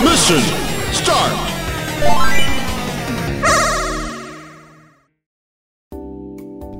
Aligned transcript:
Mission 0.00 0.40
start. 0.92 1.32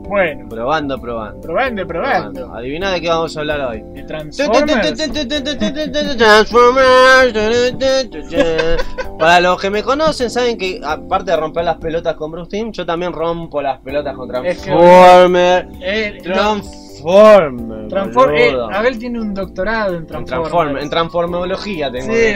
Bueno, 0.09 0.47
Probando, 0.49 1.01
probando. 1.01 1.41
probando, 1.41 1.87
probando. 1.87 2.55
Adivina 2.55 2.93
de 2.93 3.01
qué 3.01 3.09
vamos 3.09 3.35
a 3.35 3.41
hablar 3.41 3.61
hoy. 3.63 3.83
De 3.95 4.03
Transformers. 4.03 4.95
Transformers. 6.19 7.33
Para 9.19 9.41
los 9.41 9.59
que 9.61 9.71
me 9.71 9.83
conocen, 9.83 10.29
saben 10.29 10.59
que 10.59 10.81
aparte 10.85 11.31
de 11.31 11.37
romper 11.39 11.65
las 11.65 11.77
pelotas 11.79 12.15
con 12.17 12.31
Bruce 12.31 12.51
Team, 12.51 12.73
yo 12.73 12.85
también 12.85 13.13
rompo 13.15 13.63
las 13.63 13.81
pelotas 13.81 14.15
con 14.15 14.29
Es 14.45 14.59
que- 14.59 14.71
Transformers. 14.71 15.67
Transformers. 17.03 17.89
Transform 17.89 18.35
eh. 18.37 18.55
Abel 18.73 18.99
tiene 18.99 19.21
un 19.21 19.35
doctorado 19.35 19.97
en. 19.97 20.07
Transform- 20.07 20.81
en 20.81 20.91
transformología 20.91 21.91
tengo. 21.91 22.13
Sí. 22.15 22.35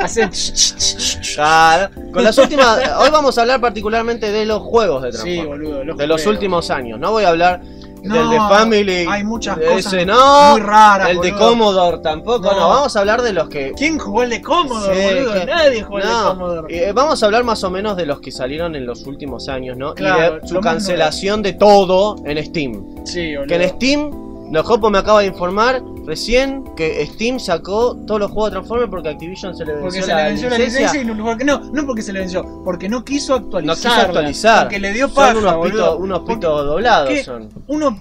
Hace. 0.00 0.28
Con 2.12 2.24
las 2.24 2.36
últimas. 2.38 2.78
Hoy 2.98 3.10
vamos 3.10 3.38
a 3.38 3.42
hablar 3.42 3.60
particularmente 3.60 4.30
de 4.30 4.44
los 4.44 4.60
juegos 4.62 5.02
de 5.02 5.12
Sí, 5.12 5.36
Transformers. 5.36 5.74
boludo. 5.78 5.94
de 5.94 6.06
los 6.06 6.26
últimos 6.26 6.70
años. 6.70 6.98
No 6.98 7.10
voy 7.12 7.24
a 7.24 7.28
hablar 7.30 7.60
No, 8.02 8.14
del 8.16 8.30
de 8.30 8.36
Family. 8.38 9.06
hay 9.08 9.24
muchas 9.24 9.58
de 9.58 9.66
cosas 9.66 9.92
ese 9.92 10.06
no. 10.06 10.52
muy 10.52 10.60
raras, 10.60 11.10
El 11.10 11.20
de. 11.20 11.32
Commodore 11.34 11.98
tampoco. 11.98 12.40
No. 12.50 12.52
No. 12.58 12.68
vamos 12.68 12.96
a 12.96 13.00
hablar 13.00 13.22
de 13.22 13.32
los 13.32 13.48
que. 13.48 13.72
¿Quién 13.76 13.98
jugó 13.98 14.22
el 14.22 14.30
de 14.30 14.42
Commodore, 14.42 14.94
Sí, 15.08 15.14
boludo? 15.14 15.34
que- 15.34 15.46
Nadie 15.46 15.82
jugó 15.82 15.98
el 15.98 16.04
de 16.04 16.12
Commodore. 16.12 16.88
eh, 16.88 16.92
vamos 16.92 17.22
a 17.22 17.26
hablar 17.26 17.44
más 17.44 17.62
o 17.64 17.70
menos 17.70 17.96
de 17.96 18.06
los 18.06 18.20
que 18.20 18.30
salieron 18.32 18.74
en 18.74 18.86
los 18.86 19.06
últimos 19.06 19.48
años, 19.48 19.76
¿no? 19.76 19.94
Claro, 19.94 20.38
y 20.38 20.40
de 20.40 20.48
su 20.48 20.60
cancelación 20.60 21.42
de 21.42 21.52
todo 21.54 22.16
en 22.24 22.44
Steam. 22.44 23.04
Sí, 23.04 23.36
boludo. 23.36 23.46
Que 23.48 23.62
en 23.62 23.68
Steam, 23.70 24.10
los 24.52 24.66
Jopo 24.66 24.90
me 24.90 24.98
acaba 24.98 25.20
de 25.20 25.26
informar 25.26 25.82
recién 26.06 26.64
que 26.76 27.04
Steam 27.06 27.38
sacó 27.40 27.96
todos 28.06 28.20
los 28.20 28.30
juegos 28.30 28.50
de 28.50 28.56
Transformers 28.56 28.90
porque 28.90 29.08
Activision 29.10 29.54
se 29.56 29.64
le 29.64 29.72
venció, 29.74 29.82
Porque 29.86 30.02
se 30.02 30.08
la, 30.08 30.16
le 30.16 30.28
venció 30.30 30.50
la 30.50 30.58
licencia. 30.58 31.00
y 31.02 31.04
no, 31.04 31.24
porque 31.24 31.44
no, 31.44 31.58
no 31.72 31.86
porque 31.86 32.02
se 32.02 32.12
le 32.12 32.20
venció, 32.20 32.62
porque 32.64 32.88
no 32.88 33.04
quiso 33.04 33.38
No 33.38 33.44
actualizar. 33.46 33.76
quiso 33.76 34.00
actualizar. 34.06 34.62
Porque 34.64 34.80
le 34.80 34.92
dio 34.92 35.08
paja, 35.12 35.34
son 35.34 35.44
unos 35.44 35.66
pitos, 35.70 35.96
unos 36.00 36.20
pitos 36.20 36.66
doblados 36.66 37.08
¿qué? 37.08 37.24
son. 37.24 37.48
Uno 37.68 37.98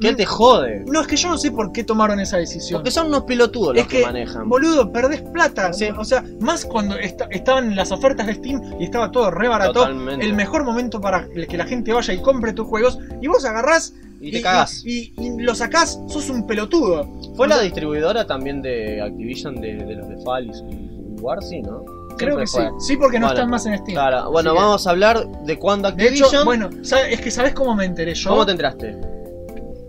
él 0.00 0.16
te 0.16 0.26
jode. 0.26 0.84
No, 0.88 1.00
es 1.02 1.06
que 1.06 1.14
yo 1.16 1.28
no 1.28 1.38
sé 1.38 1.52
por 1.52 1.70
qué 1.70 1.84
tomaron 1.84 2.18
esa 2.18 2.36
decisión. 2.36 2.78
Porque 2.80 2.90
son 2.90 3.06
unos 3.06 3.22
pelotudos 3.22 3.74
los 3.76 3.82
es 3.82 3.86
que, 3.86 3.98
que, 4.00 4.04
manejan. 4.04 4.48
boludo, 4.48 4.90
perdés 4.90 5.20
plata. 5.22 5.72
Sí. 5.72 5.86
O 5.96 6.04
sea, 6.04 6.24
más 6.40 6.64
cuando 6.64 6.96
esta- 6.96 7.26
estaban 7.30 7.76
las 7.76 7.92
ofertas 7.92 8.26
de 8.26 8.34
Steam 8.34 8.60
y 8.80 8.84
estaba 8.84 9.12
todo 9.12 9.30
re 9.30 9.46
barato. 9.46 9.72
Totalmente. 9.74 10.26
El 10.26 10.34
mejor 10.34 10.64
momento 10.64 11.00
para 11.00 11.28
que 11.28 11.56
la 11.56 11.64
gente 11.64 11.92
vaya 11.92 12.12
y 12.12 12.20
compre 12.20 12.52
tus 12.52 12.66
juegos. 12.66 12.98
Y 13.22 13.28
vos 13.28 13.44
agarrás 13.44 13.94
Y 14.28 14.32
te 14.32 14.42
cagás. 14.42 14.82
Y, 14.84 15.12
y 15.18 15.40
lo 15.42 15.54
sacás, 15.54 16.00
sos 16.08 16.30
un 16.30 16.46
pelotudo. 16.46 17.08
¿Fue 17.36 17.46
la 17.48 17.60
distribuidora 17.60 18.26
también 18.26 18.62
de 18.62 19.00
Activision 19.02 19.60
de, 19.60 19.76
de 19.76 19.94
los 19.96 20.08
de 20.08 20.16
Fall 20.24 20.46
y 20.46 21.20
War, 21.20 21.42
sí, 21.42 21.60
no? 21.62 21.84
Creo 22.16 22.36
que 22.38 22.46
sí. 22.46 22.56
fue. 22.56 22.70
Sí, 22.78 22.96
porque 22.96 23.18
no 23.18 23.26
Bueno, 23.26 23.40
están 23.40 23.50
más 23.50 23.66
en 23.66 23.74
Steam. 23.78 23.94
Claro, 23.94 24.30
bueno, 24.30 24.50
Así 24.50 24.56
que- 24.58 24.62
vamos 24.64 24.86
a 24.86 24.90
hablar 24.90 25.28
de 25.42 25.58
cuándo 25.58 25.88
De 25.90 25.94
Activision. 26.04 26.28
hecho, 26.28 26.44
bueno, 26.44 26.70
¿sabe- 26.82 27.12
es 27.12 27.20
que 27.20 27.30
¿sabés 27.30 27.54
cómo 27.54 27.74
me 27.74 27.84
enteré 27.86 28.14
yo? 28.14 28.30
¿Cómo 28.30 28.46
te 28.46 28.52
enteraste? 28.52 28.96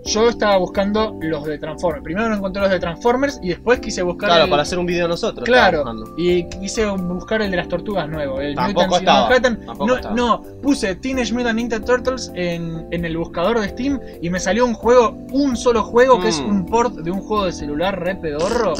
Yo 0.06 0.30
estaba 0.30 0.58
buscando 0.58 1.18
los 1.20 1.44
de 1.46 1.58
Transformers. 1.58 2.04
Primero 2.04 2.30
no 2.30 2.36
encontré 2.36 2.62
los 2.62 2.70
de 2.70 2.80
Transformers 2.80 3.40
y 3.42 3.50
después 3.50 3.80
quise 3.80 4.04
buscar 4.04 4.30
Claro, 4.30 4.44
el... 4.44 4.50
para 4.52 4.62
hacer 4.62 4.78
un 4.78 4.86
video 4.86 5.08
nosotros. 5.08 5.44
Claro, 5.46 5.84
y 6.16 6.48
quise 6.48 6.86
buscar 6.86 7.42
el 7.42 7.50
de 7.50 7.58
las 7.58 7.68
tortugas 7.68 8.08
nuevo. 8.08 8.40
El 8.40 8.54
Tampoco 8.54 8.98
estaba, 8.98 9.28
tampoco 9.42 9.88
no, 9.88 9.96
estaba. 9.96 10.16
no, 10.16 10.42
puse 10.62 10.94
Teenage 10.96 11.34
Mutant 11.34 11.56
Ninja 11.56 11.80
Turtles 11.80 12.32
en, 12.36 12.86
en 12.92 13.04
el 13.04 13.18
buscador 13.18 13.60
de 13.60 13.70
Steam 13.70 14.00
y 14.22 14.30
me 14.30 14.40
salió 14.40 14.66
un 14.66 14.76
juego, 14.76 15.16
un 15.32 15.58
solo 15.58 15.84
juego 15.84 16.20
que 16.22 16.30
es 16.30 16.40
Mm. 16.40 16.50
un 16.50 16.66
port 16.68 16.94
de 16.94 17.10
un 17.10 17.22
juego 17.22 17.46
de 17.46 17.52
celular 17.54 18.00
re 18.00 18.16
pedorro. 18.16 18.74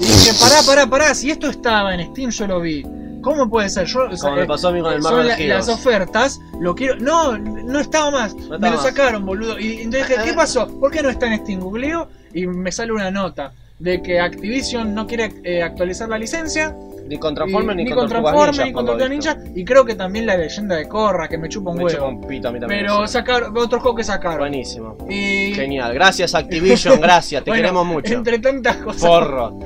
Y 0.00 0.04
dije, 0.04 0.32
pará, 0.38 0.56
pará, 0.66 0.86
pará, 0.86 1.14
si 1.14 1.30
esto 1.30 1.48
estaba 1.48 1.94
en 1.94 2.10
Steam 2.12 2.30
yo 2.30 2.46
lo 2.46 2.60
vi. 2.60 2.84
¿Cómo 3.22 3.48
puede 3.48 3.68
ser? 3.68 3.86
Yo, 3.86 4.08
Como 4.20 4.36
me 4.36 4.46
pasó 4.46 4.68
a 4.68 4.72
mí 4.72 4.80
con 4.80 4.92
el 4.92 5.02
son 5.02 5.12
Marvel 5.12 5.28
la- 5.28 5.34
Heroes. 5.38 5.66
las 5.66 5.68
ofertas, 5.68 6.40
lo 6.60 6.74
quiero. 6.74 6.96
No, 6.96 7.36
no 7.38 7.78
estaba 7.80 8.10
más. 8.10 8.32
estaba 8.34 8.58
me 8.58 8.70
lo 8.70 8.76
más. 8.76 8.84
sacaron, 8.84 9.26
boludo. 9.26 9.58
Y 9.58 9.80
entonces 9.82 10.08
dije. 10.08 10.22
¿qué 10.24 10.32
pasó? 10.34 10.66
¿Por 10.80 10.90
qué 10.90 11.02
no 11.02 11.08
está 11.10 11.26
en 11.32 11.40
Steam? 11.40 11.60
Googleo 11.60 12.08
y 12.34 12.46
me 12.46 12.70
sale 12.72 12.92
una 12.92 13.10
nota 13.10 13.52
de 13.78 14.02
que 14.02 14.18
Activision 14.20 14.92
no 14.94 15.06
quiere 15.06 15.32
eh, 15.44 15.62
actualizar 15.62 16.08
la 16.08 16.18
licencia. 16.18 16.74
Ni 17.08 17.16
con 17.16 17.34
Transformers 17.34 17.74
y- 17.74 17.76
ni, 17.78 17.84
ni 17.84 17.90
con 17.90 18.00
con 18.00 18.08
Tortugas 18.10 18.32
Transformers 18.34 18.58
Ninja, 18.58 18.66
ni 18.66 18.72
con 18.74 18.84
por 18.84 18.94
lo 18.94 18.98
Tortugas 18.98 19.18
visto. 19.34 19.34
Ninja. 19.46 19.60
Y 19.60 19.64
creo 19.64 19.84
que 19.84 19.94
también 19.94 20.26
la 20.26 20.36
leyenda 20.36 20.76
de 20.76 20.88
Corra, 20.88 21.26
que 21.28 21.38
me 21.38 21.48
chupa 21.48 21.70
un 21.70 21.78
Me 21.78 21.84
chupa 21.86 22.04
huevo. 22.04 22.18
un 22.18 22.26
pito 22.26 22.48
a 22.48 22.52
mí 22.52 22.60
también. 22.60 22.80
Pero 22.86 23.06
sacaron 23.06 23.56
otro 23.56 23.80
juego 23.80 23.96
que 23.96 24.04
sacaron. 24.04 24.38
Buenísimo. 24.40 24.96
Y 25.08 25.54
Genial. 25.54 25.94
Gracias 25.94 26.34
Activision, 26.34 27.00
gracias. 27.00 27.44
Te 27.44 27.50
Bueno, 27.50 27.62
queremos 27.62 27.86
mucho. 27.86 28.12
Entre 28.12 28.38
tantas 28.40 28.76
cosas. 28.78 29.00
Forro. 29.00 29.58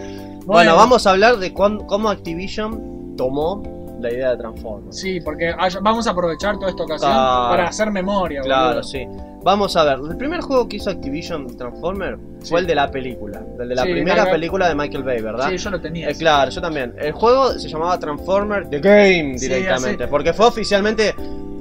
Bueno, 0.45 0.77
vamos 0.77 1.07
a 1.07 1.11
hablar 1.11 1.39
de 1.39 1.53
cuán- 1.53 1.87
cómo 1.87 2.09
Activision 2.11 2.92
tomó 3.17 3.63
la 4.01 4.13
idea 4.13 4.31
de 4.31 4.37
Transformers. 4.39 4.97
Sí, 4.99 5.21
porque 5.21 5.55
vamos 5.81 6.07
a 6.07 6.11
aprovechar 6.11 6.57
toda 6.59 6.71
esta 6.71 6.83
ocasión 6.83 7.13
para 7.13 7.69
hacer 7.69 7.91
memoria. 7.91 8.41
Claro, 8.43 8.69
boludo. 8.69 8.83
sí. 8.83 9.07
Vamos 9.45 9.77
a 9.77 9.83
ver, 9.85 9.99
el 10.09 10.17
primer 10.17 10.41
juego 10.41 10.69
que 10.69 10.77
hizo 10.77 10.91
Activision 10.91 11.57
Transformers 11.57 12.19
Sí. 12.43 12.51
fue 12.51 12.61
el 12.61 12.67
de 12.67 12.75
la 12.77 12.91
película, 12.91 13.43
el 13.61 13.69
de 13.69 13.75
la 13.75 13.83
Sí, 13.83 13.93
primera 13.93 14.25
la- 14.25 14.31
película 14.31 14.69
de 14.69 14.75
Michael 14.77 15.03
Bay, 15.05 15.21
¿verdad? 15.21 15.49
Sí, 15.51 15.57
yo 15.57 15.71
lo 15.71 15.81
tenía. 15.81 16.09
Eh, 16.09 16.15
claro, 16.15 16.51
yo 16.51 16.61
también. 16.61 16.95
El 16.99 17.13
juego 17.13 17.51
se 17.53 17.69
llamaba 17.69 17.99
Transformers 17.99 18.71
The 18.71 18.79
Game 18.81 19.35
directamente, 19.39 20.07
porque 20.09 20.33
fue 20.33 20.47
oficialmente, 20.47 21.13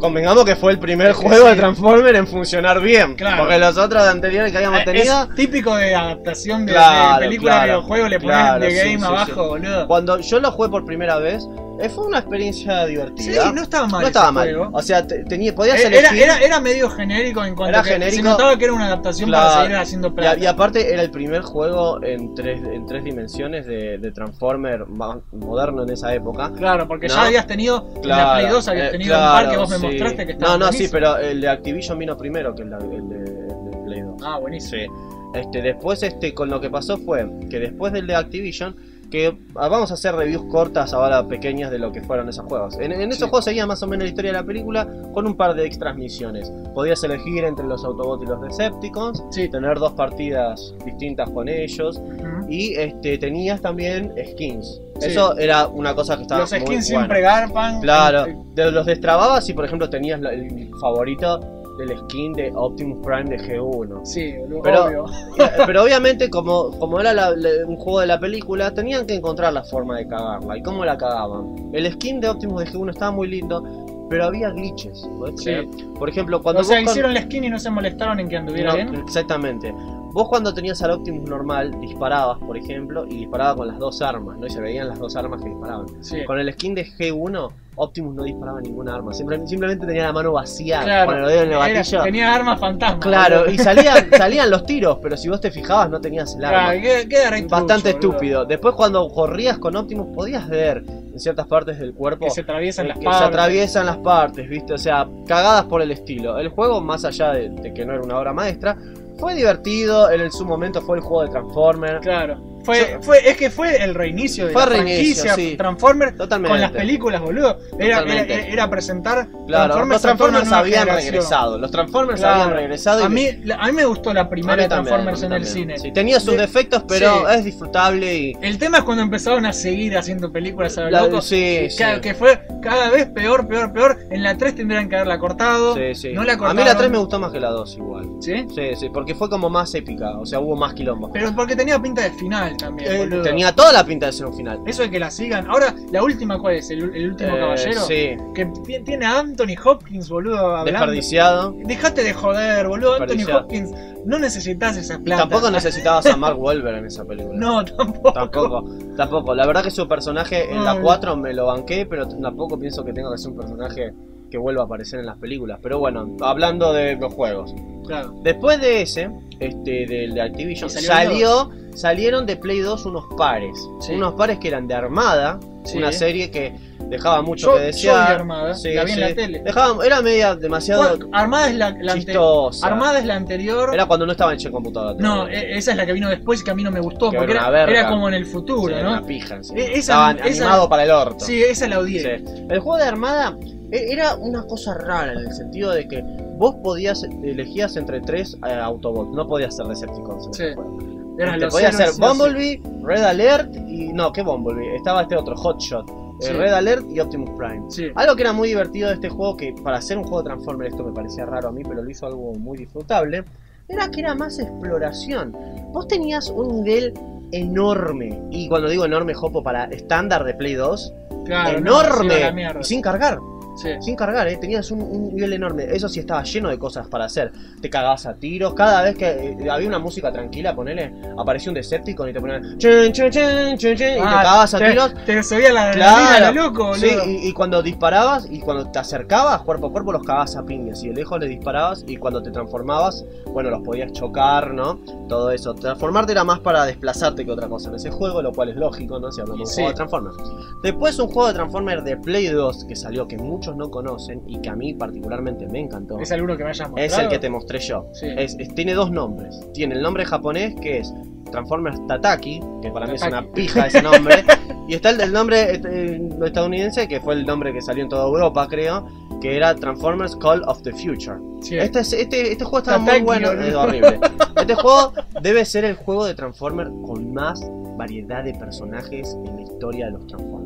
convengamos 0.02 0.44
que 0.44 0.56
fue 0.56 0.74
el 0.74 0.80
primer 0.80 1.14
juego 1.14 1.46
de 1.48 1.54
sí. 1.54 1.60
Transformers 1.60 2.18
en 2.18 2.28
funcionar 2.28 2.82
bien, 2.82 3.16
Claro. 3.16 3.44
porque 3.44 3.58
los 3.60 3.78
otros 3.78 4.04
anteriores 4.04 4.52
que 4.52 4.58
habíamos 4.58 4.82
Eh, 4.82 4.86
tenido... 4.86 5.24
Es 5.24 5.36
típico 5.36 5.76
de 5.76 5.96
adaptación 5.96 6.66
de, 6.66 6.74
Claro, 6.74 7.14
de 7.22 7.26
película 7.28 7.52
claro, 7.52 7.68
videojuego, 7.68 8.08
le 8.10 8.20
ponen 8.20 8.36
claro, 8.38 8.66
de 8.66 8.72
sí, 8.72 8.78
game 8.78 9.00
sí, 9.00 9.06
abajo, 9.06 9.26
sí. 9.44 9.50
boludo. 9.50 9.88
Cuando 9.88 10.20
yo 10.20 10.40
lo 10.40 10.52
jugué 10.52 10.70
por 10.70 10.86
primera 10.86 11.18
vez, 11.20 11.48
eh, 11.80 11.90
fue 11.90 12.06
una 12.06 12.20
experiencia 12.20 12.84
Sí, 12.84 12.90
divertida. 12.92 13.52
no 13.52 13.62
estaba 13.64 13.88
mal. 13.88 14.02
No 14.02 14.08
estaba 14.08 14.32
mal. 14.32 14.48
juego. 14.50 14.70
O 14.74 14.82
sea, 14.82 15.06
te- 15.08 15.24
tenía, 15.24 15.56
podías 15.56 15.80
Eh, 15.80 15.88
elegir... 15.88 16.24
Era, 16.24 16.40
era, 16.40 16.60
medio 16.60 16.90
genérico 16.90 17.44
en 17.44 17.56
cuanto 17.56 17.70
Era 17.70 17.80
a 17.80 17.84
que 17.84 17.90
se 17.90 17.94
genérico. 17.96 18.24
notaba 18.30 18.58
que 18.58 18.66
era 18.66 18.74
una 18.74 18.86
adaptación 18.88 19.30
Claro. 19.30 19.50
para 19.50 19.62
seguir 19.64 19.78
haciendo 19.78 20.14
plata. 20.14 20.38
y 20.40 20.46
aparte 20.46 20.94
era 20.94 21.02
el 21.02 21.10
primer 21.12 21.42
juego 21.42 22.04
en 22.04 22.36
tres, 22.36 22.62
en 22.62 22.86
tres 22.86 23.04
dimensiones 23.04 23.66
de, 23.66 23.98
de 23.98 24.12
Transformer 24.12 24.86
moderno 25.32 25.84
en 25.84 25.90
esa 25.92 26.14
época. 26.14 26.52
Claro, 26.56 26.88
porque 26.88 27.08
¿No? 27.08 27.16
ya 27.16 27.24
habías 27.26 27.48
tenido, 27.48 27.88
en 27.96 28.08
la 28.10 28.16
Claro, 28.16 28.40
Play 28.40 28.52
2 28.52 28.68
habías 28.68 28.88
eh, 28.88 28.92
tenido 28.92 29.16
un 29.16 29.22
claro, 29.22 29.34
par 29.34 29.52
que 29.52 29.58
vos 29.58 29.70
me 29.70 29.76
sí. 29.78 29.82
Mostraste 29.92 30.26
que 30.26 30.32
estaba 30.34 30.58
No, 30.58 30.66
no, 30.66 30.72
sí, 30.72 30.88
pero 30.92 31.18
el 31.18 31.42
de 31.42 31.48
Activision 31.50 31.98
vino 32.00 32.18
primero 32.18 32.54
que 32.56 32.64
el 32.64 32.70
de, 32.70 32.76
el 32.78 33.10
de- 33.10 33.16
el 33.18 33.72
de 33.72 33.78
Play 33.86 34.02
2. 34.02 34.22
Ah, 34.24 34.40
buenísimo. 34.40 34.82
Sí. 34.82 35.40
Este, 35.40 35.62
después, 35.62 36.04
este, 36.04 36.34
con 36.34 36.50
lo 36.50 36.60
que 36.60 36.70
pasó 36.70 36.98
fue 36.98 37.30
que 37.50 37.60
después 37.60 37.94
del 37.94 38.06
de 38.08 38.16
Activision, 38.16 38.76
que 39.12 39.38
ah, 39.56 39.68
vamos 39.68 39.92
a 39.92 39.94
hacer 39.94 40.16
reviews 40.16 40.46
cortas 40.50 40.94
ahora 40.94 41.28
pequeñas 41.28 41.70
de 41.70 41.78
lo 41.78 41.92
que 41.92 42.02
fueron 42.02 42.28
esos 42.30 42.46
juegos. 42.46 42.80
En, 42.80 42.92
en 42.94 43.02
esos 43.10 43.18
Sí. 43.26 43.30
juegos 43.30 43.46
seguía 43.46 43.68
más 43.68 43.84
o 43.84 43.88
menos 43.88 44.06
la 44.06 44.10
historia 44.10 44.32
de 44.32 44.38
la 44.38 44.44
película 44.44 44.88
con 45.14 45.28
un 45.28 45.36
par 45.36 45.54
de 45.54 45.66
extras 45.66 45.96
misiones. 45.96 46.52
Podías 46.74 47.04
elegir 47.04 47.44
entre 47.44 47.68
los 47.68 47.84
Autobots 47.86 48.24
y 48.24 48.26
los 48.28 48.42
Decepticons, 48.42 49.24
Sí. 49.32 49.50
tener 49.50 49.78
dos 49.78 49.92
partidas 49.94 50.74
distintas 50.86 51.30
con 51.30 51.48
ellos 51.50 52.02
y 52.48 52.74
este, 52.76 53.18
tenías 53.18 53.62
también 53.62 54.14
skins. 54.34 54.82
Sí. 55.00 55.08
Eso 55.10 55.38
era 55.38 55.68
una 55.68 55.94
cosa 55.94 56.16
que 56.16 56.22
estaba 56.24 56.42
Los 56.42 56.52
muy 56.52 56.60
skins 56.62 56.70
buena. 56.70 56.82
siempre 56.84 57.22
garpan. 57.22 57.82
Claro, 57.82 58.26
Eh, 58.28 58.38
de 58.56 58.72
los 58.72 58.86
destrababas 58.86 59.48
y 59.50 59.54
por 59.54 59.66
ejemplo 59.66 59.90
tenías 59.90 60.22
el 60.22 60.70
favorito 60.80 61.40
del 61.86 61.98
skin 62.00 62.34
de 62.34 62.52
Optimus 62.56 63.00
Prime 63.06 63.26
de 63.26 63.38
G1. 63.38 64.06
Sí, 64.06 64.34
Pero- 64.64 64.86
obvio. 64.86 65.06
Pero 65.66 65.84
obviamente 65.84 66.30
como, 66.30 66.72
como 66.80 67.00
era 67.00 67.14
la- 67.14 67.32
la- 67.36 67.66
un 67.68 67.76
juego 67.78 68.00
de 68.02 68.08
la 68.08 68.20
película, 68.20 68.74
tenían 68.74 69.06
que 69.06 69.16
encontrar 69.16 69.54
la 69.54 69.64
forma 69.64 69.98
de 69.98 70.08
cagarla. 70.08 70.58
¿Y 70.58 70.62
cómo 70.64 70.86
la 70.86 70.98
cagaban? 70.98 71.70
El 71.74 71.92
skin 71.94 72.20
de 72.20 72.30
Optimus 72.30 72.64
de 72.66 72.72
G1 72.72 72.90
estaba 72.92 73.12
muy 73.12 73.28
lindo, 73.28 73.64
pero 74.10 74.26
había 74.26 74.50
glitches. 74.52 75.08
¿podés 75.18 75.42
Sí. 75.42 75.52
Por 75.98 76.10
ejemplo, 76.10 76.42
cuando 76.42 76.62
O 76.62 76.64
sea, 76.64 76.82
hicieron 76.82 77.14
la 77.14 77.22
skin 77.22 77.44
y 77.46 77.50
no 77.50 77.60
se 77.60 77.70
molestaron 77.70 78.20
en 78.20 78.28
que 78.30 78.38
anduviera 78.38 78.72
no, 78.72 78.76
bien. 78.92 78.96
Exactamente. 79.04 79.74
Vos 80.14 80.28
cuando 80.28 80.54
tenías 80.54 80.82
al 80.84 80.92
Optimus 80.92 81.30
normal, 81.30 81.80
disparabas, 81.80 82.38
por 82.40 82.58
ejemplo, 82.58 83.06
y 83.06 83.18
disparaba 83.18 83.56
con 83.56 83.68
las 83.68 83.80
dos 83.80 84.02
armas, 84.02 84.38
¿no? 84.38 84.46
Y 84.48 84.50
se 84.50 84.60
veían 84.62 84.88
las 84.90 85.00
dos 85.00 85.16
armas 85.16 85.42
que 85.42 85.50
disparaban. 85.50 85.86
Sí. 86.04 86.24
Con 86.26 86.38
el 86.40 86.52
skin 86.54 86.76
de 86.76 86.86
G1, 86.86 87.50
Optimus 87.76 88.14
no 88.16 88.24
disparaba 88.24 88.60
ninguna 88.60 88.96
arma. 88.96 89.14
Simple- 89.14 89.48
simplemente 89.48 89.86
tenía 89.88 90.04
la 90.04 90.12
mano 90.14 90.34
vacía 90.34 90.82
Claro. 90.84 91.12
con 91.12 91.20
el 91.22 91.28
dedo 91.30 91.42
en 91.44 91.52
el 91.54 91.58
gatillo. 91.76 92.04
tenía 92.04 92.34
armas 92.36 92.60
fantasmas. 92.60 93.00
Claro, 93.06 93.50
y 93.50 93.58
salían, 93.58 94.10
salían 94.18 94.50
los 94.52 94.66
tiros, 94.66 94.98
pero 95.02 95.16
si 95.16 95.30
vos 95.30 95.40
te 95.40 95.50
fijabas 95.52 95.90
no 95.90 96.02
tenías 96.02 96.36
el 96.36 96.44
arma. 96.44 96.72
Claro, 96.74 96.82
queda- 96.82 97.08
queda 97.10 97.30
re 97.30 97.42
Bastante 97.48 97.90
estúpido. 97.92 98.46
Después 98.46 98.76
cuando 98.76 99.08
corrías 99.10 99.58
con 99.60 99.76
Optimus 99.78 100.08
podías 100.14 100.48
ver 100.50 100.84
en 100.88 101.20
ciertas 101.20 101.48
partes 101.48 101.80
del 101.80 101.94
cuerpo 101.94 102.26
Que 102.26 102.32
se 102.32 102.42
atraviesan 102.42 102.86
eh, 102.86 102.90
las 102.90 103.00
que 103.00 103.06
partes. 103.06 103.20
se 103.22 103.26
atraviesan 103.28 103.86
las 103.86 103.98
partes, 103.98 104.50
¿viste? 104.50 104.74
O 104.74 104.78
sea, 104.78 105.08
cagadas 105.26 105.64
por 105.66 105.82
el 105.82 105.92
estilo. 105.92 106.38
El 106.38 106.50
juego, 106.50 106.82
más 106.82 107.06
allá 107.06 107.32
de, 107.32 107.50
de 107.50 107.74
que 107.74 107.86
no 107.86 107.94
era 107.94 108.02
una 108.04 108.20
obra 108.20 108.34
maestra, 108.34 108.76
fue 109.22 109.36
divertido. 109.36 110.12
En 110.12 110.30
su 110.32 110.44
momento 110.46 110.82
fue 110.82 110.98
el 110.98 111.04
juego 111.04 111.24
de 111.24 111.30
Transformers. 111.30 112.02
Claro. 112.02 112.51
Fue, 112.64 113.00
fue, 113.02 113.30
es 113.30 113.38
que 113.38 113.50
fue 113.50 113.84
el 113.84 113.96
reinicio 113.96 114.48
de 114.48 114.54
Fue 114.54 114.62
la 114.64 114.70
reinicio, 114.70 115.24
franquicia 115.24 115.36
sí. 115.36 115.58
Transformers 115.58 116.16
Totalmente. 116.18 116.50
con 116.52 116.62
las 116.62 116.72
películas, 116.72 117.22
boludo. 117.22 117.58
Era, 117.80 118.02
era, 118.02 118.70
presentar 118.70 119.28
Claro, 119.48 119.86
los 119.86 120.02
Transformers 120.02 120.52
habían 120.52 120.80
generación. 120.82 121.12
regresado. 121.14 121.58
Los 121.58 121.72
Transformers 121.72 122.20
Claro. 122.20 122.42
habían 122.44 122.58
regresado. 122.58 123.02
y 123.02 123.04
A 123.04 123.10
mí, 123.10 123.28
a 123.58 123.66
mí 123.68 123.72
me 123.74 123.86
gustó 123.86 124.14
la 124.14 124.30
primera 124.30 124.68
Transformers 124.68 125.24
en 125.24 125.34
el 125.34 125.46
cine. 125.46 125.78
Sí, 125.80 125.92
tenía 125.92 126.20
sus 126.20 126.34
De- 126.36 126.42
defectos, 126.42 126.84
pero 126.88 127.28
sí. 127.28 127.36
es 127.38 127.46
disfrutable 127.46 128.16
y. 128.16 128.38
El 128.42 128.58
tema 128.58 128.80
es 128.80 128.84
cuando 128.84 129.04
empezaron 129.04 129.46
a 129.46 129.54
seguir 129.54 129.98
haciendo 129.98 130.32
películas 130.32 130.78
a 130.78 130.90
lo 130.90 130.90
loco. 131.08 131.22
sí, 131.22 131.68
que, 132.02 132.14
fue 132.14 132.42
cada 132.62 132.90
vez 132.90 133.08
peor, 133.10 133.48
peor, 133.48 133.74
peor. 133.74 133.98
En 134.10 134.24
la 134.24 134.38
3 134.38 134.56
tendrían 134.56 134.88
que 134.90 134.96
haberla 134.96 135.20
cortado. 135.20 135.76
Sí, 135.76 135.96
sí. 135.96 136.14
No 136.14 136.24
la 136.24 136.34
a 136.34 136.36
mí 136.36 136.40
cortaron. 136.40 136.66
la 136.66 136.78
3 136.78 136.92
me 136.92 136.98
gustó 136.98 137.20
más 137.20 137.32
que 137.32 137.40
la 137.40 137.50
2 137.50 137.78
igual. 137.78 138.06
¿Sí? 138.22 138.46
Sí, 138.54 138.76
sí, 138.80 138.90
porque 138.94 139.16
fue 139.16 139.30
como 139.30 139.50
más 139.50 139.74
épica, 139.76 140.18
o 140.18 140.26
sea, 140.26 140.40
hubo 140.40 140.56
más 140.56 140.74
quilombo. 140.74 141.12
Pero 141.12 141.34
porque 141.36 141.56
tenía 141.56 141.80
pinta 141.82 142.02
de 142.04 142.12
final 142.12 142.51
también, 142.58 142.92
Eh, 142.92 142.98
boludo. 143.00 143.22
tenía 143.24 143.54
toda 143.54 143.72
la 143.74 143.84
pinta 143.86 144.06
de 144.08 144.12
ser 144.14 144.26
un 144.28 144.34
final. 144.36 144.60
Eso 144.66 144.84
de 144.84 144.90
que 144.92 145.00
la 145.00 145.10
sigan. 145.12 145.48
Ahora, 145.50 145.74
la 145.92 146.04
última, 146.04 146.38
¿cuál 146.40 146.56
es? 146.56 146.70
¿El, 146.70 146.96
el 146.96 147.10
último 147.12 147.36
Eh, 147.36 147.40
caballero? 147.40 147.82
Sí, 147.82 148.18
Que 148.34 148.46
ti- 148.66 148.80
tiene 148.84 149.06
a 149.06 149.20
Anthony 149.20 149.56
Hopkins, 149.64 150.10
boludo, 150.10 150.38
hablando. 150.38 150.72
desperdiciado. 150.72 151.54
Dejate 151.66 152.04
de 152.04 152.14
joder, 152.14 152.68
boludo. 152.68 152.94
Anthony 152.94 153.06
Desperdiciado. 153.08 153.40
Hopkins, 153.42 153.72
no 154.06 154.20
necesitas 154.20 154.78
esa 154.78 155.00
plata. 155.00 155.22
Tampoco 155.24 155.52
necesitabas 155.52 156.06
a 156.08 156.16
Mark 156.18 156.40
Wahlberg 156.40 156.78
en 156.80 156.86
esa 156.86 157.06
película. 157.06 157.38
No, 157.38 157.64
tampoco. 157.66 158.14
Tampoco, 158.14 158.64
tampoco. 158.98 159.36
La 159.36 159.46
verdad 159.46 159.64
que 159.64 159.72
su 159.72 159.88
personaje 159.88 160.52
en 160.52 160.64
la 160.64 160.72
Ay. 160.74 160.80
4 160.82 161.16
me 161.18 161.34
lo 161.34 161.46
banqué, 161.48 161.86
pero 161.86 162.08
tampoco 162.08 162.58
pienso 162.58 162.84
que 162.84 162.94
tenga 162.94 163.12
que 163.12 163.18
ser 163.18 163.32
un 163.32 163.38
personaje 163.38 163.94
que 164.30 164.38
vuelva 164.38 164.62
a 164.62 164.66
aparecer 164.66 165.00
en 165.02 165.06
las 165.08 165.18
películas. 165.18 165.60
Pero 165.62 165.78
bueno, 165.80 166.16
hablando 166.22 166.72
de 166.74 166.96
los 166.96 167.14
juegos. 167.14 167.54
Claro. 167.86 168.14
Después 168.22 168.60
de 168.62 168.82
ese, 168.82 169.10
este, 169.40 169.86
del 169.88 170.14
de 170.14 170.22
Activision, 170.22 170.70
¿Y 170.70 170.74
salió 170.74 170.88
salió, 170.94 171.52
salieron 171.76 172.26
de 172.26 172.36
Play 172.38 172.60
2 172.60 172.86
unos 172.86 173.06
pares. 173.18 173.58
Sí. 173.82 173.94
Unos 173.94 174.14
pares 174.14 174.40
que 174.40 174.48
eran 174.50 174.68
de 174.68 174.76
Armada, 174.76 175.40
Sí. 175.64 175.78
una 175.78 175.92
serie 175.92 176.32
que 176.32 176.54
dejaba 176.90 177.22
mucho 177.22 177.48
Yo- 177.48 177.54
que 177.54 177.60
yo 177.60 177.66
desear. 177.68 178.08
vi 178.08 178.14
Armada, 178.16 178.54
la 178.64 178.84
vi 178.84 178.92
en 178.92 179.00
la 179.00 179.14
tele. 179.16 179.40
Dejaba, 179.46 179.86
era 179.86 180.02
media 180.02 180.36
demasiado 180.36 180.98
Bueno, 180.98 181.08
Armada 181.14 181.48
es 181.50 181.56
la, 181.56 181.70
la 181.70 181.94
ante- 181.94 182.06
chistosa. 182.06 182.68
Armada 182.68 183.00
es 183.00 183.06
la 183.06 183.16
anterior. 183.16 183.70
Era 183.74 183.86
cuando 183.86 184.06
no 184.06 184.12
estaba 184.12 184.34
en 184.34 184.40
Che 184.40 184.52
Computadora. 184.52 184.98
No, 185.00 185.28
e- 185.30 185.58
esa 185.58 185.72
es 185.72 185.78
la 185.78 185.86
que 185.86 185.94
vino 185.94 186.10
después 186.10 186.42
y 186.42 186.44
que 186.44 186.52
a 186.52 186.56
mí 186.56 186.64
no 186.64 186.72
me 186.72 186.82
gustó. 186.82 187.10
Que 187.12 187.18
porque 187.18 187.32
era 187.34 187.50
verga. 187.50 187.88
como 187.90 188.10
en 188.10 188.16
el 188.16 188.26
futuro, 188.26 188.76
¿no? 188.84 188.90
una 188.90 189.06
pija. 189.06 189.36
E- 189.36 189.40
esa- 189.40 189.72
Estaba 189.74 190.12
esa- 190.12 190.26
animado 190.26 190.68
para 190.68 190.84
el 190.84 190.92
orto. 190.92 191.24
Sí, 191.24 191.42
esa 191.42 191.68
la 191.70 191.80
odié. 191.80 192.24
El 192.50 192.60
juego 192.60 192.78
de 192.78 192.84
Armada 192.84 193.38
e- 193.72 193.94
era 193.94 194.16
una 194.16 194.44
cosa 194.44 194.74
rara 194.74 195.14
en 195.14 195.20
el 195.20 195.32
sentido 195.34 195.72
de 195.72 195.88
que 195.88 196.04
vos 196.42 196.56
podías 196.64 197.04
elegías 197.04 197.78
entre 197.78 198.02
tres 198.02 198.36
eh, 198.48 198.52
Autobots, 198.54 199.12
no 199.16 199.28
podías 199.28 199.56
ser 199.56 199.68
Decepticons. 199.68 200.30
Sí. 200.34 200.44
ese 200.44 200.56
juego. 200.56 200.78
Eran 201.20 201.40
los 201.40 201.54
podía 201.54 201.68
héroes, 201.70 201.78
ser 201.86 201.94
sí 201.94 202.02
o 202.02 202.14
sí. 202.14 202.20
Bumblebee, 202.20 202.62
Red 202.84 203.04
Alert 203.04 203.56
y. 203.68 203.94
No, 203.94 204.12
¿qué 204.12 204.24
Bumblebee? 204.24 204.76
Estaba 204.76 205.04
este 205.04 205.16
otro, 205.16 205.36
Hotshot. 205.36 205.88
eh, 205.90 205.94
Sí. 206.22 206.34
Red 206.34 206.54
Alert 206.54 206.86
y 206.90 207.00
Optimus 207.00 207.30
Prime. 207.38 207.64
Sí. 207.70 207.88
Algo 207.96 208.16
que 208.16 208.22
era 208.24 208.34
muy 208.34 208.48
divertido 208.48 208.90
de 208.90 208.96
este 208.96 209.10
juego, 209.10 209.38
que 209.38 209.54
para 209.64 209.78
hacer 209.78 209.98
un 209.98 210.04
juego 210.04 210.24
de 210.24 210.26
Transformers 210.30 210.72
esto 210.74 210.84
me 210.84 210.92
parecía 210.94 211.26
raro 211.26 211.50
a 211.50 211.52
mí, 211.52 211.62
pero 211.64 211.84
lo 211.84 211.90
hizo 211.90 212.06
algo 212.08 212.34
muy 212.34 212.58
disfrutable, 212.58 213.24
era 213.68 213.90
que 213.90 214.00
era 214.02 214.14
más 214.16 214.38
exploración. 214.40 215.36
Vos 215.74 215.88
tenías 215.88 216.30
un 216.30 216.64
nivel 216.64 216.94
enorme, 217.32 218.20
y 218.32 218.48
cuando 218.50 218.70
digo 218.70 218.86
enorme, 218.86 219.14
Jopo, 219.14 219.42
para 219.44 219.66
estándar 219.66 220.24
de 220.24 220.34
Play 220.34 220.54
2, 220.56 220.94
Claro, 221.26 221.58
enorme, 221.60 222.52
y 222.60 222.64
sin 222.64 222.82
cargar. 222.82 223.20
Sí. 223.62 223.70
Sin 223.82 223.96
cargar, 223.96 224.28
¿eh? 224.28 224.38
tenías 224.38 224.72
un, 224.72 224.82
un 224.82 225.14
nivel 225.14 225.34
enorme. 225.34 225.66
Eso 225.72 225.88
sí 225.90 226.00
estaba 226.00 226.24
lleno 226.24 226.50
de 226.50 226.58
cosas 226.58 226.88
para 226.88 227.06
hacer. 227.06 227.32
Te 227.62 227.70
cagabas 227.70 228.06
a 228.06 228.16
tiros. 228.16 228.54
Cada 228.54 228.82
vez 228.82 228.96
que 228.96 229.08
eh, 229.10 229.50
había 229.50 229.68
una 229.68 229.80
música 229.80 230.12
tranquila, 230.12 230.56
ponele, 230.56 230.94
aparecía 231.18 231.50
un 231.52 231.56
Decepticon 231.56 232.10
y 232.10 232.14
te 232.14 232.20
ponían. 232.22 232.58
Chun, 232.58 232.92
chun, 232.92 233.10
chun, 233.12 233.58
chun, 233.58 233.58
chun, 233.58 233.72
y 233.74 233.76
te 233.76 234.00
Ah, 234.00 234.22
cagabas 234.24 234.54
a 234.54 234.58
te, 234.60 234.70
tiros. 234.70 234.94
Te 235.06 235.24
subía 235.24 235.52
la 235.54 235.72
Claro. 235.72 236.34
lo 236.34 236.44
loco. 236.44 236.76
Sí, 236.76 236.90
y, 237.06 237.28
y 237.30 237.34
cuando 237.34 237.62
disparabas 237.62 238.28
y 238.30 238.40
cuando 238.40 238.70
te 238.72 238.80
acercabas 238.80 239.42
cuerpo 239.42 239.68
a 239.68 239.72
cuerpo 239.72 239.92
los 239.92 240.04
cagabas 240.04 240.36
a 240.36 240.44
piñas 240.46 240.84
y 240.84 240.90
de 240.90 240.96
lejos 240.96 241.20
les 241.20 241.30
disparabas 241.30 241.84
y 241.88 241.98
cuando 241.98 242.22
te 242.24 242.32
transformabas, 242.32 243.06
bueno, 243.28 243.50
los 243.50 243.62
podías 243.62 243.92
chocar, 243.94 244.54
¿no? 244.54 244.80
Todo 245.08 245.32
eso. 245.32 245.54
Transformarte 245.54 246.12
era 246.14 246.24
más 246.24 246.40
para 246.40 246.66
desplazarte 246.66 247.26
que 247.26 247.32
otra 247.32 247.48
cosa 247.48 247.70
en 247.70 247.76
ese 247.76 247.92
juego, 247.92 248.22
lo 248.22 248.32
cual 248.32 248.50
es 248.50 248.56
lógico, 248.56 249.00
¿no? 249.00 249.12
Si 249.12 249.22
hablamos 249.22 249.40
de 249.40 249.44
un 249.50 249.54
juego 249.56 249.70
de 249.70 249.76
Transformers. 249.76 250.18
Después 250.64 251.00
un 251.00 251.08
juego 251.08 251.28
de 251.28 251.34
Transformers 251.34 251.84
de 251.84 251.98
Play 251.98 252.28
2 252.28 252.66
que 252.66 252.76
salió 252.76 253.08
que 253.08 253.18
muchos 253.18 253.51
no 253.56 253.70
conocen 253.72 254.22
y 254.28 254.40
que 254.40 254.50
a 254.50 254.56
mí 254.56 254.74
particularmente 254.74 255.48
me 255.48 255.60
encantó. 255.60 256.00
¿Es 256.00 256.12
alguno 256.12 256.38
que 256.38 256.44
me 256.44 256.50
hayas 256.52 256.70
mostrado? 256.70 256.88
Es 256.88 256.98
el 256.98 257.10
que 257.10 257.20
te 257.20 257.30
mostré 257.30 257.60
yo. 257.60 257.88
Sí. 257.94 258.08
Es- 258.18 258.36
es- 258.40 258.54
tiene 258.56 258.74
dos 258.74 258.92
nombres. 258.92 259.40
Tiene 259.54 259.76
el 259.76 259.82
nombre 259.82 260.06
japonés 260.06 260.56
que 260.62 260.80
es 260.80 260.94
Transformers 261.32 261.86
Tataki, 261.88 262.42
que 262.62 262.72
para 262.72 262.88
mí 262.88 262.96
es 262.96 263.04
una 263.04 263.24
pija 263.32 263.68
ese 263.68 263.82
nombre. 263.82 264.24
y 264.68 264.74
está 264.76 264.90
el 264.90 264.98
del 264.98 265.14
nombre 265.14 265.56
eh, 265.64 266.10
estadounidense, 266.26 266.88
que 266.88 267.00
fue 267.00 267.14
el 267.14 267.26
nombre 267.26 267.54
que 267.54 267.62
salió 267.62 267.84
en 267.84 267.90
toda 267.90 268.06
Europa, 268.06 268.48
creo, 268.50 268.86
que 269.22 269.36
era 269.38 269.56
Transformers 269.56 270.16
Call 270.18 270.44
of 270.48 270.62
the 270.64 270.72
Future. 270.72 271.18
Sí. 271.42 271.58
Este, 271.58 271.80
es- 271.80 271.94
este, 271.94 272.32
este 272.34 272.44
juego 272.44 272.58
está 272.60 272.78
muy 272.80 273.02
bueno, 273.02 273.32
es 273.32 273.56
horrible. 273.56 274.00
Este 274.36 274.56
juego 274.56 274.94
debe 275.22 275.46
ser 275.46 275.64
el 275.66 275.76
juego 275.76 276.06
de 276.06 276.16
Transformers 276.16 276.70
con 276.86 277.14
más 277.14 277.42
variedad 277.78 278.24
de 278.24 278.34
personajes 278.34 279.18
en 279.26 279.36
la 279.38 279.42
historia 279.42 279.86
de 279.86 279.92
los 279.94 280.08
Transformers. 280.08 280.41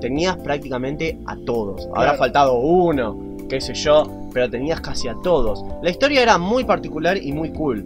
Tenías 0.00 0.36
prácticamente 0.36 1.18
a 1.26 1.36
todos. 1.36 1.86
Habrá 1.88 2.02
Claro. 2.02 2.18
faltado 2.18 2.58
uno, 2.58 3.18
qué 3.48 3.60
sé 3.60 3.74
yo, 3.74 4.04
pero 4.32 4.50
tenías 4.50 4.80
casi 4.80 5.08
a 5.08 5.14
todos. 5.22 5.64
La 5.82 5.90
historia 5.90 6.22
era 6.22 6.38
muy 6.38 6.64
particular 6.64 7.16
y 7.16 7.32
muy 7.32 7.50
cool. 7.52 7.84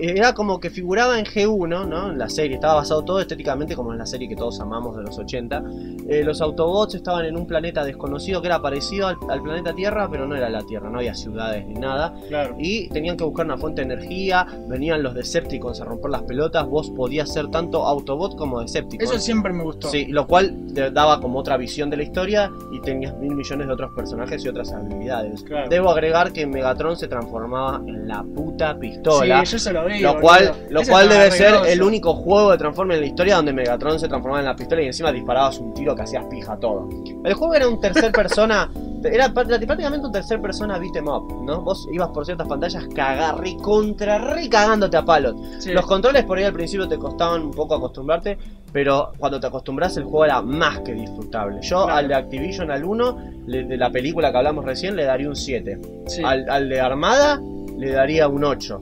Era 0.00 0.34
como 0.34 0.60
que 0.60 0.70
figuraba 0.70 1.18
en 1.18 1.24
G1, 1.24 1.88
¿no? 1.88 2.10
En 2.10 2.18
la 2.18 2.28
serie, 2.28 2.56
estaba 2.56 2.74
basado 2.74 3.02
todo 3.04 3.20
estéticamente 3.20 3.74
como 3.74 3.92
en 3.92 3.98
la 3.98 4.06
serie 4.06 4.28
que 4.28 4.36
todos 4.36 4.60
amamos 4.60 4.96
de 4.96 5.02
los 5.02 5.18
80. 5.18 5.62
Eh, 6.08 6.22
los 6.24 6.40
Autobots 6.40 6.94
estaban 6.94 7.24
en 7.24 7.36
un 7.36 7.46
planeta 7.46 7.84
desconocido 7.84 8.40
que 8.40 8.48
era 8.48 8.60
parecido 8.60 9.08
al, 9.08 9.16
al 9.28 9.42
planeta 9.42 9.74
Tierra, 9.74 10.08
pero 10.10 10.26
no 10.26 10.36
era 10.36 10.48
la 10.48 10.62
Tierra, 10.62 10.90
no 10.90 10.98
había 10.98 11.14
ciudades 11.14 11.66
ni 11.66 11.74
nada. 11.74 12.14
Claro. 12.28 12.56
Y 12.58 12.88
tenían 12.88 13.16
que 13.16 13.24
buscar 13.24 13.46
una 13.46 13.56
fuente 13.56 13.84
de 13.84 13.92
energía, 13.92 14.46
venían 14.68 15.02
los 15.02 15.14
Decepticons 15.14 15.80
a 15.80 15.84
romper 15.84 16.10
las 16.10 16.22
pelotas, 16.22 16.66
vos 16.66 16.90
podías 16.90 17.32
ser 17.32 17.48
tanto 17.50 17.86
Autobot 17.86 18.36
como 18.36 18.60
Decepticon. 18.60 19.06
Eso 19.06 19.18
siempre 19.18 19.52
me 19.52 19.62
gustó. 19.62 19.88
Sí, 19.88 20.06
lo 20.06 20.26
cual 20.26 20.54
te 20.74 20.90
daba 20.90 21.20
como 21.20 21.38
otra 21.38 21.56
visión 21.56 21.90
de 21.90 21.96
la 21.96 22.02
historia 22.02 22.50
y 22.72 22.80
tenías 22.80 23.16
mil 23.16 23.34
millones 23.34 23.66
de 23.66 23.72
otros 23.72 23.92
personajes 23.94 24.44
y 24.44 24.48
otras 24.48 24.72
habilidades. 24.72 25.42
Claro. 25.42 25.68
Debo 25.68 25.90
agregar 25.90 26.32
que 26.32 26.46
Megatron 26.46 26.96
se 26.96 27.08
transformaba 27.08 27.80
en 27.86 28.08
la 28.08 28.22
puta 28.22 28.78
pistola. 28.78 29.44
Sí, 29.44 29.52
yo 29.52 29.58
se 29.58 29.72
lo 29.72 29.77
vi. 29.86 30.00
Lo 30.00 30.08
boludo. 30.14 30.20
cual, 30.22 30.52
lo 30.70 30.80
Ese 30.80 30.90
cual 30.90 31.08
debe 31.08 31.30
ser 31.30 31.54
el 31.66 31.82
único 31.82 32.14
juego 32.14 32.50
de 32.52 32.58
Transformers 32.58 32.96
en 32.98 33.00
la 33.02 33.06
historia 33.06 33.36
donde 33.36 33.52
Megatron 33.52 33.98
se 33.98 34.08
transformaba 34.08 34.40
en 34.40 34.46
la 34.46 34.56
pistola 34.56 34.82
y 34.82 34.86
encima 34.86 35.12
disparabas 35.12 35.58
un 35.58 35.74
tiro 35.74 35.94
que 35.94 36.02
hacías 36.02 36.24
pija 36.30 36.56
todo. 36.58 36.88
El 37.24 37.34
juego 37.34 37.54
era 37.54 37.68
un 37.68 37.80
tercer 37.80 38.12
persona, 38.12 38.70
era 39.04 39.28
pr- 39.28 39.66
prácticamente 39.66 40.06
un 40.06 40.12
tercer 40.12 40.40
persona 40.40 40.78
beat 40.78 40.96
'em 40.96 41.06
up, 41.08 41.44
¿no? 41.44 41.62
Vos 41.62 41.86
ibas 41.92 42.08
por 42.08 42.24
ciertas 42.24 42.46
pantallas 42.48 42.86
cagar, 42.94 43.36
contra, 43.62 44.18
re 44.18 44.48
cagándote 44.48 44.96
a 44.96 45.04
palos. 45.04 45.34
Sí. 45.58 45.72
Los 45.72 45.86
controles 45.86 46.24
por 46.24 46.38
ahí 46.38 46.44
al 46.44 46.52
principio 46.52 46.88
te 46.88 46.96
costaban 46.98 47.42
un 47.42 47.50
poco 47.52 47.74
acostumbrarte, 47.74 48.38
pero 48.72 49.12
cuando 49.18 49.40
te 49.40 49.46
acostumbras 49.46 49.96
el 49.96 50.04
juego 50.04 50.24
era 50.24 50.42
más 50.42 50.80
que 50.80 50.92
disfrutable. 50.94 51.58
Yo 51.62 51.84
Claro. 51.84 51.98
al 51.98 52.08
de 52.08 52.14
Activision, 52.14 52.70
al 52.70 52.84
1, 52.84 53.18
le- 53.46 53.64
de 53.64 53.76
la 53.76 53.90
película 53.90 54.30
que 54.30 54.36
hablamos 54.38 54.64
recién, 54.64 54.94
le 54.96 55.04
daría 55.04 55.28
un 55.28 55.36
7. 55.36 55.78
Sí. 56.06 56.22
Al, 56.24 56.48
al 56.50 56.68
de 56.68 56.80
Armada, 56.80 57.40
le 57.78 57.90
daría 57.92 58.28
un 58.28 58.44
8. 58.44 58.80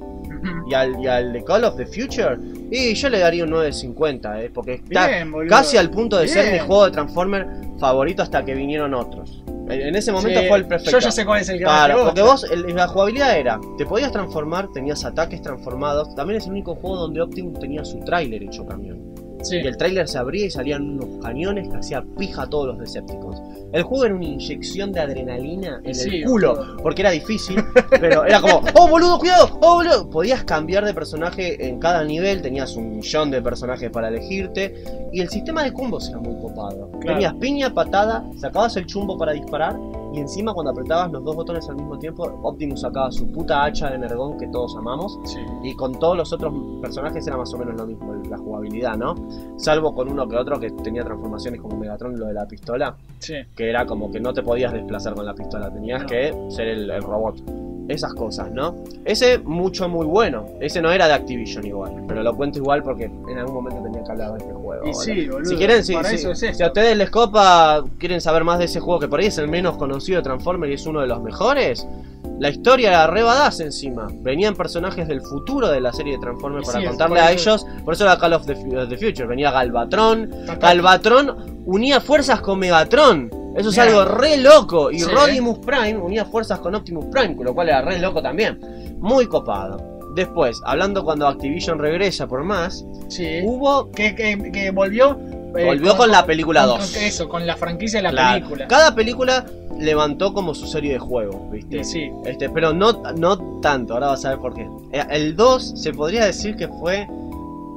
Y 0.69 0.75
al, 0.75 1.01
y 1.01 1.07
al 1.07 1.33
de 1.33 1.45
Call 1.45 1.65
of 1.65 1.77
the 1.77 1.87
Future, 1.87 2.37
y 2.71 2.95
yo 2.95 3.09
le 3.09 3.19
daría 3.19 3.45
un 3.45 3.51
9.50, 3.51 4.43
¿eh? 4.43 4.51
porque 4.53 4.75
está 4.75 5.07
Bien, 5.09 5.33
casi 5.49 5.77
al 5.77 5.91
punto 5.91 6.19
de 6.19 6.29
ser 6.29 6.53
mi 6.53 6.59
juego 6.59 6.87
de 6.87 6.91
Transformer 6.93 7.47
favorito 7.79 8.23
hasta 8.23 8.45
que 8.45 8.55
vinieron 8.55 8.95
otros. 8.95 9.43
En 9.69 9.97
ese 9.97 10.13
momento 10.13 10.41
Sí, 10.41 10.47
fue 10.47 10.59
el 10.59 10.67
perfecto. 10.67 10.93
Yo 10.93 10.99
ya 11.01 11.11
sé 11.11 11.27
cuál 11.27 11.41
es 11.41 11.49
el 11.49 11.59
que 11.59 11.65
Claro, 11.65 12.05
porque 12.05 12.23
vos, 12.23 12.45
el- 12.51 12.75
la 12.75 12.87
jugabilidad 12.87 13.37
era, 13.37 13.59
te 13.77 13.85
podías 13.85 14.13
transformar, 14.13 14.69
tenías 14.73 15.05
ataques 15.05 15.43
transformados. 15.43 16.15
También 16.15 16.39
es 16.39 16.47
el 16.47 16.53
único 16.53 16.77
juego 16.77 16.97
donde 16.97 17.21
Optimus 17.21 17.59
tenía 17.59 17.85
su 17.85 17.99
tráiler 18.01 18.45
hecho 18.45 18.65
camión. 18.65 19.16
Sí. 19.49 19.57
Y 19.57 19.67
el 19.67 19.77
tráiler 19.77 20.09
se 20.09 20.19
abría 20.19 20.47
y 20.47 20.51
salían 20.51 20.83
unos 21.01 21.23
cañones 21.23 21.69
que 21.69 21.77
hacía 21.77 22.05
pija 22.19 22.43
a 22.43 22.47
todos 22.49 22.67
los 22.69 22.79
Decepticons. 22.79 23.41
El 23.73 23.83
juego 23.83 24.05
era 24.07 24.15
una 24.15 24.25
inyección 24.25 24.93
de 24.93 25.01
adrenalina 25.01 25.81
en 25.85 25.95
Sí, 25.95 26.19
el 26.19 26.25
culo, 26.25 26.55
boludo. 26.57 26.77
porque 26.83 27.03
era 27.03 27.11
difícil, 27.11 27.57
pero 28.01 28.25
era 28.25 28.41
como, 28.41 28.63
oh 28.75 28.89
boludo, 28.89 29.19
cuidado, 29.19 29.59
oh 29.61 29.75
boludo. 29.77 30.09
Podías 30.11 30.45
cambiar 30.45 30.85
de 30.85 30.95
personaje 30.95 31.67
en 31.69 31.79
cada 31.79 32.05
nivel, 32.05 32.43
tenías 32.43 32.77
un 32.77 32.97
millón 32.97 33.31
de 33.31 33.43
personajes 33.43 33.91
para 33.91 34.09
elegirte, 34.09 34.75
y 35.13 35.21
el 35.21 35.29
sistema 35.29 35.63
de 35.65 35.73
combos 35.73 36.09
era 36.09 36.19
muy 36.19 36.41
copado. 36.41 36.91
Claro. 37.01 37.19
Tenías 37.19 37.35
piña, 37.35 37.73
patada, 37.75 38.25
sacabas 38.39 38.77
el 38.77 38.87
chumbo 38.87 39.17
para 39.19 39.33
disparar, 39.33 39.77
y 40.17 40.21
encima 40.21 40.55
cuando 40.55 40.71
apretabas 40.73 41.13
los 41.13 41.23
dos 41.23 41.37
botones 41.37 41.69
al 41.69 41.77
mismo 41.77 41.99
tiempo, 41.99 42.25
Optimus 42.43 42.81
sacaba 42.81 43.13
su 43.13 43.31
puta 43.31 43.65
hacha 43.65 43.91
de 43.91 43.97
Energón 43.97 44.39
que 44.39 44.47
todos 44.49 44.75
amamos, 44.77 45.19
Sí. 45.25 45.39
y 45.63 45.75
con 45.75 45.93
todos 45.99 46.17
los 46.17 46.33
otros 46.33 46.55
personajes 46.81 47.27
era 47.27 47.37
más 47.37 47.53
o 47.53 47.59
menos 47.59 47.77
lo 47.77 47.87
mismo, 47.87 48.15
la 48.29 48.39
jugabilidad, 48.39 48.97
¿no? 48.97 49.15
Salvo 49.57 49.95
con 49.95 50.11
uno 50.11 50.27
que 50.27 50.37
otro 50.37 50.59
que 50.59 50.71
tenía 50.71 51.05
transformaciones 51.05 51.61
como 51.61 51.77
Megatron, 51.77 52.19
lo 52.19 52.27
de 52.27 52.33
la 52.33 52.47
pistola, 52.47 52.97
Sí. 53.19 53.35
que 53.55 53.69
era 53.69 53.85
como 53.87 54.11
que 54.11 54.19
no 54.21 54.33
te 54.33 54.43
podías 54.43 54.73
desplazar 54.73 55.15
con 55.15 55.27
la 55.27 55.35
pistola, 55.35 55.71
tenías 55.71 56.03
No. 56.03 56.09
que 56.09 56.35
ser 56.49 56.69
el, 56.69 56.91
el 56.91 57.03
robot. 57.03 57.37
Esas 57.89 58.15
cosas, 58.15 58.51
¿no? 58.51 58.75
Ese 59.05 59.39
mucho 59.39 59.89
muy 59.89 60.07
bueno. 60.07 60.47
Ese 60.61 60.81
no 60.83 60.91
era 60.91 61.07
de 61.07 61.15
Activision 61.15 61.67
igual, 61.67 62.05
pero 62.07 62.23
lo 62.23 62.35
cuento 62.37 62.59
igual 62.59 62.83
porque 62.83 63.05
en 63.05 63.39
algún 63.39 63.55
momento 63.55 63.83
tenía 63.83 64.03
que 64.03 64.11
hablar 64.11 64.33
de 64.33 64.39
este 64.39 64.53
juego. 64.53 64.87
Y 64.87 64.95
sí, 64.95 65.29
boludo. 65.29 65.51
Si 65.51 65.57
quieren, 65.57 65.85
sí. 65.85 65.95
eso 65.95 66.33
es 66.33 66.57
Si 66.57 66.63
a 66.63 66.67
ustedes 66.67 66.97
les 66.97 67.11
copa, 67.11 67.85
quieren 67.99 68.21
saber 68.21 68.45
más 68.45 68.59
de 68.59 68.67
ese 68.67 68.81
juego 68.81 69.01
que 69.01 69.09
por 69.09 69.21
ahí 69.21 69.27
es 69.27 69.39
el 69.39 69.49
menos 69.49 69.77
conocido 69.77 70.19
de 70.19 70.23
Transformers 70.23 70.71
y 70.71 70.75
es 70.75 70.87
uno 70.87 71.01
de 71.01 71.07
los 71.07 71.23
mejores. 71.23 71.87
La 72.39 72.51
historia 72.51 72.89
era 72.89 73.07
re 73.07 73.23
badass 73.23 73.61
encima. 73.61 74.09
Venían 74.21 74.55
personajes 74.55 75.09
del 75.09 75.23
futuro 75.23 75.69
de 75.69 75.81
la 75.81 75.93
serie 75.93 76.15
de 76.15 76.19
Transformers 76.19 76.69
Y 76.69 76.73
para 76.73 76.81
sí, 76.81 76.87
contarle 76.87 77.21
a 77.21 77.33
ellos. 77.33 77.67
Por 77.85 77.95
eso 77.95 78.05
era 78.05 78.19
Call 78.19 78.35
of 78.35 78.45
the, 78.45 78.55
the 78.55 78.99
Future. 78.99 79.27
Venía 79.27 79.51
Galvatron. 79.51 80.31
Galvatron 80.61 81.63
unía 81.65 82.01
fuerzas 82.01 82.41
con 82.41 82.59
Megatron. 82.59 83.31
Eso 83.57 83.71
es 83.71 83.79
algo 83.79 84.05
re 84.05 84.37
loco. 84.39 84.91
Y 84.91 85.01
Sí, 85.01 85.11
Rodimus 85.11 85.59
Prime 85.61 85.97
unía 85.99 86.25
fuerzas 86.25 86.59
con 86.61 86.75
Optimus 86.75 87.07
Prime, 87.07 87.35
con 87.37 87.47
lo 87.47 87.55
cual 87.55 87.69
era 87.69 87.83
re 87.83 87.99
loco 87.99 88.23
también. 88.23 88.59
Muy 88.99 89.27
copado. 89.27 89.97
Después, 90.15 90.61
hablando 90.65 91.05
cuando 91.05 91.27
Activision 91.27 91.79
regresa 91.79 92.27
por 92.27 92.43
más, 92.45 92.85
Sí. 93.09 93.41
hubo. 93.45 93.91
Que, 93.91 94.15
que, 94.15 94.51
que 94.53 94.71
volvió. 94.71 95.19
eh, 95.57 95.65
Volvió 95.65 95.97
con 95.97 96.11
la 96.11 96.25
película 96.27 96.67
con- 96.67 96.79
2. 96.79 96.93
con 96.93 97.03
Eso, 97.03 97.29
con 97.29 97.47
la 97.47 97.57
franquicia 97.57 97.99
de 97.99 98.03
la 98.05 98.11
Claro. 98.11 98.35
película. 98.41 98.69
Cada 98.69 98.95
película 98.95 99.47
levantó 99.79 100.33
como 100.35 100.55
su 100.55 100.67
serie 100.67 100.93
de 100.95 100.99
juegos, 100.99 101.51
¿viste? 101.51 101.83
Sí. 101.85 102.11
Este, 102.25 102.49
pero 102.51 102.73
no, 102.75 103.03
no 103.19 103.61
tanto, 103.61 103.95
ahora 103.95 104.09
vas 104.09 104.25
a 104.25 104.31
ver 104.31 104.39
por 104.39 104.55
qué. 104.55 104.67
Eh, 104.93 105.03
El 105.11 105.35
2 105.37 105.73
se 105.77 105.93
podría 105.93 106.25
decir 106.27 106.57
que 106.57 106.69
fue 106.69 107.07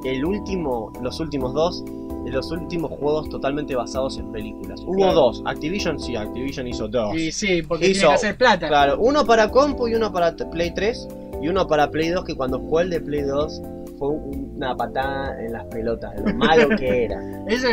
el 0.04 0.24
último, 0.24 0.92
los 1.02 1.20
últimos 1.20 1.52
dos, 1.54 1.84
los 2.26 2.50
últimos 2.52 2.90
juegos 2.92 3.28
totalmente 3.28 3.74
basados 3.74 4.18
en 4.18 4.30
películas. 4.30 4.80
Hubo 4.86 4.96
Claro. 4.96 5.14
dos, 5.14 5.42
Activision 5.46 5.98
sí, 5.98 6.16
Activision 6.16 6.66
hizo 6.66 6.86
dos. 6.88 7.14
Y 7.16 7.32
sí, 7.32 7.62
porque 7.62 7.86
Hizo- 7.88 8.00
tiene 8.00 8.08
que 8.08 8.14
hacer 8.14 8.36
plata. 8.36 8.68
Claro, 8.68 8.98
uno 9.00 9.24
para 9.24 9.50
compu 9.50 9.88
y 9.88 9.94
uno 9.94 10.12
para 10.12 10.34
Play 10.36 10.72
3 10.74 11.08
y 11.42 11.48
uno 11.48 11.66
para 11.66 11.90
Play 11.90 12.10
2 12.10 12.24
que 12.24 12.34
cuando 12.34 12.58
jugué 12.58 12.84
el 12.84 12.90
de 12.90 13.00
Play 13.00 13.22
2 13.22 13.62
fue 14.00 14.08
una 14.08 14.74
patada 14.74 15.38
en 15.44 15.52
las 15.52 15.66
pelotas, 15.66 16.16
de 16.16 16.32
lo 16.32 16.38
malo 16.38 16.68
que 16.70 17.04
era. 17.04 17.20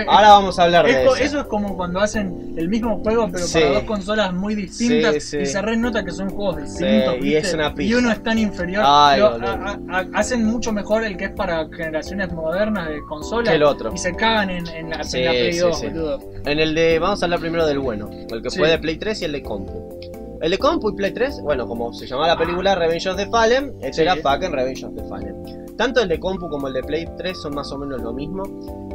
Ahora 0.09 0.29
vamos 0.31 0.59
a 0.59 0.63
hablar 0.65 0.85
es 0.85 0.95
de 0.97 1.03
eso. 1.05 1.15
eso 1.15 1.39
es 1.39 1.45
como 1.47 1.77
cuando 1.77 2.01
hacen 2.01 2.53
el 2.57 2.67
mismo 2.67 2.99
juego 3.01 3.29
pero 3.31 3.45
Sí. 3.45 3.59
para 3.61 3.73
dos 3.75 3.83
consolas 3.83 4.33
muy 4.33 4.53
distintas 4.53 5.13
Sí, 5.13 5.21
sí. 5.21 5.37
y 5.37 5.45
se 5.45 5.61
renota 5.61 6.03
que 6.03 6.11
son 6.11 6.29
juegos 6.29 6.57
distintos 6.63 7.15
y 7.15 7.19
¿viste? 7.21 7.37
es 7.39 7.53
una 7.53 7.73
y 7.77 7.93
uno 7.93 8.11
es 8.11 8.21
tan 8.21 8.37
inferior 8.37 8.83
Ay, 8.85 9.21
Lo- 9.21 9.31
boludo. 9.31 9.47
a- 9.47 9.53
a- 9.89 9.99
a- 9.99 10.05
hacen 10.15 10.43
mucho 10.45 10.73
mejor 10.73 11.05
el 11.05 11.15
que 11.15 11.25
es 11.25 11.31
para 11.31 11.65
generaciones 11.69 12.31
modernas 12.33 12.89
de 12.89 12.99
consolas 13.07 13.47
Que 13.49 13.55
el 13.55 13.63
otro. 13.63 13.93
y 13.93 13.97
se 13.97 14.13
cagan 14.13 14.49
en, 14.49 14.67
en 14.67 14.89
la, 14.89 14.97
en 15.01 15.25
la 15.25 15.31
Play 15.31 15.53
sí, 15.53 15.59
2 15.59 15.79
sí. 15.79 15.87
boludo 15.87 16.19
En 16.45 16.59
el 16.59 16.75
de. 16.75 16.99
Vamos 16.99 17.21
a 17.21 17.25
hablar 17.25 17.39
primero 17.39 17.65
del 17.65 17.79
bueno. 17.79 18.09
El 18.29 18.41
que 18.41 18.49
fue 18.51 18.67
de 18.69 18.77
Play 18.79 18.97
3 18.97 19.21
y 19.21 19.25
el 19.25 19.31
de 19.31 19.41
Compu. 19.43 19.97
El 20.41 20.51
de 20.51 20.57
Compu 20.57 20.89
y 20.89 20.95
Play 20.95 21.11
3, 21.13 21.39
bueno, 21.41 21.65
como 21.65 21.93
se 21.93 22.05
llamaba 22.05 22.27
la 22.27 22.37
película 22.37 22.75
Revenge 22.75 23.07
of 23.09 23.15
the 23.17 23.25
Fallen, 23.27 23.73
este 23.81 24.01
era 24.03 24.15
fucking 24.17 24.51
Revenge 24.51 24.83
of 24.85 24.93
the 24.95 25.03
Fallen. 25.05 25.66
Tanto 25.77 26.01
el 26.01 26.09
de 26.09 26.19
Compu 26.19 26.49
como 26.49 26.67
el 26.67 26.73
de 26.73 26.81
Play 26.81 27.07
3 27.17 27.39
son 27.39 27.53
más 27.53 27.71
o 27.71 27.77
menos 27.77 28.01
lo 28.01 28.11
mismo. 28.11 28.43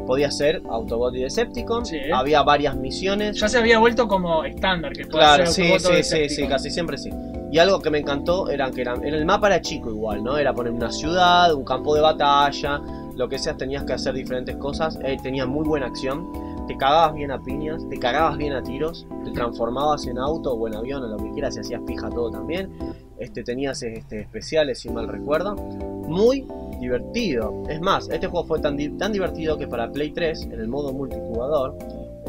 Podía 0.07 0.31
ser 0.31 0.63
Autobot 0.69 1.15
y 1.15 1.23
Decepticon. 1.23 1.87
Sí. 1.87 1.99
Había 2.13 2.43
varias 2.43 2.77
misiones. 2.77 3.39
ya 3.39 3.49
se 3.49 3.59
había 3.59 3.79
vuelto 3.79 4.09
como 4.09 4.45
estándar 4.45 4.93
que 4.93 5.05
Claro, 5.05 5.47
sí, 5.47 5.79
sí, 5.79 6.03
sí, 6.03 6.29
sí, 6.29 6.47
casi 6.49 6.71
siempre 6.71 6.99
sí. 6.99 7.11
Y 7.53 7.59
algo 7.59 7.81
que 7.81 7.91
me 7.91 7.99
encantó 7.99 8.49
era 8.49 8.71
que 8.71 8.81
eran, 8.81 9.05
en 9.05 9.15
el 9.15 9.25
mapa 9.25 9.47
era 9.49 9.61
chico 9.61 9.91
igual, 9.91 10.25
¿no? 10.25 10.39
Era 10.39 10.55
poner 10.55 10.73
una 10.73 10.91
ciudad, 10.91 11.53
un 11.55 11.65
campo 11.65 11.95
de 11.95 12.01
batalla, 12.01 12.81
lo 13.15 13.29
que 13.29 13.39
sea, 13.39 13.57
tenías 13.57 13.85
que 13.85 13.93
hacer 13.93 14.15
diferentes 14.15 14.57
cosas. 14.57 14.99
Eh, 15.05 15.19
tenía 15.23 15.47
muy 15.47 15.67
buena 15.67 15.87
acción. 15.87 16.33
Te 16.67 16.77
cagabas 16.77 17.15
bien 17.15 17.31
a 17.31 17.43
piñas, 17.43 17.87
te 17.89 17.99
cagabas 17.99 18.39
bien 18.39 18.55
a 18.55 18.63
tiros, 18.63 19.07
te 19.25 19.33
transformabas 19.33 20.07
en 20.07 20.19
auto 20.19 20.53
o 20.53 20.67
en 20.67 20.77
avión 20.77 21.03
o 21.03 21.09
lo 21.09 21.17
que 21.17 21.31
quieras 21.33 21.57
y 21.57 21.61
hacías 21.61 21.83
pija 21.87 22.09
todo 22.09 22.31
también. 22.31 22.71
Este, 23.19 23.43
tenías 23.43 23.83
este, 23.83 24.23
especiales, 24.23 24.81
si 24.81 24.89
mal 24.89 25.07
recuerdo. 25.07 25.55
Muy 25.55 26.47
divertido. 26.83 27.63
Es 27.69 27.81
más, 27.81 28.09
este 28.11 28.27
juego 28.27 28.47
fue 28.47 28.61
tan, 28.61 28.77
tan 28.99 29.13
divertido 29.13 29.57
que 29.57 29.67
para 29.67 29.91
Play 29.91 30.11
3, 30.11 30.43
en 30.43 30.61
el 30.61 30.69
modo 30.69 30.93
multijugador, 30.93 31.79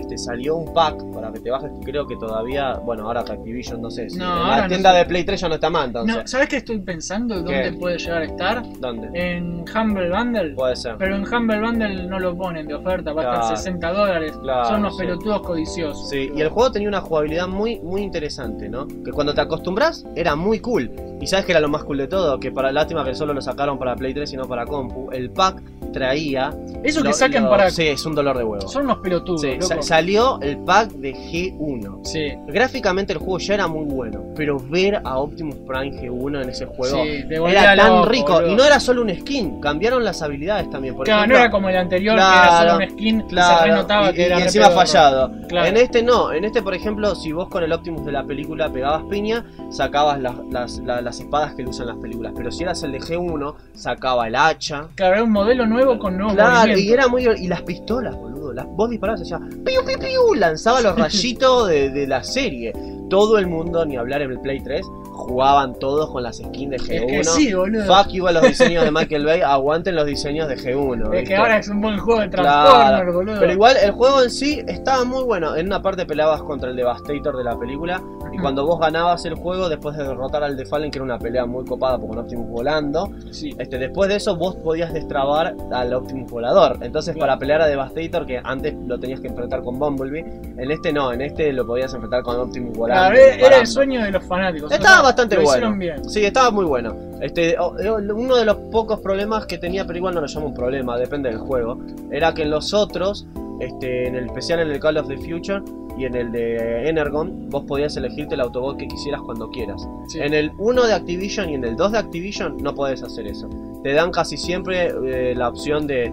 este, 0.04 0.18
salió 0.18 0.56
un 0.56 0.74
pack 0.74 1.04
para 1.14 1.32
que 1.32 1.40
te 1.40 1.50
bajes. 1.50 1.72
Creo 1.84 2.06
que 2.06 2.16
todavía, 2.18 2.74
bueno, 2.86 3.06
ahora 3.08 3.24
que 3.24 3.34
Activision, 3.34 3.82
no 3.82 3.90
sé, 3.90 4.10
si 4.10 4.18
No, 4.18 4.26
en 4.26 4.32
ahora 4.32 4.56
la 4.58 4.62
no 4.64 4.68
tienda 4.68 4.92
sé. 4.92 4.98
de 5.00 5.06
Play 5.06 5.24
3 5.24 5.42
ya 5.42 5.48
no 5.50 5.56
está 5.56 5.70
más, 5.70 5.88
entonces. 5.88 6.16
No, 6.16 6.28
¿Sabes 6.28 6.50
qué 6.50 6.58
estoy 6.58 6.80
pensando? 6.80 7.36
¿Dónde 7.36 7.72
¿Qué? 7.72 7.78
puede 7.78 7.98
llegar 7.98 8.22
a 8.22 8.26
estar? 8.26 8.64
¿Dónde? 8.80 9.10
En 9.14 9.64
Humble 9.76 10.10
Bundle. 10.10 10.54
Puede 10.56 10.76
ser. 10.76 10.96
Pero 10.98 11.16
en 11.16 11.24
Humble 11.34 11.60
Bundle 11.62 12.08
no 12.08 12.20
lo 12.20 12.38
ponen 12.38 12.68
de 12.68 12.76
oferta, 12.76 13.14
va 13.14 13.22
a 13.22 13.34
estar 13.42 13.58
60 13.58 13.92
dólares. 13.94 14.34
Claro, 14.42 14.66
Son 14.70 14.80
unos 14.82 14.98
sí. 14.98 15.04
pelotudos 15.04 15.42
codiciosos. 15.42 16.10
Sí, 16.10 16.32
y 16.36 16.42
el 16.42 16.50
juego 16.50 16.72
tenía 16.72 16.88
una 16.90 17.02
jugabilidad 17.02 17.48
muy, 17.48 17.80
muy 17.80 18.02
interesante, 18.02 18.70
¿no? 18.70 18.88
Que 18.88 19.12
cuando 19.12 19.34
te 19.34 19.42
acostumbras 19.42 20.06
era 20.16 20.36
muy 20.36 20.60
cool. 20.60 20.92
Y 21.22 21.28
sabes 21.28 21.46
que 21.46 21.54
era 21.54 21.62
lo 21.62 21.70
más 21.70 21.84
cool 21.86 21.98
de 22.00 22.08
todo, 22.08 22.38
que 22.40 22.52
para 22.52 22.72
lástima 22.72 23.06
que 23.06 23.16
solo 23.16 23.34
lo 23.34 23.42
sacaron 23.42 23.80
para 23.80 23.96
Play 23.96 24.14
3 24.14 24.34
y 24.34 24.38
no 24.38 24.46
para 24.48 24.66
compu, 24.66 25.10
el 25.12 25.32
pack 25.32 25.62
traía... 25.94 26.54
Eso 26.84 27.02
que 27.02 27.40
lo- 27.40 27.50
para. 27.50 27.70
Sí, 27.70 27.88
es 27.88 28.06
un 28.06 28.14
dolor 28.14 28.38
de 28.38 28.44
huevo. 28.44 28.68
Son 28.68 28.84
unos 28.84 28.98
pelotudos. 28.98 29.40
Sí, 29.42 29.52
loco. 29.54 29.62
sa- 29.68 29.82
salió 29.82 30.38
el 30.42 30.58
pack 30.58 30.90
de 30.94 31.14
G1. 31.14 32.00
Sí, 32.04 32.34
Gráficamente 32.48 33.14
el 33.14 33.20
juego 33.20 33.38
ya 33.40 33.54
era 33.54 33.68
muy 33.68 33.86
bueno, 33.86 34.22
pero 34.36 34.58
ver 34.60 35.02
a 35.06 35.18
Optimus 35.20 35.56
Prime 35.66 35.92
G1 36.02 36.44
en 36.44 36.50
ese 36.50 36.66
juego 36.66 37.04
sí, 37.04 37.24
era 37.30 37.76
tan 37.78 37.96
loco, 37.96 38.06
rico. 38.10 38.46
Y 38.48 38.56
no 38.56 38.64
era 38.66 38.80
solo 38.82 39.02
un 39.02 39.10
skin, 39.16 39.62
cambiaron 39.62 40.04
las 40.04 40.22
habilidades 40.22 40.70
también. 40.70 40.96
Por 40.96 41.06
Claro, 41.06 41.22
ejemplo, 41.22 41.38
no 41.38 41.44
era 41.44 41.52
como 41.52 41.70
el 41.70 41.78
anterior, 41.78 42.16
que 42.16 42.22
era 42.22 42.58
solo 42.60 42.78
un 42.84 42.90
skin 42.90 43.22
se 43.22 43.28
Claro, 43.28 43.66
renotaba 43.66 44.12
y, 44.12 44.14
que 44.16 44.26
era 44.26 44.40
encima 44.42 44.70
fallado. 44.72 45.32
Claro. 45.48 45.68
En 45.68 45.78
este 45.78 46.04
no, 46.04 46.34
en 46.34 46.44
este 46.44 46.62
por 46.62 46.74
ejemplo, 46.74 47.16
si 47.16 47.32
vos 47.32 47.48
con 47.48 47.64
el 47.64 47.72
Optimus 47.72 48.06
de 48.06 48.12
la 48.12 48.24
película 48.26 48.70
pegabas 48.72 49.04
piña, 49.10 49.46
sacabas 49.70 50.20
las, 50.20 50.36
las, 50.52 50.80
la- 50.80 51.02
las 51.02 51.20
espadas 51.20 51.54
que 51.56 51.64
usan 51.64 51.88
las 51.88 51.98
películas. 51.98 52.34
Pero 52.36 52.52
si 52.52 52.64
eras 52.64 52.84
el 52.84 52.92
de 52.92 53.00
G1, 53.00 53.56
sacaba 53.74 54.28
el 54.28 54.36
hacha. 54.36 54.88
Claro, 54.96 55.14
era 55.16 55.24
un 55.24 55.32
modelo 55.32 55.66
nuevo 55.66 55.83
con 56.00 56.18
nuevos 56.18 56.34
Claro, 56.34 56.78
y 56.78 56.92
era 56.92 57.08
muy. 57.08 57.28
Y 57.28 57.48
las 57.48 57.62
pistolas, 57.62 58.16
boludo. 58.16 58.54
Las, 58.54 58.68
vos 58.68 58.90
disparabas 58.90 59.22
decías, 59.22 59.40
piu, 59.66 59.84
piu, 59.86 60.00
piu, 60.00 60.36
lanzaba 60.36 60.82
los 60.82 60.98
rayitos 60.98 61.68
de, 61.68 61.90
de 61.90 62.08
la 62.08 62.24
serie. 62.24 62.74
Todo 63.10 63.38
el 63.38 63.48
mundo, 63.48 63.86
ni 63.86 63.98
hablar 63.98 64.22
en 64.22 64.32
el 64.32 64.40
Play 64.40 64.60
3, 64.62 64.86
jugaban 65.14 65.78
todos 65.78 66.10
con 66.10 66.24
las 66.24 66.38
skins 66.38 66.72
de 66.72 66.78
G1. 66.78 67.04
Es 67.04 67.06
que 67.06 67.24
sí, 67.24 67.54
boludo. 67.54 67.86
Fuck 67.86 68.12
you 68.12 68.28
a 68.28 68.32
los 68.32 68.44
diseños 68.44 68.84
de 68.84 68.92
Michael 68.92 69.26
Bay, 69.26 69.42
aguanten 69.42 69.96
los 69.96 70.06
diseños 70.06 70.48
de 70.48 70.58
G1. 70.58 71.14
es 71.14 71.28
que 71.28 71.36
ahora 71.36 71.60
es 71.60 71.68
un 71.68 71.82
buen 71.82 71.98
juego 72.00 72.22
de 72.22 72.30
Claro, 72.30 72.70
Transformers, 72.70 73.14
boludo. 73.14 73.40
Pero 73.40 73.54
igual 73.54 73.78
el 73.82 73.92
juego 73.92 74.24
en 74.24 74.30
sí 74.32 74.62
estaba 74.68 75.04
muy 75.04 75.24
bueno. 75.24 75.56
En 75.56 75.68
una 75.68 75.82
parte 75.82 76.06
peleabas 76.06 76.42
contra 76.42 76.70
el 76.70 76.76
Devastator 76.76 77.38
de 77.38 77.44
la 77.44 77.58
película. 77.58 78.02
Y 78.34 78.38
cuando 78.40 78.66
vos 78.66 78.80
ganabas 78.80 79.24
el 79.26 79.36
juego, 79.36 79.70
después 79.70 79.96
de 79.96 80.04
derrotar 80.04 80.44
al 80.44 80.58
de 80.58 80.66
Fallen, 80.66 80.90
que 80.92 80.98
era 80.98 81.04
una 81.06 81.20
pelea 81.20 81.46
muy 81.46 81.64
copada 81.66 81.98
porque 81.98 82.14
un 82.14 82.20
Optimus 82.24 82.50
volando, 82.50 83.10
Sí. 83.32 83.52
este, 83.58 83.78
después 83.78 84.10
de 84.10 84.16
eso 84.16 84.36
vos 84.36 84.56
podías 84.56 84.92
destrabar 84.94 85.56
al 85.72 85.94
Optimus 85.94 86.30
volador. 86.32 86.78
Entonces, 86.82 87.14
Claro. 87.14 87.28
para 87.30 87.40
pelear 87.40 87.62
a 87.62 87.68
Devastator, 87.68 88.26
que 88.26 88.42
antes 88.44 88.74
lo 88.88 89.00
tenías 89.00 89.20
que 89.20 89.28
enfrentar 89.28 89.62
con 89.64 89.78
Bumblebee, 89.80 90.26
en 90.58 90.72
este 90.72 90.92
no, 90.92 91.12
en 91.14 91.22
este 91.22 91.54
lo 91.54 91.66
podías 91.66 91.94
enfrentar 91.94 92.24
con 92.24 92.38
Optimus 92.40 92.78
volando. 92.78 93.12
Claro, 93.16 93.46
era, 93.46 93.58
el 93.60 93.68
sueño 93.68 94.04
de 94.04 94.12
los 94.12 94.24
fanáticos. 94.26 94.72
Estaba 94.72 94.94
O 94.94 94.96
sea, 94.96 95.04
bastante 95.04 95.36
lo 95.36 95.42
bueno. 95.44 95.58
hicieron 95.58 95.80
bien. 95.80 96.10
Sí, 96.10 96.26
estaba 96.26 96.50
muy 96.52 96.66
bueno. 96.66 96.96
Este, 97.24 97.58
o- 97.58 97.76
o- 97.76 98.14
uno 98.16 98.36
de 98.36 98.44
los 98.46 98.58
pocos 98.72 99.00
problemas 99.00 99.46
que 99.46 99.58
tenía, 99.58 99.86
pero 99.88 99.98
igual 99.98 100.14
no 100.14 100.22
lo 100.22 100.28
llamo 100.28 100.48
un 100.48 100.54
problema, 100.54 100.98
depende 100.98 101.30
del 101.30 101.38
juego, 101.40 101.80
era 102.12 102.34
que 102.34 102.42
en 102.44 102.52
los 102.52 102.74
otros, 102.74 103.26
este, 103.62 104.08
en 104.08 104.16
el 104.16 104.26
especial 104.26 104.60
en 104.60 104.70
el 104.72 104.80
Call 104.80 104.98
of 104.98 105.08
the 105.08 105.18
Future 105.18 105.62
y 105.98 106.06
en 106.06 106.16
el 106.16 106.32
de 106.34 106.90
Energon, 106.90 107.50
vos 107.50 107.64
podías 107.66 107.96
elegirte 107.96 108.36
el 108.36 108.42
Autobot 108.42 108.76
que 108.78 108.88
quisieras 108.88 109.22
cuando 109.22 109.50
quieras. 109.52 109.88
Sí. 110.10 110.20
En 110.20 110.34
el 110.34 110.52
1 110.58 110.86
de 110.86 110.94
Activision 110.94 111.50
y 111.50 111.54
en 111.54 111.64
el 111.64 111.76
2 111.78 111.92
de 111.94 111.98
Activision 112.00 112.58
no 112.58 112.76
podés 112.76 113.02
hacer 113.04 113.26
eso. 113.28 113.48
Te 113.84 113.94
dan 113.94 114.12
casi 114.12 114.36
siempre 114.38 114.88
eh, 115.06 115.34
la 115.36 115.48
opción 115.50 115.88
de... 115.88 116.12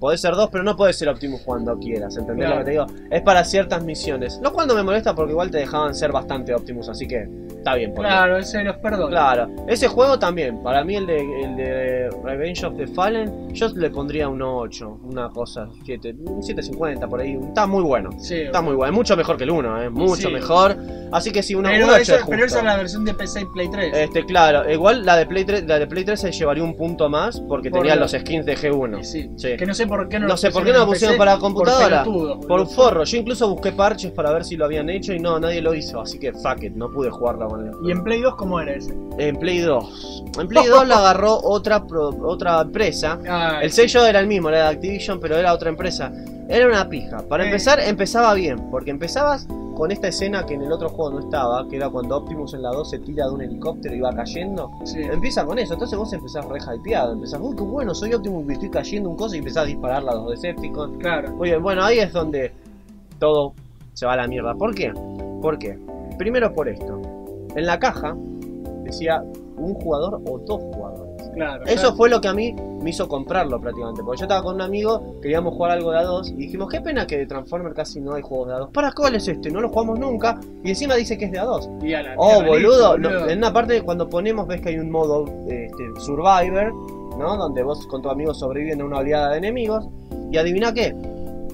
Podés 0.00 0.20
ser 0.22 0.34
dos, 0.34 0.48
pero 0.50 0.64
no 0.64 0.76
podés 0.76 0.96
ser 0.96 1.08
Optimus 1.10 1.42
cuando 1.42 1.78
quieras, 1.78 2.16
¿entendés 2.16 2.46
Claro. 2.46 2.60
lo 2.60 2.64
que 2.64 2.64
te 2.64 2.70
digo? 2.72 2.86
Es 3.10 3.20
para 3.22 3.44
ciertas 3.44 3.84
misiones. 3.84 4.40
Lo 4.42 4.52
cual 4.52 4.66
no 4.66 4.74
me 4.74 4.82
molesta 4.82 5.14
porque 5.14 5.32
igual 5.32 5.50
te 5.50 5.58
dejaban 5.58 5.94
ser 5.94 6.10
bastante 6.10 6.54
Optimus, 6.54 6.88
así 6.88 7.06
que 7.06 7.28
está 7.50 7.74
bien. 7.74 7.92
por 7.92 8.04
mí. 8.04 8.08
Claro, 8.10 8.38
ese 8.38 8.64
los 8.64 8.76
perdón. 8.78 9.10
Claro, 9.10 9.48
ese 9.68 9.88
juego 9.88 10.18
también, 10.18 10.62
para 10.62 10.82
mí 10.84 10.96
el 10.96 11.06
de, 11.06 11.18
el 11.44 11.56
de 11.56 12.08
Revenge 12.24 12.64
of 12.64 12.76
the 12.78 12.86
Fallen, 12.86 13.52
yo 13.52 13.68
le 13.76 13.90
pondría 13.90 14.28
un 14.28 14.40
8, 14.40 15.00
una 15.04 15.28
cosa, 15.28 15.68
7, 15.84 16.14
un 16.26 16.42
750 16.42 17.06
por 17.06 17.20
ahí, 17.20 17.38
está 17.48 17.66
muy 17.66 17.82
bueno. 17.82 18.10
Sí, 18.18 18.36
Está 18.42 18.62
muy 18.62 18.74
bueno, 18.74 18.92
mucho 18.94 19.14
mejor 19.16 19.36
que 19.36 19.44
el 19.44 19.50
1, 19.50 19.82
eh, 19.82 19.90
mucho 19.90 20.28
Sí. 20.28 20.32
mejor. 20.32 20.76
Así 21.12 21.30
que 21.32 21.42
sí, 21.42 21.54
una, 21.54 21.70
pero, 21.70 21.86
un 21.86 21.90
8 21.92 22.02
esa, 22.02 22.16
es 22.16 22.22
pero 22.28 22.44
esa 22.46 22.58
es 22.58 22.64
la 22.64 22.76
versión 22.76 23.04
de 23.04 23.14
PC 23.14 23.40
y 23.42 23.44
Play 23.46 23.68
3. 23.70 23.96
Este, 23.96 24.24
claro, 24.24 24.70
igual 24.70 25.04
la 25.04 25.16
de 25.16 25.26
Play 25.26 25.44
3, 25.44 25.64
la 25.66 25.78
de 25.78 25.86
Play 25.86 26.04
3 26.04 26.20
se 26.20 26.32
llevaría 26.32 26.62
un 26.62 26.76
punto 26.76 27.08
más 27.08 27.40
porque 27.48 27.70
Por 27.70 27.80
tenía 27.80 27.94
lo- 27.96 28.02
los 28.02 28.12
skins 28.12 28.46
de 28.46 28.56
G1. 28.56 29.00
Y 29.00 29.04
sí. 29.04 29.30
Sí. 29.36 29.56
Que 29.56 29.66
no 29.66 29.74
sé 29.74 29.86
por 29.86 30.08
qué 30.08 30.18
no, 30.18 30.26
No 30.26 30.32
lo 30.32 30.36
sé 30.36 30.50
por 30.50 30.64
qué 30.64 30.72
no 30.72 30.80
lo 30.80 30.86
pusieron 30.86 31.14
en 31.14 31.18
para 31.18 31.32
PC, 31.32 31.40
computadora. 31.42 32.04
Por, 32.04 32.38
boludo. 32.46 32.66
forro, 32.66 33.04
yo 33.04 33.16
incluso 33.16 33.48
busqué 33.48 33.72
parches 33.72 34.12
para 34.12 34.30
ver 34.32 34.44
si 34.44 34.56
lo 34.56 34.64
habían 34.64 34.88
hecho 34.90 35.12
y 35.12 35.18
no, 35.20 35.38
nadie 35.40 35.60
lo 35.60 35.74
hizo, 35.74 36.00
así 36.00 36.18
que 36.18 36.32
fuck 36.32 36.62
it, 36.62 36.74
no 36.74 36.90
pude 36.90 37.10
jugarla 37.10 37.46
con 37.46 37.66
él. 37.66 37.72
¿Y 37.84 37.90
en 37.90 38.02
Play 38.04 38.20
2 38.20 38.36
cómo 38.36 38.60
era 38.60 38.72
ese? 38.74 38.94
En 39.18 39.36
Play 39.36 39.58
2. 39.58 40.24
En 40.38 40.48
Play 40.48 40.66
2 40.66 40.86
la 40.86 40.98
agarró 40.98 41.38
otra, 41.42 41.84
pro- 41.86 42.16
otra 42.22 42.60
empresa. 42.60 43.18
El 43.60 43.72
sello 43.72 44.06
era 44.06 44.20
el 44.20 44.26
mismo, 44.26 44.48
era 44.48 44.64
de 44.64 44.68
Activision, 44.76 45.18
pero 45.20 45.36
era 45.36 45.52
otra 45.52 45.68
empresa. 45.70 46.12
Era 46.50 46.66
una 46.66 46.88
pija. 46.88 47.18
Para 47.28 47.44
empezar, 47.44 47.78
empezaba 47.78 48.34
bien, 48.34 48.70
porque 48.72 48.90
empezabas 48.90 49.46
con 49.76 49.92
esta 49.92 50.08
escena 50.08 50.44
que 50.44 50.54
en 50.54 50.62
el 50.62 50.72
otro 50.72 50.88
juego 50.88 51.12
no 51.12 51.20
estaba, 51.20 51.66
que 51.68 51.76
era 51.76 51.88
cuando 51.88 52.16
Optimus 52.16 52.54
en 52.54 52.62
la 52.62 52.70
2 52.70 52.90
se 52.90 52.98
tira 52.98 53.26
de 53.26 53.32
un 53.32 53.40
helicóptero 53.40 53.94
y 53.94 54.00
va 54.00 54.10
cayendo. 54.10 54.68
Sí. 54.84 55.00
Empieza 55.00 55.46
con 55.46 55.60
eso, 55.60 55.74
entonces 55.74 55.96
vos 55.96 56.12
empezás 56.12 56.44
re 56.46 56.58
hypeado, 56.58 57.12
empezás, 57.12 57.38
uy, 57.40 57.54
qué 57.54 57.62
bueno, 57.62 57.94
soy 57.94 58.12
Optimus 58.14 58.44
y 58.48 58.52
estoy 58.54 58.68
cayendo 58.68 59.10
un 59.10 59.16
cosa 59.16 59.36
y 59.36 59.38
empezás 59.38 59.62
a 59.62 59.66
dispararla 59.66 60.10
a 60.10 60.14
los 60.16 60.30
Decepticons. 60.30 60.98
Claro. 60.98 61.30
Muy 61.36 61.50
bien, 61.50 61.62
bueno, 61.62 61.84
ahí 61.84 62.00
es 62.00 62.12
donde 62.12 62.52
todo 63.20 63.54
se 63.92 64.06
va 64.06 64.14
a 64.14 64.16
la 64.16 64.26
mierda. 64.26 64.52
¿Por 64.56 64.74
qué? 64.74 64.92
¿Por 65.40 65.56
qué? 65.56 65.78
Primero 66.18 66.52
por 66.52 66.68
esto. 66.68 67.00
En 67.54 67.64
la 67.64 67.78
caja 67.78 68.16
decía 68.82 69.22
un 69.56 69.74
jugador 69.74 70.20
o 70.28 70.38
dos 70.40 70.60
jugadores. 70.74 71.09
Claro. 71.34 71.64
Eso 71.66 71.94
fue 71.94 72.08
lo 72.10 72.20
que 72.20 72.28
a 72.28 72.34
mí 72.34 72.54
me 72.82 72.90
hizo 72.90 73.08
comprarlo 73.08 73.60
prácticamente. 73.60 74.02
Porque 74.02 74.20
yo 74.20 74.24
estaba 74.24 74.42
con 74.42 74.56
un 74.56 74.62
amigo, 74.62 75.16
queríamos 75.20 75.54
jugar 75.54 75.72
algo 75.72 75.90
de 75.92 75.98
a 75.98 76.02
dos 76.02 76.30
y 76.30 76.34
dijimos, 76.34 76.68
qué 76.70 76.80
pena 76.80 77.06
que 77.06 77.18
de 77.18 77.26
Transformer 77.26 77.72
casi 77.74 78.00
no 78.00 78.14
hay 78.14 78.22
juegos 78.22 78.48
de 78.48 78.54
a 78.54 78.58
dos. 78.58 78.70
¿Para 78.70 78.92
cuál 78.92 79.14
es 79.14 79.28
este? 79.28 79.50
No 79.50 79.60
lo 79.60 79.68
jugamos 79.68 79.98
nunca. 79.98 80.40
Y 80.64 80.70
encima 80.70 80.94
dice 80.94 81.16
que 81.18 81.26
es 81.26 81.32
de 81.32 81.38
a 81.38 81.44
dos. 81.44 81.68
Y 81.82 81.94
a 81.94 82.02
la 82.02 82.14
Oh, 82.16 82.42
boludo. 82.42 82.98
No, 82.98 83.28
en 83.28 83.38
una 83.38 83.52
parte 83.52 83.82
cuando 83.82 84.08
ponemos 84.08 84.46
ves 84.46 84.60
que 84.60 84.70
hay 84.70 84.78
un 84.78 84.90
modo 84.90 85.24
este, 85.48 86.00
Survivor, 86.00 86.72
¿no? 87.18 87.36
Donde 87.36 87.62
vos 87.62 87.86
con 87.86 88.02
tu 88.02 88.08
amigo 88.08 88.34
sobreviven 88.34 88.80
a 88.80 88.84
una 88.84 88.98
oleada 88.98 89.30
de 89.32 89.38
enemigos. 89.38 89.86
Y 90.30 90.36
adivina 90.38 90.72
qué. 90.72 90.94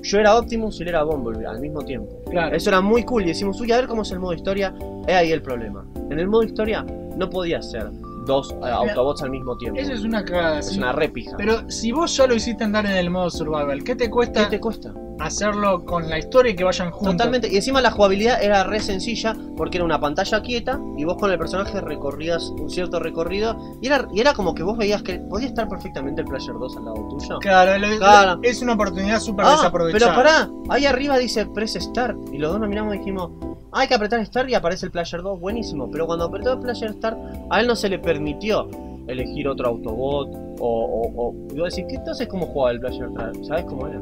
Yo 0.02 0.21
era 0.21 0.38
Optimus 0.38 0.78
y 0.78 0.83
él 0.85 0.90
era 0.90 1.02
Bumblebee 1.02 1.47
al 1.47 1.59
mismo 1.61 1.83
tiempo. 1.83 2.14
Claro. 2.30 2.54
Eso 2.54 2.71
era 2.71 2.80
muy 2.80 3.02
cool 3.02 3.25
y 3.25 3.28
decimos, 3.28 3.61
uy, 3.61 3.73
a 3.73 3.76
ver 3.76 3.88
cómo 3.88 4.02
es 4.02 4.11
el 4.12 4.21
modo 4.21 4.35
historia. 4.35 4.73
Es 5.06 5.14
ahí 5.14 5.33
el 5.33 5.42
problema. 5.42 5.85
En 6.11 6.21
el 6.21 6.28
modo 6.28 6.45
historia 6.45 6.85
no 7.16 7.28
podía 7.28 7.61
ser 7.62 7.90
dos 8.26 8.52
eh, 8.62 8.68
Autobots 8.71 9.23
al 9.23 9.30
mismo 9.30 9.56
tiempo. 9.56 9.80
Eso 9.80 9.92
es 9.92 10.02
una 10.04 10.25
cagada. 10.25 10.59
Es 10.59 10.68
sí. 10.71 10.78
una 10.78 10.92
repija. 10.92 11.37
Pero 11.38 11.71
si 11.71 11.92
vos 11.92 12.14
ya 12.16 12.26
lo 12.26 12.35
hiciste 12.35 12.64
andar 12.64 12.85
en 12.87 12.92
el 12.97 13.09
modo 13.11 13.30
survival, 13.30 13.83
¿qué 13.85 13.97
te 13.97 14.11
cuesta 14.11 14.45
¿Qué 14.45 14.50
te 14.56 14.61
cuesta? 14.61 14.92
hacerlo 15.18 15.83
con 15.87 16.11
la 16.11 16.18
historia 16.18 16.52
y 16.52 16.56
que 16.56 16.64
vayan 16.64 16.90
juntos? 16.90 17.16
Totalmente. 17.16 17.49
Y 17.50 17.56
encima 17.56 17.80
la 17.80 17.90
jugabilidad 17.90 18.42
era 18.42 18.64
re 18.64 18.80
sencilla 18.80 19.35
porque 19.56 19.78
era 19.78 19.85
una 19.85 19.99
pantalla 19.99 20.42
quieta 20.42 20.78
y 20.99 21.04
vos 21.04 21.16
con 21.18 21.30
el 21.30 21.38
personaje 21.38 21.80
recorrías 21.80 22.50
un 22.61 22.68
cierto 22.68 22.99
recorrido 23.00 23.56
y 23.80 23.87
era, 23.87 24.06
y 24.12 24.21
era 24.21 24.35
como 24.35 24.54
que 24.54 24.62
vos 24.62 24.76
veías 24.76 25.02
que 25.02 25.18
podía 25.21 25.47
estar 25.49 25.68
perfectamente 25.68 26.21
el 26.21 26.26
Player 26.26 26.52
2 26.59 26.76
al 26.76 26.85
lado 26.85 27.09
tuyo. 27.09 27.38
Claro, 27.38 27.78
lo- 27.78 27.97
Claro. 27.99 28.40
es 28.42 28.61
una 28.61 28.75
oportunidad 28.75 29.21
súper 29.21 29.47
Ah, 29.47 29.52
desaprovechada. 29.52 30.14
pero 30.14 30.23
pará, 30.23 30.50
ahí 30.68 30.85
arriba 30.85 31.16
dice 31.16 31.47
Press 31.47 31.75
Start 31.80 32.18
y 32.33 32.38
los 32.38 32.50
dos 32.50 32.61
nos 32.61 32.68
miramos 32.68 32.95
y 32.95 32.99
dijimos, 32.99 33.30
"Ah, 33.42 33.55
hay 33.76 33.88
que 33.88 33.95
apretar 33.95 34.25
Start 34.25 34.49
y 34.49 34.54
aparece 34.54 34.87
el 34.87 34.92
Player 34.92 35.23
2, 35.23 35.38
buenísimo. 35.38 35.90
Pero 35.90 36.06
cuando 36.06 36.25
apretó 36.25 36.54
el 36.54 36.61
Player 36.61 36.92
Start, 36.95 37.18
a 37.50 37.61
él 37.61 37.66
no 37.66 37.76
se 37.76 37.90
le 37.90 37.99
permitió 37.99 38.68
elegir 39.06 39.47
otro 39.49 39.68
Autobot 39.68 40.35
o... 40.59 40.59
o, 40.61 41.28
o... 41.28 41.35
Y 41.54 41.56
decís, 41.56 41.85
¿qué 41.88 41.97
entonces 41.97 42.26
cómo 42.26 42.47
jugaba 42.47 42.73
el 42.73 42.80
Player 42.80 43.11
Start? 43.11 43.45
¿Sabes 43.45 43.64
cómo 43.66 43.87
era? 43.87 44.00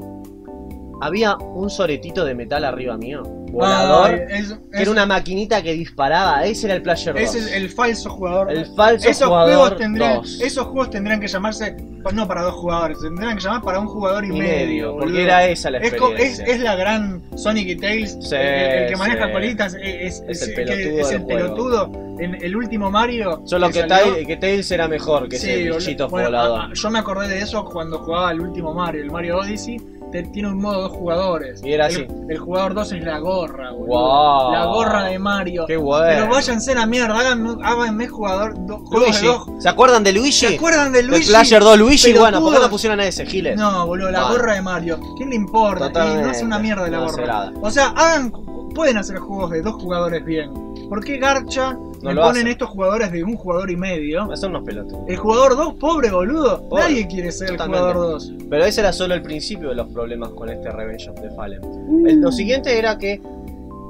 Había 1.00 1.36
un 1.36 1.70
soretito 1.70 2.24
de 2.24 2.34
metal 2.34 2.64
arriba 2.64 2.96
mío, 2.96 3.22
volador, 3.50 4.10
Ay, 4.10 4.20
es- 4.40 4.52
que 4.52 4.58
es- 4.72 4.80
era 4.82 4.90
una 4.90 5.06
maquinita 5.06 5.62
que 5.62 5.72
disparaba, 5.74 6.44
ese 6.44 6.66
era 6.66 6.74
el 6.76 6.82
Player 6.82 7.14
2. 7.14 7.22
ese 7.22 7.38
es 7.38 7.52
el 7.52 7.70
falso 7.70 8.10
jugador. 8.10 8.50
El 8.50 8.66
falso 8.74 9.08
esos 9.08 9.28
jugador 9.28 9.54
juegos 9.54 9.76
tendrían, 9.76 10.14
2. 10.16 10.40
esos 10.40 10.66
juegos 10.66 10.90
tendrían 10.90 11.20
que 11.20 11.28
llamarse 11.28 11.76
no 12.12 12.28
para 12.28 12.42
dos 12.42 12.54
jugadores, 12.54 12.98
tendrían 13.00 13.36
que 13.36 13.42
llamar 13.42 13.62
para 13.62 13.80
un 13.80 13.86
jugador 13.86 14.24
y, 14.24 14.28
Y 14.28 14.32
medio, 14.32 14.44
medio, 14.66 14.90
porque 14.92 15.04
boludo. 15.06 15.20
era 15.20 15.46
esa 15.46 15.70
la 15.70 15.78
es, 15.78 15.94
co- 15.94 16.08
es, 16.08 16.20
experiencia. 16.20 16.44
es 16.54 16.60
la 16.60 16.76
gran 16.76 17.22
Sonic 17.36 17.68
y 17.68 17.76
Tails, 17.76 18.18
Sí, 18.20 18.34
el, 18.34 18.42
el 18.42 18.88
que 18.90 18.96
maneja 18.96 19.26
sí. 19.26 19.32
colitas 19.32 19.74
es, 19.80 20.22
Es 20.28 20.42
el 20.48 20.54
pelotudo 20.54 20.98
es 21.00 21.10
el 21.12 21.24
pelotudo. 21.26 21.90
En 22.18 22.34
el 22.44 22.54
último 22.56 22.90
Mario. 22.92 23.42
Solo 23.44 23.70
que, 23.70 23.82
Tails, 23.84 24.24
que 24.26 24.36
Tails 24.36 24.70
era 24.70 24.86
mejor 24.86 25.28
que 25.28 25.36
Sí, 25.38 25.50
ese 25.50 25.70
bichito 25.70 26.08
Bueno, 26.08 26.28
volador. 26.28 26.72
yo 26.74 26.90
me 26.90 26.98
acordé 27.00 27.26
de 27.28 27.40
eso 27.40 27.64
cuando 27.64 27.98
jugaba 27.98 28.30
el 28.30 28.40
último 28.40 28.72
Mario, 28.74 29.02
el 29.02 29.10
Mario 29.10 29.38
Odyssey. 29.38 29.78
Te- 30.14 30.22
tiene 30.30 30.48
un 30.48 30.58
modo 30.60 30.82
dos 30.82 30.92
jugadores. 30.92 31.60
Y 31.64 31.72
era 31.72 31.88
el, 31.88 31.92
así. 31.92 32.06
El 32.28 32.38
jugador 32.38 32.72
2 32.74 32.92
es 32.92 33.04
la 33.04 33.18
gorra, 33.18 33.72
boludo. 33.72 33.86
Wow. 33.98 34.52
La 34.52 34.64
gorra 34.66 35.04
de 35.04 35.18
Mario. 35.18 35.64
Qué 35.66 35.76
bueno. 35.76 36.06
Pero 36.06 36.28
váyanse 36.28 36.70
a 36.72 36.74
la 36.76 36.86
mierda, 36.86 37.18
háganme, 37.18 37.56
háganme 37.64 38.06
jugador, 38.06 38.54
do- 38.66 38.82
Luigi. 38.92 39.26
dos. 39.26 39.46
¿Se 39.58 39.68
acuerdan 39.68 40.04
de 40.04 40.12
Luigi? 40.12 40.46
¿Se 40.46 40.54
acuerdan 40.54 40.92
de 40.92 41.02
Luigi? 41.02 41.28
Player 41.28 41.62
2 41.62 41.78
Luigi, 41.78 42.02
Pelotudos. 42.12 42.30
bueno, 42.30 42.44
¿por 42.44 42.54
qué 42.54 42.60
no 42.62 42.70
pusieron 42.70 43.00
a 43.00 43.06
ese, 43.06 43.26
Giles? 43.26 43.56
No, 43.56 43.86
boludo, 43.86 44.10
la 44.12 44.26
Ah. 44.28 44.30
gorra 44.30 44.54
de 44.54 44.62
Mario. 44.62 45.00
¿Quién 45.16 45.30
le 45.30 45.36
importa? 45.36 45.86
Y 45.86 45.88
Totalmente. 45.88 46.22
no 46.24 46.30
hace 46.30 46.44
una 46.44 46.58
mierda 46.60 46.88
la 46.88 46.98
No 46.98 47.04
gorra. 47.06 47.52
O 47.60 47.70
sea, 47.70 47.88
hagan, 47.88 48.30
pueden 48.74 48.96
hacer 48.98 49.18
juegos 49.18 49.50
de 49.50 49.62
dos 49.62 49.74
jugadores 49.74 50.24
bien. 50.24 50.52
¿Por 50.88 51.04
qué 51.04 51.18
Garcha 51.18 51.76
No 52.04 52.10
me 52.10 52.14
lo 52.14 52.20
ponen 52.22 52.36
hacen. 52.42 52.48
estos 52.48 52.68
jugadores 52.70 53.10
de 53.12 53.24
un 53.24 53.36
jugador 53.36 53.70
y 53.70 53.76
medio? 53.76 54.36
Son 54.36 54.50
unos 54.50 54.62
pelotudos. 54.64 55.02
El 55.08 55.16
jugador 55.16 55.56
2, 55.56 55.74
pobre 55.74 56.10
boludo. 56.10 56.68
Pobre. 56.68 56.82
Nadie 56.84 57.06
quiere 57.08 57.32
ser 57.32 57.48
Totalmente. 57.50 57.86
el 57.88 57.92
jugador 57.94 58.12
2. 58.12 58.32
Pero 58.50 58.64
ese 58.64 58.80
era 58.80 58.92
solo 58.92 59.14
el 59.14 59.22
principio 59.22 59.70
de 59.70 59.74
los 59.74 59.88
problemas 59.88 60.28
con 60.30 60.48
este 60.48 60.70
Revenge 60.70 61.08
of 61.10 61.20
the 61.20 61.30
Fallen. 61.30 61.60
El- 62.06 62.20
lo 62.20 62.30
siguiente 62.30 62.78
era 62.78 62.96
que 62.98 63.20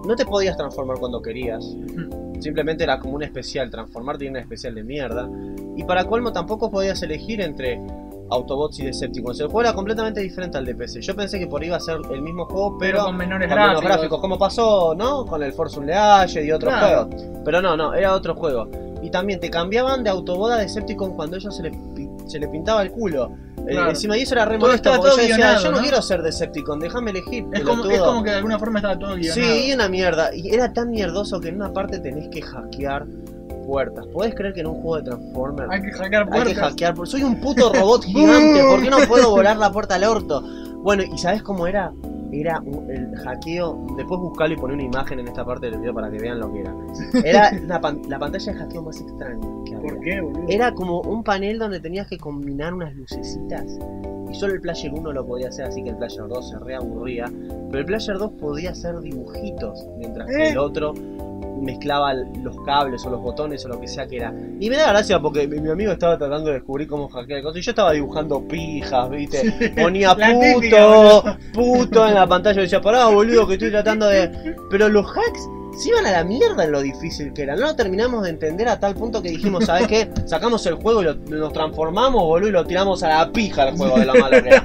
no 0.06 0.16
te 0.16 0.24
podías 0.24 0.56
transformar 0.56 0.98
cuando 0.98 1.20
querías. 1.20 1.64
Simplemente 2.40 2.84
era 2.84 2.98
como 3.00 3.14
un 3.14 3.22
especial, 3.22 3.70
transformarte 3.70 4.26
en 4.26 4.32
un 4.32 4.36
especial 4.38 4.74
de 4.74 4.84
mierda. 4.84 5.28
Y 5.76 5.84
para 5.84 6.04
colmo 6.04 6.32
tampoco 6.32 6.70
podías 6.70 7.02
elegir 7.02 7.40
entre 7.40 7.80
Autobots 8.30 8.78
y 8.80 8.84
Decepticons. 8.86 9.38
El 9.40 9.46
juego 9.46 9.60
era 9.62 9.72
completamente 9.74 10.20
diferente 10.20 10.56
al 10.58 10.64
de 10.64 10.74
PC. 10.74 11.00
Yo 11.00 11.14
pensé 11.14 11.38
que 11.38 11.46
por 11.46 11.60
ahí 11.62 11.68
iba 11.68 11.76
a 11.76 11.80
ser 11.80 11.98
el 12.10 12.22
mismo 12.22 12.46
juego, 12.46 12.76
pero, 12.78 12.92
Pero 12.98 13.04
con 13.06 13.16
menores 13.16 13.48
con 13.48 13.56
menos 13.58 13.70
gráficos. 13.72 13.90
gráficos, 13.96 14.20
como 14.20 14.38
pasó, 14.38 14.94
¿no? 14.96 15.24
Con 15.26 15.42
el 15.42 15.52
Force 15.52 15.78
Unleashed 15.78 16.42
y 16.44 16.52
otros 16.52 16.72
Claro. 16.72 17.08
juegos. 17.10 17.26
Pero 17.44 17.62
no, 17.62 17.76
no, 17.76 17.94
era 17.94 18.14
otro 18.14 18.34
juego. 18.34 18.68
Y 19.02 19.10
también 19.10 19.38
te 19.40 19.50
cambiaban 19.50 20.02
de 20.02 20.10
Autobot 20.10 20.52
a 20.52 20.56
Decepticon 20.56 21.14
cuando 21.14 21.36
ellos 21.36 21.54
se 21.54 21.62
le, 21.62 21.70
pi- 21.70 22.08
se 22.26 22.38
le 22.38 22.48
pintaba 22.48 22.82
el 22.82 22.90
culo. 22.90 23.32
Eh, 23.66 23.72
Claro. 23.72 23.90
encima 23.90 24.16
y 24.18 24.22
eso 24.22 24.34
era 24.34 24.44
re 24.44 24.58
Todo 24.58 24.66
molesto 24.68 24.94
yo 24.96 25.16
decía, 25.16 25.56
yo 25.58 25.70
no, 25.70 25.76
¿no? 25.76 25.82
quiero 25.82 26.02
ser 26.02 26.20
Decepticon, 26.22 26.80
déjame 26.80 27.10
elegir. 27.12 27.46
Es 27.52 27.62
como, 27.62 27.82
es 27.82 27.88
pelotudo". 27.88 28.06
como 28.06 28.22
que 28.24 28.30
de 28.30 28.36
alguna 28.36 28.58
forma 28.58 28.78
estaba 28.78 28.98
todo 28.98 29.14
guionado. 29.16 29.40
Sí, 29.42 29.72
una 29.74 29.88
mierda. 29.88 30.34
Y 30.34 30.54
era 30.54 30.72
tan 30.72 30.90
mierdoso 30.90 31.40
que 31.40 31.48
en 31.48 31.56
una 31.56 31.72
parte 31.72 31.98
tenés 31.98 32.28
que 32.28 32.42
hackear 32.42 33.06
puertas. 33.66 34.06
¿Podés 34.08 34.34
creer 34.34 34.54
que 34.54 34.60
en 34.60 34.66
un 34.68 34.74
juego 34.82 34.96
de 34.96 35.02
Transformers 35.04 35.70
Hay 35.70 35.82
que 35.82 35.92
hackear 35.92 36.22
hay 36.22 36.28
puertas. 36.28 36.48
que 36.54 36.60
hackear? 36.60 36.94
pu- 36.94 37.06
Soy 37.06 37.22
un 37.22 37.40
puto 37.40 37.72
robot 37.72 38.04
gigante, 38.06 38.62
¿por 38.64 38.82
qué 38.82 38.90
no 38.90 38.98
puedo 39.08 39.30
volar 39.30 39.56
la 39.56 39.70
puerta 39.72 39.94
al 39.96 40.04
orto? 40.04 40.42
Bueno, 40.82 41.02
¿y 41.02 41.16
sabés 41.18 41.42
cómo 41.42 41.66
era? 41.66 41.92
Era 42.32 42.60
un- 42.60 42.90
el 42.90 43.14
hackeo. 43.16 43.86
Después 43.96 44.20
buscarlo 44.20 44.54
y 44.54 44.58
poner 44.58 44.74
una 44.74 44.84
imagen 44.84 45.20
en 45.20 45.28
esta 45.28 45.44
parte 45.44 45.70
del 45.70 45.78
video 45.78 45.94
para 45.94 46.10
que 46.10 46.18
vean 46.18 46.40
lo 46.40 46.52
que 46.52 46.60
era. 46.60 46.74
Era 47.24 47.52
la, 47.66 47.80
pan- 47.80 48.02
la 48.08 48.18
pantalla 48.18 48.52
de 48.52 48.58
hackeo 48.58 48.82
más 48.82 49.00
extraña 49.00 49.46
que 49.64 49.74
había. 49.76 49.88
¿Por 49.94 50.00
qué, 50.00 50.20
boludo? 50.20 50.44
Era 50.48 50.74
como 50.74 51.00
un 51.02 51.22
panel 51.22 51.58
donde 51.58 51.78
tenías 51.80 52.06
que 52.08 52.18
combinar 52.18 52.74
unas 52.74 52.94
lucecitas. 52.96 53.64
Y 54.30 54.34
solo 54.34 54.54
el 54.54 54.60
Player 54.60 54.92
1 54.92 55.12
lo 55.12 55.24
podía 55.24 55.48
hacer, 55.48 55.66
así 55.66 55.84
que 55.84 55.90
el 55.90 55.96
Player 55.96 56.26
2 56.26 56.48
se 56.50 56.58
reaburría. 56.58 57.26
Pero 57.70 57.78
el 57.78 57.84
Player 57.86 58.18
2 58.18 58.32
podía 58.32 58.70
hacer 58.72 58.98
dibujitos, 58.98 59.86
mientras 59.96 60.26
que 60.28 60.46
¿Eh? 60.46 60.50
el 60.50 60.58
otro 60.58 60.92
mezclaba 61.64 62.14
los 62.14 62.56
cables 62.64 63.04
o 63.04 63.10
los 63.10 63.20
botones 63.20 63.64
o 63.64 63.68
lo 63.68 63.80
que 63.80 63.88
sea 63.88 64.06
que 64.06 64.16
era. 64.18 64.32
Y 64.60 64.70
me 64.70 64.76
da 64.76 64.90
gracia 64.90 65.18
porque 65.20 65.48
mi, 65.48 65.60
mi 65.60 65.70
amigo 65.70 65.92
estaba 65.92 66.16
tratando 66.18 66.48
de 66.48 66.54
descubrir 66.54 66.86
cómo 66.86 67.08
hackear 67.08 67.42
cosas. 67.42 67.58
Y 67.58 67.62
yo 67.62 67.70
estaba 67.72 67.92
dibujando 67.92 68.46
pijas, 68.46 69.10
¿viste? 69.10 69.72
Ponía 69.80 70.14
puto, 70.14 70.60
típica, 70.60 71.38
puto 71.52 72.08
en 72.08 72.14
la 72.14 72.26
pantalla. 72.26 72.60
Y 72.60 72.64
decía, 72.64 72.80
pará, 72.80 73.06
boludo, 73.06 73.46
que 73.46 73.54
estoy 73.54 73.70
tratando 73.70 74.06
de. 74.06 74.54
Pero 74.70 74.88
los 74.88 75.06
hacks 75.10 75.48
se 75.78 75.88
iban 75.88 76.06
a 76.06 76.12
la 76.12 76.22
mierda 76.22 76.62
en 76.64 76.70
lo 76.70 76.80
difícil 76.82 77.32
que 77.32 77.42
era. 77.42 77.56
No 77.56 77.62
lo 77.62 77.74
terminamos 77.74 78.22
de 78.22 78.30
entender 78.30 78.68
a 78.68 78.78
tal 78.78 78.94
punto 78.94 79.20
que 79.20 79.30
dijimos, 79.30 79.64
¿sabes 79.64 79.88
qué? 79.88 80.08
Sacamos 80.26 80.64
el 80.66 80.74
juego 80.74 81.02
y 81.02 81.04
lo- 81.06 81.14
nos 81.14 81.52
transformamos, 81.52 82.22
boludo, 82.22 82.48
y 82.48 82.52
lo 82.52 82.64
tiramos 82.64 83.02
a 83.02 83.08
la 83.08 83.32
pija 83.32 83.68
el 83.70 83.76
juego 83.76 83.98
de 83.98 84.04
lo 84.06 84.14
malo 84.14 84.40
que 84.42 84.48
era. 84.50 84.64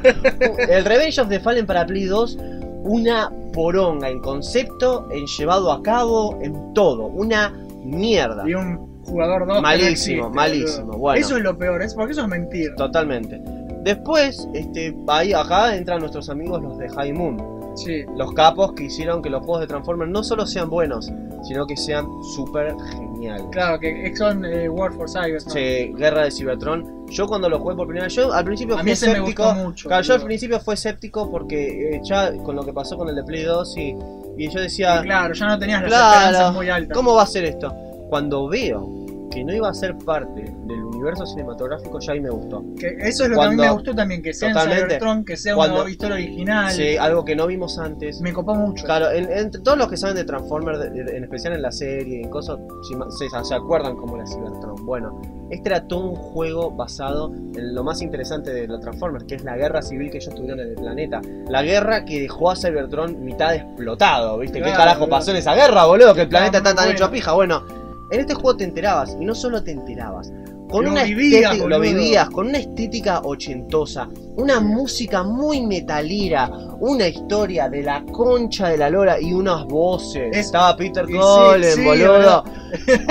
El 0.77 0.85
Revenge 0.85 1.19
of 1.19 1.29
the 1.29 1.39
Fallen 1.39 1.65
para 1.65 1.83
Play 1.87 2.05
2, 2.05 2.37
una 2.83 3.31
poronga 3.51 4.09
en 4.09 4.19
concepto, 4.19 5.07
en 5.11 5.25
llevado 5.25 5.71
a 5.71 5.81
cabo, 5.81 6.37
en 6.41 6.73
todo. 6.73 7.05
Una 7.05 7.53
mierda. 7.83 8.43
Y 8.47 8.53
un 8.53 9.03
jugador 9.03 9.47
2 9.47 9.61
Malísimo, 9.61 10.29
malísimo, 10.29 10.97
bueno. 10.97 11.19
Eso 11.19 11.37
es 11.37 11.43
lo 11.43 11.57
peor, 11.57 11.81
es 11.81 11.93
porque 11.93 12.11
eso 12.11 12.21
es 12.21 12.27
mentir. 12.27 12.75
Totalmente. 12.75 13.41
Después, 13.83 14.47
este, 14.53 14.95
ahí 15.07 15.33
acá 15.33 15.75
entran 15.75 15.99
nuestros 15.99 16.29
amigos 16.29 16.61
los 16.61 16.77
de 16.77 16.89
High 16.89 17.13
Moon. 17.13 17.37
Sí. 17.75 18.03
Los 18.15 18.33
capos 18.33 18.73
que 18.73 18.83
hicieron 18.83 19.21
que 19.21 19.29
los 19.29 19.39
juegos 19.41 19.61
de 19.61 19.67
Transformers 19.67 20.11
no 20.11 20.23
solo 20.23 20.45
sean 20.45 20.69
buenos, 20.69 21.11
sino 21.43 21.65
que 21.65 21.77
sean 21.77 22.05
súper 22.35 22.75
geniales. 22.91 23.08
Claro, 23.51 23.79
que 23.79 24.13
son 24.15 24.45
eh, 24.45 24.69
War 24.69 24.93
for 24.93 25.09
Cyber. 25.09 25.41
¿no? 25.45 25.51
Sí, 25.51 25.93
Guerra 25.97 26.23
de 26.23 26.31
Cybertron. 26.31 27.07
Yo 27.07 27.27
cuando 27.27 27.49
lo 27.49 27.59
jugué 27.59 27.75
por 27.75 27.87
primera 27.87 28.05
vez, 28.05 28.13
yo 28.15 28.31
al 28.31 28.45
principio 28.45 28.75
A 28.75 28.77
fui 28.79 28.85
mí 28.85 28.91
ese 28.91 29.07
me 29.07 29.11
escéptico. 29.13 29.43
gustó 29.43 29.63
mucho. 29.63 29.87
Claro, 29.89 30.03
yo 30.03 30.13
al 30.13 30.21
principio 30.23 30.59
fue 30.59 30.73
escéptico 30.75 31.29
porque 31.31 31.95
eh, 31.95 32.01
ya 32.03 32.31
con 32.37 32.55
lo 32.55 32.63
que 32.63 32.71
pasó 32.73 32.97
con 32.97 33.09
el 33.09 33.15
de 33.15 33.23
Play 33.23 33.43
2 33.43 33.77
y, 33.77 33.95
y 34.37 34.49
yo 34.49 34.61
decía, 34.61 34.99
Y 34.99 35.03
claro, 35.05 35.33
ya 35.33 35.47
no 35.47 35.59
tenías 35.59 35.81
las 35.81 35.89
Claro. 35.89 36.15
esperanzas 36.21 36.53
muy 36.55 36.69
altas. 36.69 36.95
¿cómo 36.95 37.15
va 37.15 37.23
a 37.23 37.27
ser 37.27 37.45
esto? 37.45 37.73
Cuando 38.09 38.47
veo 38.47 38.87
que 39.29 39.43
no 39.43 39.53
iba 39.53 39.69
a 39.69 39.73
ser 39.73 39.97
parte 39.97 40.41
del 40.65 40.83
universo 40.85 41.25
cinematográfico, 41.25 41.99
ya 41.99 42.13
ahí 42.13 42.19
me 42.21 42.29
gustó. 42.29 42.63
Que 42.79 42.95
eso 42.99 43.23
es 43.23 43.29
lo 43.29 43.39
que 43.39 43.45
a 43.45 43.49
mí 43.49 43.55
me 43.55 43.69
gustó 43.71 43.93
también, 43.95 44.21
que 44.21 44.33
sea 44.33 44.49
en 44.49 44.57
Cybertron, 44.57 45.25
que 45.25 45.37
sea 45.37 45.55
Cuando- 45.55 45.81
una 45.81 45.89
historia 45.89 46.15
original. 46.15 46.71
Sí, 46.71 46.97
algo 46.97 47.23
que 47.25 47.35
no 47.35 47.47
vimos 47.47 47.77
antes. 47.79 48.19
Me 48.21 48.33
copó 48.33 48.55
mucho. 48.55 48.85
Claro, 48.85 49.11
en- 49.11 49.31
entre 49.31 49.61
todos 49.61 49.77
los 49.77 49.87
que 49.87 49.97
saben 49.97 50.15
de 50.15 50.23
Transformers, 50.23 50.79
de- 50.79 50.89
de- 51.03 51.17
en 51.17 51.23
especial 51.23 51.53
en 51.53 51.61
la 51.61 51.71
serie, 51.71 52.21
en 52.21 52.29
cosas, 52.29 52.57
se, 53.17 53.27
se 53.45 53.55
acuerdan 53.55 53.95
cómo 53.95 54.15
era 54.15 54.25
Cybertron. 54.25 54.85
Bueno, 54.85 55.21
este 55.49 55.69
era 55.69 55.87
todo 55.87 56.09
un 56.09 56.15
juego 56.15 56.71
basado 56.71 57.31
en 57.33 57.73
lo 57.75 57.83
más 57.83 58.01
interesante 58.01 58.51
de 58.53 58.67
los 58.67 58.79
Transformers, 58.81 59.23
que 59.25 59.35
es 59.35 59.43
la 59.43 59.55
guerra 59.57 59.81
civil 59.81 60.09
que 60.11 60.17
ellos 60.17 60.33
tuvieron 60.35 60.59
en 60.59 60.69
el 60.69 60.75
planeta. 60.75 61.21
La 61.49 61.61
guerra 61.63 62.05
que 62.05 62.19
dejó 62.21 62.51
a 62.51 62.55
Cybertron 62.55 63.23
mitad 63.23 63.53
explotado, 63.55 64.37
¿viste? 64.37 64.57
¿Qué 64.59 64.63
Claro, 64.63 64.77
carajo 64.77 64.99
boludo. 65.01 65.09
pasó 65.17 65.31
en 65.31 65.37
esa 65.37 65.55
guerra, 65.55 65.85
boludo? 65.85 66.13
Que 66.13 66.21
el 66.23 66.29
planeta 66.29 66.57
está 66.57 66.69
tan 66.75 66.85
bueno. 66.85 66.91
hecho 66.91 67.05
a 67.05 67.11
pija. 67.11 67.33
Bueno, 67.33 67.63
en 68.11 68.19
este 68.19 68.33
juego 68.33 68.57
te 68.57 68.63
enterabas, 68.63 69.15
y 69.19 69.25
no 69.25 69.33
solo 69.35 69.63
te 69.63 69.71
enterabas, 69.71 70.31
con 70.69 70.85
Lo 70.85 70.91
una 70.91 71.03
vivías, 71.03 71.41
estética, 71.53 71.67
lo 71.67 71.79
vivías, 71.79 72.29
con 72.29 72.47
una 72.49 72.59
estética 72.59 73.21
ochentosa, 73.23 74.07
una 74.35 74.59
música 74.59 75.23
muy 75.23 75.65
metalera, 75.65 76.47
una 76.79 77.07
historia 77.07 77.67
de 77.69 77.81
la 77.81 78.05
concha 78.05 78.69
de 78.69 78.77
la 78.77 78.89
lora 78.91 79.19
y 79.19 79.33
unas 79.33 79.65
voces. 79.65 80.29
Es- 80.31 80.45
Estaba 80.45 80.77
Peter 80.77 81.07
sí, 81.07 81.13
Cullen, 81.13 81.75
sí, 81.75 81.83
boludo. 81.83 82.43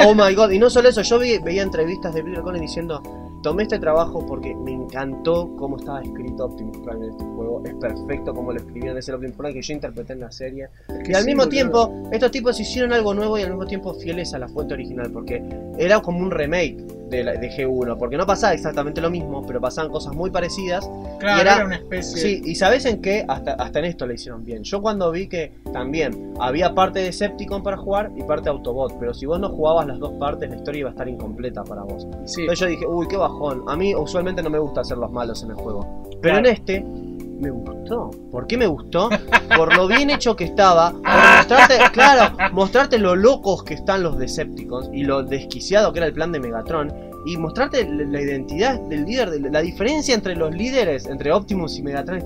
Oh 0.06 0.14
my 0.14 0.34
god. 0.37 0.50
Y 0.50 0.58
no 0.61 0.70
solo 0.70 0.88
eso, 0.88 1.02
yo 1.02 1.18
vi- 1.18 1.38
veía 1.38 1.62
entrevistas 1.62 2.14
de 2.14 2.22
Peter 2.22 2.42
Cullen 2.42 2.62
diciendo. 2.62 3.02
Tomé 3.42 3.62
este 3.64 3.79
trabajo 3.79 4.24
porque 4.27 4.55
me 4.55 4.72
encantó 4.72 5.55
cómo 5.57 5.77
estaba 5.77 6.03
escrito 6.03 6.46
Optimus 6.46 6.79
Prime 6.79 7.05
en 7.07 7.11
este 7.12 7.24
juego. 7.24 7.62
Es 7.64 7.74
perfecto 7.74 8.35
como 8.35 8.53
lo 8.53 8.59
escribieron. 8.59 8.98
Es 8.98 9.09
el 9.09 9.14
Optimus 9.14 9.37
Prime 9.37 9.53
que 9.55 9.62
yo 9.62 9.74
interpreté 9.74 10.12
en 10.14 10.20
la 10.20 10.31
serie. 10.33 10.68
Es 10.88 11.05
que 11.05 11.12
Y 11.12 11.14
al 11.14 11.22
sí, 11.22 11.27
mismo 11.27 11.42
boludo. 11.44 11.51
tiempo, 11.51 11.92
estos 12.11 12.31
tipos 12.33 12.59
hicieron 12.59 12.92
algo 12.92 13.14
nuevo 13.14 13.38
y 13.38 13.42
al 13.42 13.51
mismo 13.51 13.66
tiempo 13.66 13.94
fieles 13.94 14.35
a 14.35 14.38
la 14.40 14.48
fuente 14.48 14.74
original, 14.74 15.11
porque 15.12 15.42
era 15.79 16.01
como 16.01 16.18
un 16.18 16.31
remake 16.31 16.85
de, 17.08 17.24
la- 17.24 17.32
de 17.34 17.50
G1, 17.50 17.96
porque 17.98 18.16
no 18.16 18.26
pasaba 18.26 18.52
exactamente 18.54 19.00
lo 19.00 19.10
mismo, 19.10 19.44
pero 19.46 19.60
pasaban 19.60 19.90
cosas 19.90 20.14
muy 20.14 20.30
parecidas. 20.30 20.88
Claro, 21.18 21.38
y 21.38 21.40
era- 21.40 21.56
era, 21.56 21.64
una 21.66 21.76
especie. 21.76 22.20
Sí, 22.20 22.42
y 22.44 22.54
sabes 22.54 22.84
en 22.84 23.00
qué, 23.00 23.24
hasta, 23.28 23.52
hasta 23.54 23.78
en 23.78 23.84
esto 23.86 24.06
le 24.06 24.14
hicieron 24.14 24.44
bien. 24.44 24.62
Yo 24.64 24.80
cuando 24.82 25.10
vi 25.10 25.28
que 25.28 25.52
también 25.72 26.34
había 26.40 26.74
parte 26.74 26.98
de 27.00 27.06
Decepticon 27.06 27.62
para 27.62 27.76
jugar 27.76 28.10
y 28.16 28.22
parte 28.22 28.44
de 28.44 28.50
Autobot, 28.50 28.98
pero 28.98 29.14
si 29.14 29.26
vos 29.26 29.38
no 29.40 29.48
jugabas 29.50 29.86
las 29.86 29.98
dos 29.98 30.12
partes, 30.14 30.48
la 30.50 30.56
historia 30.56 30.80
iba 30.80 30.88
a 30.90 30.92
estar 30.92 31.08
incompleta 31.08 31.64
para 31.64 31.82
vos. 31.82 32.06
sí. 32.24 32.42
Entonces 32.42 32.60
yo 32.60 32.66
dije, 32.66 32.86
uy, 32.86 33.06
qué 33.08 33.16
bajón. 33.16 33.62
A 33.68 33.76
mí 33.76 33.94
usualmente 33.94 34.42
no 34.42 34.50
me 34.50 34.58
gusta 34.58 34.80
hacer 34.82 34.98
los 34.98 35.10
malos 35.10 35.42
en 35.42 35.50
el 35.50 35.56
juego. 35.56 36.04
Pero 36.20 36.34
Claro. 36.34 36.38
en 36.38 36.46
este 36.54 36.84
me 37.38 37.51
gustó. 37.51 38.11
¿Por 38.31 38.46
qué 38.46 38.57
me 38.57 38.66
gustó? 38.66 39.09
Por 39.57 39.77
lo 39.77 39.87
bien 39.88 40.11
hecho 40.11 40.35
que 40.37 40.44
estaba. 40.44 40.92
Por 40.92 41.03
mostrarte, 41.03 41.74
claro, 41.92 42.37
mostrarte 42.53 42.98
lo 42.98 43.14
locos 43.16 43.62
que 43.64 43.74
están 43.74 44.03
los 44.03 44.18
Decepticons 44.18 44.90
y 44.92 45.05
lo 45.05 45.22
desquiciado 45.22 45.92
que 45.92 46.01
era 46.01 46.07
el 46.07 46.12
plan 46.12 46.33
de 46.33 46.40
Megatron. 46.40 46.92
Y 47.27 47.37
mostrarte 47.37 47.87
la 47.88 48.20
identidad 48.22 48.81
del 48.83 49.05
líder, 49.05 49.31
de- 49.31 49.51
la 49.51 49.61
diferencia 49.61 50.14
entre 50.14 50.35
los 50.37 50.55
líderes, 50.55 51.07
entre 51.07 51.33
Optimus 51.33 51.77
y 51.79 51.83
Megatron, 51.83 52.18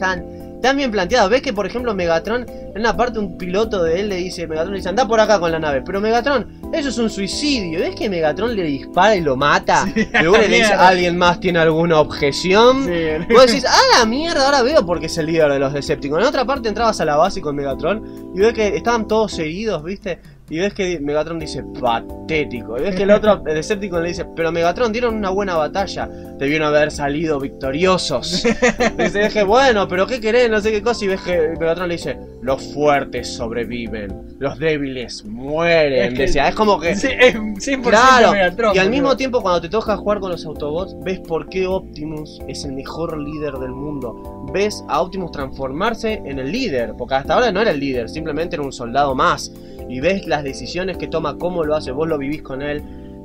están 0.62 0.76
bien 0.76 0.92
planteadas. 0.92 1.28
Ves 1.28 1.42
que, 1.42 1.52
por 1.52 1.66
ejemplo, 1.66 1.92
Megatron, 1.92 2.46
en 2.48 2.78
una 2.80 2.96
parte, 2.96 3.18
un 3.18 3.36
piloto 3.36 3.82
de 3.82 3.98
él 3.98 4.08
le 4.08 4.16
dice: 4.16 4.46
Megatron 4.46 4.72
le 4.72 4.78
dice, 4.78 4.88
anda 4.88 5.08
por 5.08 5.18
acá 5.18 5.40
con 5.40 5.50
la 5.50 5.58
nave. 5.58 5.82
Pero 5.84 6.00
Megatron, 6.00 6.70
eso 6.72 6.88
es 6.88 6.98
un 6.98 7.10
suicidio. 7.10 7.80
¿Ves 7.80 7.96
que 7.96 8.08
Megatron 8.08 8.54
le 8.54 8.62
dispara 8.62 9.16
y 9.16 9.22
lo 9.22 9.36
mata? 9.36 9.90
Sí, 9.92 10.08
luego 10.22 10.36
le 10.36 10.46
dice. 10.46 10.72
¿alguien 10.82 11.18
más 11.18 11.40
tiene 11.40 11.58
alguna 11.58 11.98
objeción? 11.98 12.84
Sí. 12.84 13.34
Vos 13.34 13.46
decís, 13.46 13.64
ah, 13.68 13.98
la 13.98 14.06
mierda, 14.06 14.44
ahora 14.46 14.62
veo 14.62 14.86
por 14.86 15.00
qué 15.00 15.06
es 15.06 15.18
el 15.18 15.26
líder 15.26 15.50
de 15.50 15.58
los 15.58 15.72
Decepticons. 15.72 16.22
En 16.22 16.28
otra 16.28 16.44
parte 16.44 16.68
entrabas 16.68 17.00
a 17.00 17.04
la 17.04 17.16
base 17.16 17.40
con 17.40 17.56
Megatron 17.56 18.32
y 18.32 18.38
ves 18.38 18.52
que 18.52 18.76
estaban 18.76 19.08
todos 19.08 19.36
heridos, 19.40 19.82
¿viste? 19.82 20.20
Y 20.52 20.58
ves 20.58 20.74
que 20.74 21.00
Megatron 21.00 21.38
dice, 21.38 21.64
patético. 21.80 22.76
Y 22.78 22.82
ves 22.82 22.94
que 22.94 23.04
el 23.04 23.10
otro 23.12 23.42
el 23.46 23.54
Decepticon 23.54 24.02
le 24.02 24.10
dice, 24.10 24.26
pero 24.36 24.52
Megatron 24.52 24.92
dieron 24.92 25.14
una 25.14 25.30
buena 25.30 25.56
batalla. 25.56 26.06
Debieron 26.38 26.68
haber 26.68 26.90
salido 26.90 27.40
victoriosos. 27.40 28.44
y 28.98 29.02
dice, 29.02 29.24
dije, 29.24 29.44
bueno, 29.44 29.88
pero 29.88 30.06
¿qué 30.06 30.20
querés? 30.20 30.50
No 30.50 30.60
sé 30.60 30.70
qué 30.70 30.82
cosa. 30.82 31.06
Y 31.06 31.08
ves 31.08 31.22
que 31.22 31.54
Megatron 31.58 31.88
le 31.88 31.94
dice, 31.94 32.18
los 32.42 32.62
fuertes 32.74 33.28
sobreviven, 33.34 34.36
los 34.40 34.58
débiles 34.58 35.24
mueren. 35.24 36.12
Es 36.12 36.14
que- 36.14 36.22
Decía, 36.22 36.48
es 36.48 36.54
como 36.54 36.78
que... 36.78 36.96
Sí, 36.96 37.08
es 37.18 37.34
100% 37.34 37.88
Claro, 37.88 38.32
Megatron. 38.32 38.76
y 38.76 38.78
al 38.78 38.90
mismo 38.90 39.16
tiempo 39.16 39.40
cuando 39.40 39.62
te 39.62 39.70
toca 39.70 39.96
jugar 39.96 40.20
con 40.20 40.32
los 40.32 40.44
Autobots, 40.44 40.94
ves 41.02 41.20
por 41.20 41.48
qué 41.48 41.66
Optimus 41.66 42.40
es 42.46 42.66
el 42.66 42.72
mejor 42.74 43.16
líder 43.18 43.54
del 43.54 43.70
mundo. 43.70 44.48
Ves 44.52 44.84
a 44.88 45.00
Optimus 45.00 45.32
transformarse 45.32 46.20
en 46.26 46.38
el 46.38 46.52
líder, 46.52 46.92
porque 46.98 47.14
hasta 47.14 47.32
ahora 47.32 47.50
no 47.52 47.62
era 47.62 47.70
el 47.70 47.80
líder, 47.80 48.10
simplemente 48.10 48.56
era 48.56 48.62
un 48.62 48.72
soldado 48.72 49.14
más. 49.14 49.50
Y 49.88 50.00
ves 50.00 50.26
las 50.26 50.42
decisiones 50.44 50.96
que 50.98 51.06
toma, 51.08 51.36
cómo 51.38 51.64
lo 51.64 51.74
hace, 51.74 51.92
vos 51.92 52.08
lo 52.08 52.18
vivís 52.18 52.42
con 52.42 52.62
él. 52.62 52.82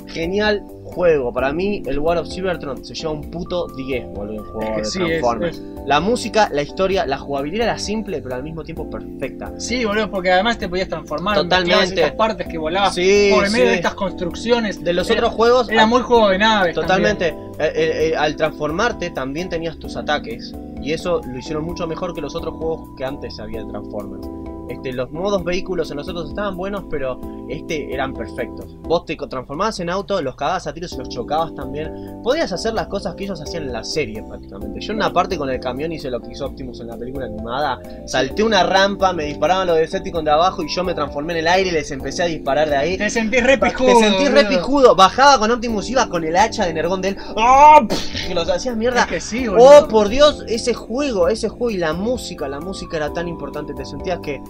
Genial 0.08 0.64
juego, 0.86 1.34
para 1.34 1.52
mí 1.52 1.84
el 1.86 2.00
War 2.00 2.18
of 2.18 2.30
Cybertron 2.30 2.84
se 2.86 2.94
lleva 2.94 3.12
un 3.12 3.30
puto 3.30 3.68
10, 3.76 4.06
boludo, 4.14 4.36
en 4.36 4.44
juego 4.46 4.76
de 4.78 4.82
es- 4.82 4.92
Transformers. 4.94 5.58
es- 5.58 5.64
La 5.86 6.00
música, 6.00 6.50
la 6.52 6.62
historia, 6.62 7.06
la 7.06 7.18
jugabilidad 7.18 7.68
era 7.68 7.78
simple, 7.78 8.22
pero 8.22 8.36
al 8.36 8.44
mismo 8.44 8.64
tiempo 8.64 8.90
perfecta. 8.90 9.52
Sí, 9.58 9.84
boludo, 9.86 10.10
porque 10.10 10.32
además 10.32 10.58
te 10.58 10.70
podías 10.70 10.88
transformar. 10.88 11.36
Totalmente. 11.36 11.76
mezclabas 11.78 11.92
estas 11.92 12.12
partes 12.18 12.48
que 12.48 12.58
volabas 12.58 12.96
Sí, 12.96 13.32
por 13.34 13.46
el 13.46 13.52
medio 13.52 13.66
sí. 13.66 13.70
de 13.72 13.76
estas 13.76 13.94
construcciones. 13.96 14.82
De 14.84 14.94
los 14.94 15.10
Era- 15.10 15.20
otros 15.20 15.34
juegos, 15.34 15.70
Era 15.70 15.86
muy 15.86 16.02
juego 16.02 16.30
de 16.30 16.38
naves. 16.38 16.74
Totalmente. 16.76 17.28
Eh, 17.28 17.36
eh, 17.60 18.10
eh, 18.12 18.16
al 18.18 18.36
transformarte 18.38 19.10
también 19.10 19.50
tenías 19.50 19.78
tus 19.78 19.96
ataques. 19.98 20.54
Y 20.82 20.94
eso 20.94 21.20
lo 21.26 21.38
hicieron 21.38 21.66
mucho 21.66 21.86
mejor 21.88 22.14
que 22.14 22.22
los 22.22 22.34
otros 22.36 22.54
juegos 22.56 22.90
que 22.98 23.04
antes 23.04 23.40
había 23.40 23.62
de 23.64 23.70
Transformers. 23.72 24.26
Este, 24.70 24.94
los 24.94 25.12
modos 25.12 25.44
vehículos 25.44 25.92
en 25.92 25.98
los 25.98 26.08
otros 26.10 26.30
estaban 26.30 26.58
buenos, 26.58 26.86
pero 26.90 27.20
este 27.50 27.94
eran 27.94 28.14
perfectos. 28.14 28.76
Vos 28.82 29.06
te 29.06 29.16
transformabas 29.16 29.80
en 29.80 29.90
auto, 29.90 30.22
los 30.22 30.36
cagabas 30.36 30.68
a 30.68 30.74
tiros 30.74 30.94
y 30.94 30.98
los 30.98 31.10
chocabas 31.10 31.54
también. 31.56 32.20
Podías 32.24 32.52
hacer 32.52 32.74
las 32.74 32.88
cosas 32.88 33.16
que 33.16 33.24
ellos 33.24 33.42
hacían 33.42 33.64
en 33.64 33.74
la 33.74 33.84
serie 33.84 34.24
prácticamente. 34.24 34.80
Yo 34.82 34.92
en 34.92 34.98
una 34.98 35.14
parte 35.14 35.38
con 35.38 35.50
el 35.50 35.60
camión 35.60 35.92
hice 35.92 36.10
lo 36.10 36.20
que 36.20 36.32
hizo 36.32 36.46
Optimus 36.46 36.80
en 36.82 36.88
la 36.88 36.98
película 36.98 37.26
animada. 37.26 37.80
Salté 38.06 38.44
una 38.44 38.64
rampa, 38.64 39.14
me 39.14 39.26
disparaban 39.26 39.68
los 39.68 39.78
Decepticons 39.78 40.26
de 40.26 40.32
abajo 40.32 40.64
y 40.64 40.68
yo 40.70 40.84
me 40.84 40.94
transformé 40.94 41.34
en 41.34 41.40
el 41.40 41.48
aire 41.48 41.70
y 41.70 41.74
les 41.74 41.90
empecé 41.92 42.24
a 42.24 42.26
disparar 42.26 42.70
de 42.70 42.76
ahí. 42.76 42.98
Te 42.98 43.10
sentís 43.10 43.44
re 43.44 43.58
pijudo. 43.58 43.88
Te 43.88 44.10
sentís 44.10 44.32
re 44.32 44.46
pijudo. 44.46 44.96
Bajaba 44.96 45.40
con 45.40 45.52
Optimus, 45.52 45.90
iba 45.90 46.10
con 46.10 46.24
el 46.24 46.36
hacha 46.36 46.66
de 46.66 46.74
Nergón 46.74 47.02
de 47.02 47.10
él. 47.10 47.18
Pff, 47.18 48.28
Que 48.28 48.36
los 48.36 48.50
hacías 48.50 48.76
mierda. 48.76 49.02
Es 49.02 49.08
que 49.08 49.22
sí. 49.22 49.48
Oh, 49.48 49.88
por 49.88 50.10
Dios, 50.10 50.44
ese 50.48 50.74
juego, 50.74 51.28
ese 51.30 51.50
juego 51.50 51.72
y 51.72 51.78
la 51.78 51.94
música, 51.94 52.48
la 52.48 52.60
música 52.60 52.98
era 52.98 53.14
tan 53.14 53.28
importante. 53.28 53.74
Te 53.74 53.86
sentías 53.86 54.20
que 54.20 54.42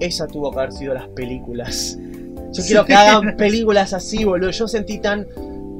esa 0.00 0.26
tuvo 0.26 0.50
que 0.50 0.58
haber 0.58 0.72
sido 0.72 0.94
las 0.94 1.08
películas. 1.08 1.98
Yo 2.52 2.62
quiero 2.64 2.84
que 2.84 2.94
hagan 2.94 3.36
películas 3.36 3.92
así, 3.92 4.24
boludo. 4.24 4.50
Yo 4.50 4.68
sentí 4.68 4.98
tan 4.98 5.26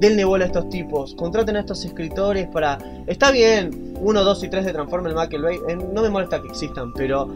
denle 0.00 0.24
bola 0.24 0.44
a 0.44 0.46
estos 0.48 0.68
tipos. 0.68 1.14
Contraten 1.14 1.56
a 1.56 1.60
estos 1.60 1.84
escritores 1.84 2.46
para. 2.48 2.78
Está 3.06 3.30
bien, 3.30 3.94
1, 4.00 4.24
2 4.24 4.44
y 4.44 4.48
3 4.48 4.66
de 4.66 4.72
Transformers 4.72 5.14
Michael 5.14 5.42
Bay. 5.42 5.56
eh, 5.68 5.76
No 5.92 6.02
me 6.02 6.10
molesta 6.10 6.40
que 6.42 6.48
existan, 6.48 6.92
pero. 6.92 7.28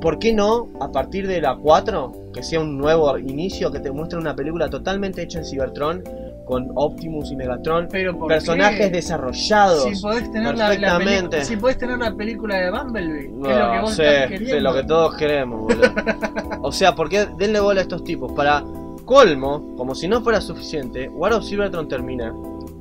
¿Por 0.00 0.18
qué 0.18 0.32
no, 0.32 0.68
a 0.78 0.92
partir 0.92 1.26
de 1.26 1.40
la 1.40 1.56
4, 1.56 2.12
que 2.32 2.42
sea 2.42 2.60
un 2.60 2.76
nuevo 2.76 3.16
inicio, 3.18 3.72
que 3.72 3.80
te 3.80 3.90
muestre 3.90 4.18
una 4.18 4.36
película 4.36 4.68
totalmente 4.68 5.22
hecha 5.22 5.38
en 5.38 5.46
Cybertron, 5.46 6.04
con 6.46 6.70
Optimus 6.76 7.30
y 7.32 7.36
Megatron, 7.36 7.88
Pero 7.90 8.16
¿por 8.18 8.28
personajes 8.28 8.78
qué? 8.86 8.90
desarrollados? 8.90 9.82
Si 9.84 10.00
podés 10.00 10.30
tener 10.32 10.56
la, 10.56 10.68
la 10.68 10.68
Perfectamente. 10.68 11.36
peli- 11.38 11.44
si 11.44 11.56
podés 11.56 11.76
tener 11.76 11.98
la 11.98 12.14
película 12.14 12.56
de 12.56 12.70
Bumblebee, 12.70 13.30
que 13.42 13.50
es 13.52 13.58
lo 13.58 13.72
que 13.72 13.80
vos 13.80 13.94
sí, 13.94 14.02
estás 14.02 14.22
sí, 14.22 14.28
queriendo. 14.38 14.60
lo 14.70 14.74
que 14.74 14.82
todos 14.84 15.14
queremos, 15.16 15.60
boludo. 15.62 15.90
o 16.62 16.72
sea, 16.72 16.94
¿por 16.94 17.08
qué 17.10 17.26
denle 17.36 17.60
bola 17.60 17.80
a 17.80 17.82
estos 17.82 18.02
tipos? 18.04 18.32
Para 18.32 18.62
colmo, 19.04 19.74
como 19.76 19.94
si 19.94 20.08
no 20.08 20.20
fuera 20.22 20.40
suficiente, 20.40 21.08
War 21.08 21.32
of 21.34 21.44
Cybertron 21.44 21.88
termina. 21.88 22.32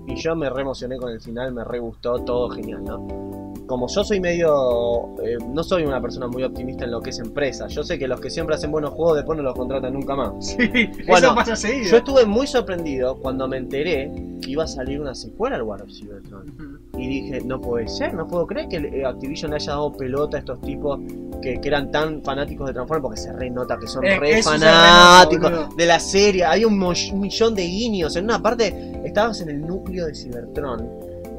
Y 0.08 0.16
yo 0.16 0.36
me 0.36 0.50
re 0.50 0.62
emocioné 0.62 0.98
con 0.98 1.12
el 1.12 1.20
final, 1.20 1.52
me 1.52 1.64
re 1.64 1.80
gustó, 1.80 2.20
todo 2.20 2.50
genial, 2.50 2.84
¿no? 2.84 3.54
Como 3.68 3.88
yo 3.88 4.04
soy 4.04 4.20
medio. 4.20 5.16
eh, 5.24 5.38
no 5.48 5.64
soy 5.64 5.84
una 5.84 6.02
persona 6.02 6.28
muy 6.28 6.44
optimista 6.44 6.86
en 6.86 6.92
lo 6.92 7.02
que 7.02 7.10
es 7.10 7.20
empresa. 7.20 7.68
Yo 7.68 7.84
sé 7.84 7.98
que 7.98 8.08
los 8.08 8.20
que 8.22 8.30
siempre 8.30 8.56
hacen 8.56 8.72
buenos 8.72 8.92
juegos 8.92 9.16
después 9.18 9.38
no 9.38 9.44
los 9.44 9.56
contratan 9.56 9.94
nunca 9.94 10.16
más. 10.16 10.34
Sí, 10.46 10.68
Bueno, 11.08 11.28
eso 11.28 11.36
pasa 11.36 11.56
seguido. 11.56 11.90
Yo 11.92 11.98
estuve 11.98 12.26
muy 12.26 12.48
sorprendido 12.48 13.16
cuando 13.18 13.48
me 13.48 13.58
enteré 13.58 14.12
que 14.42 14.52
iba 14.52 14.64
a 14.64 14.68
salir 14.68 15.00
una 15.02 15.16
secuela 15.16 15.56
al 15.56 15.64
War 15.64 15.82
of 15.82 15.90
Cybertron. 15.90 16.80
Y 16.98 17.08
dije, 17.08 17.42
no 17.42 17.60
puede 17.60 17.88
ser, 17.88 18.14
no 18.14 18.28
puedo 18.28 18.46
creer 18.48 18.68
que 18.70 18.78
eh, 18.78 19.06
Activision 19.06 19.52
le 19.52 19.58
haya 19.58 19.72
dado 19.74 19.92
pelota 19.94 20.38
a 20.38 20.40
estos 20.40 20.62
tipos 20.62 21.00
que, 21.42 21.60
que 21.60 21.68
eran 21.68 21.92
tan 21.92 22.22
fanáticos 22.24 22.68
de 22.68 22.74
Transformers, 22.74 23.02
porque 23.04 23.20
se 23.22 23.34
re 23.34 23.50
nota 23.50 23.78
que 23.78 23.88
son 23.88 24.06
Eh, 24.06 24.18
re 24.20 24.42
fanáticos 24.44 25.50
renota, 25.52 25.76
de 25.76 25.86
la 25.86 26.00
serie. 26.00 26.46
Hay 26.46 26.64
un, 26.66 26.82
un 26.82 27.20
millón 27.20 27.54
de 27.56 27.64
guiños. 27.64 28.16
En 28.16 28.26
una 28.26 28.42
parte 28.42 29.02
estabas 29.04 29.42
en 29.42 29.50
el 29.50 29.62
núcleo 29.66 30.06
de 30.06 30.16
Cybertron 30.16 30.90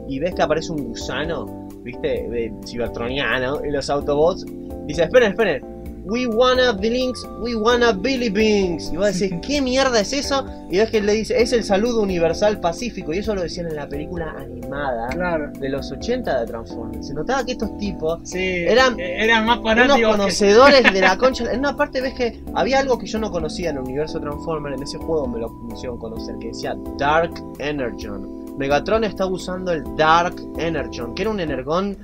y 0.09 0.19
ves 0.19 0.35
que 0.35 0.43
aparece 0.43 0.73
un 0.73 0.85
gusano, 0.85 1.66
viste, 1.87 2.09
de 2.29 2.53
cibertroniano, 2.67 3.65
y 3.65 3.71
los 3.71 3.89
Autobots. 3.89 4.45
Dice, 4.87 5.05
esperen, 5.05 5.31
esperen. 5.31 5.77
We 6.09 6.25
wanna 6.29 6.73
the 6.77 6.89
links, 6.89 7.27
we 7.43 7.57
wanna 7.57 7.91
Billy 7.91 8.29
Binks. 8.29 8.93
Y 8.93 8.97
vos 8.97 9.19
decís, 9.19 9.37
¿qué 9.47 9.61
mierda 9.61 9.99
es 10.01 10.13
eso? 10.13 10.47
Y 10.71 10.79
ves 10.79 10.89
que 10.91 10.99
él 10.99 11.07
le 11.07 11.15
dice, 11.15 11.37
es 11.43 11.53
el 11.53 11.65
saludo 11.65 12.01
universal 12.01 12.61
pacífico. 12.61 13.13
Y 13.13 13.19
eso 13.19 13.35
lo 13.35 13.43
decían 13.43 13.67
en 13.67 13.75
la 13.75 13.89
película 13.89 14.33
animada 14.39 15.09
Claro. 15.09 15.51
de 15.59 15.69
los 15.69 15.91
80 15.91 16.41
de 16.43 16.47
Transformers. 16.47 17.09
Se 17.09 17.13
notaba 17.15 17.45
que 17.45 17.53
estos 17.53 17.77
tipos 17.79 18.21
Sí, 18.23 18.39
Eran- 18.39 19.01
eran 19.01 19.47
más 19.47 19.59
unos 19.59 19.97
que- 19.97 20.03
conocedores 20.05 20.93
de 20.93 21.01
la 21.01 21.17
concha. 21.19 21.51
En 21.53 21.59
una 21.59 21.77
parte 21.77 22.01
ves 22.01 22.15
que 22.15 22.41
había 22.55 22.79
algo 22.79 22.99
que 22.99 23.07
yo 23.07 23.19
no 23.19 23.33
conocía 23.33 23.71
en 23.71 23.79
el 23.79 23.83
universo 23.83 24.21
Transformer. 24.21 24.75
En 24.75 24.85
ese 24.85 24.99
juego 24.99 25.27
me 25.27 25.41
lo 25.41 25.53
hicieron 25.75 25.99
conocer, 25.99 26.37
que 26.39 26.49
decía 26.49 26.77
Dark 26.99 27.33
Energon. 27.59 28.36
Megatron 28.57 29.05
estaba 29.05 29.31
usando 29.31 29.73
el 29.73 29.83
Dark 29.97 30.37
Energon, 30.59 31.15
que 31.15 31.23
era 31.23 31.31
un 31.31 31.41
energón 31.41 31.97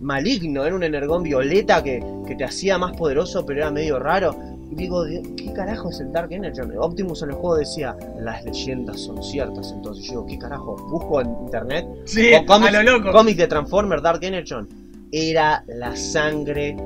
maligno, 0.00 0.64
era 0.64 0.74
un 0.74 0.82
energón 0.82 1.22
violeta 1.22 1.82
que, 1.82 2.02
que 2.26 2.34
te 2.34 2.44
hacía 2.44 2.78
más 2.78 2.96
poderoso, 2.96 3.44
pero 3.44 3.60
era 3.60 3.70
medio 3.70 3.98
raro. 3.98 4.34
Y 4.70 4.74
digo, 4.76 5.04
¿qué 5.36 5.52
carajo 5.52 5.90
es 5.90 5.98
el 6.00 6.12
Dark 6.12 6.32
Energon? 6.32 6.72
Optimus 6.78 7.22
en 7.22 7.30
el 7.30 7.34
juego 7.34 7.56
decía, 7.56 7.96
las 8.20 8.44
leyendas 8.44 9.00
son 9.00 9.22
ciertas. 9.22 9.72
Entonces 9.72 10.04
yo 10.06 10.10
digo, 10.12 10.26
¿qué 10.26 10.38
carajo? 10.38 10.76
Busco 10.88 11.20
en 11.20 11.28
internet 11.44 11.86
Sí, 12.04 12.32
o 12.34 12.46
cómics, 12.46 12.74
a 12.74 12.82
lo 12.82 12.98
loco. 12.98 13.10
cómics 13.12 13.36
de 13.38 13.46
Transformer 13.48 14.00
Dark 14.00 14.22
Energon. 14.22 14.68
Era 15.10 15.64
la 15.66 15.96
sangre 15.96 16.76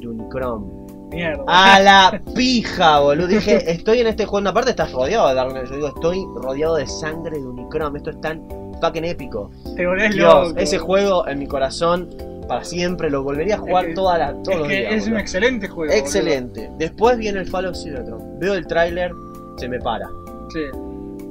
de 0.00 0.06
Unicron. 0.08 0.82
Mierda. 1.10 1.42
A 1.48 1.80
la 1.80 2.22
pija, 2.34 3.00
boludo. 3.00 3.26
Dije, 3.26 3.70
estoy 3.70 3.98
en 3.98 4.06
este 4.06 4.24
juego. 4.24 4.38
En 4.38 4.42
una 4.44 4.54
parte 4.54 4.70
estás 4.70 4.92
rodeado 4.92 5.28
de 5.28 5.34
Dark 5.34 5.50
Energon. 5.50 5.70
Yo 5.70 5.76
digo, 5.76 5.88
estoy 5.88 6.24
rodeado 6.36 6.76
de 6.76 6.86
sangre 6.86 7.38
de 7.40 7.44
Unicron. 7.46 7.96
Esto 7.96 8.10
es 8.10 8.20
tan 8.20 8.40
fucking 8.82 9.04
épico. 9.04 9.50
Te 9.76 9.86
volvés 9.86 10.14
Dios, 10.14 10.48
loco. 10.48 10.58
ese 10.60 10.78
juego 10.78 11.26
en 11.28 11.38
mi 11.38 11.46
corazón 11.46 12.08
para 12.48 12.64
siempre. 12.64 13.08
Lo 13.10 13.22
volvería 13.22 13.54
a 13.54 13.58
jugar 13.58 13.86
Es 13.86 13.94
toda 13.94 14.18
la, 14.18 14.32
todos 14.42 14.48
Es 14.48 14.58
los 14.58 14.68
que 14.68 14.76
días. 14.80 14.94
es 14.94 15.06
un 15.08 15.16
excelente 15.16 15.68
juego. 15.68 15.92
Excelente. 15.92 16.70
Después 16.78 17.16
viene 17.18 17.38
el 17.40 17.48
Fall 17.48 17.66
of 17.66 17.76
Cybertron. 17.76 18.38
Veo 18.38 18.54
el 18.54 18.66
tráiler, 18.66 19.12
se 19.56 19.68
me 19.68 19.78
para. 19.78 20.06
Sí. 20.52 20.60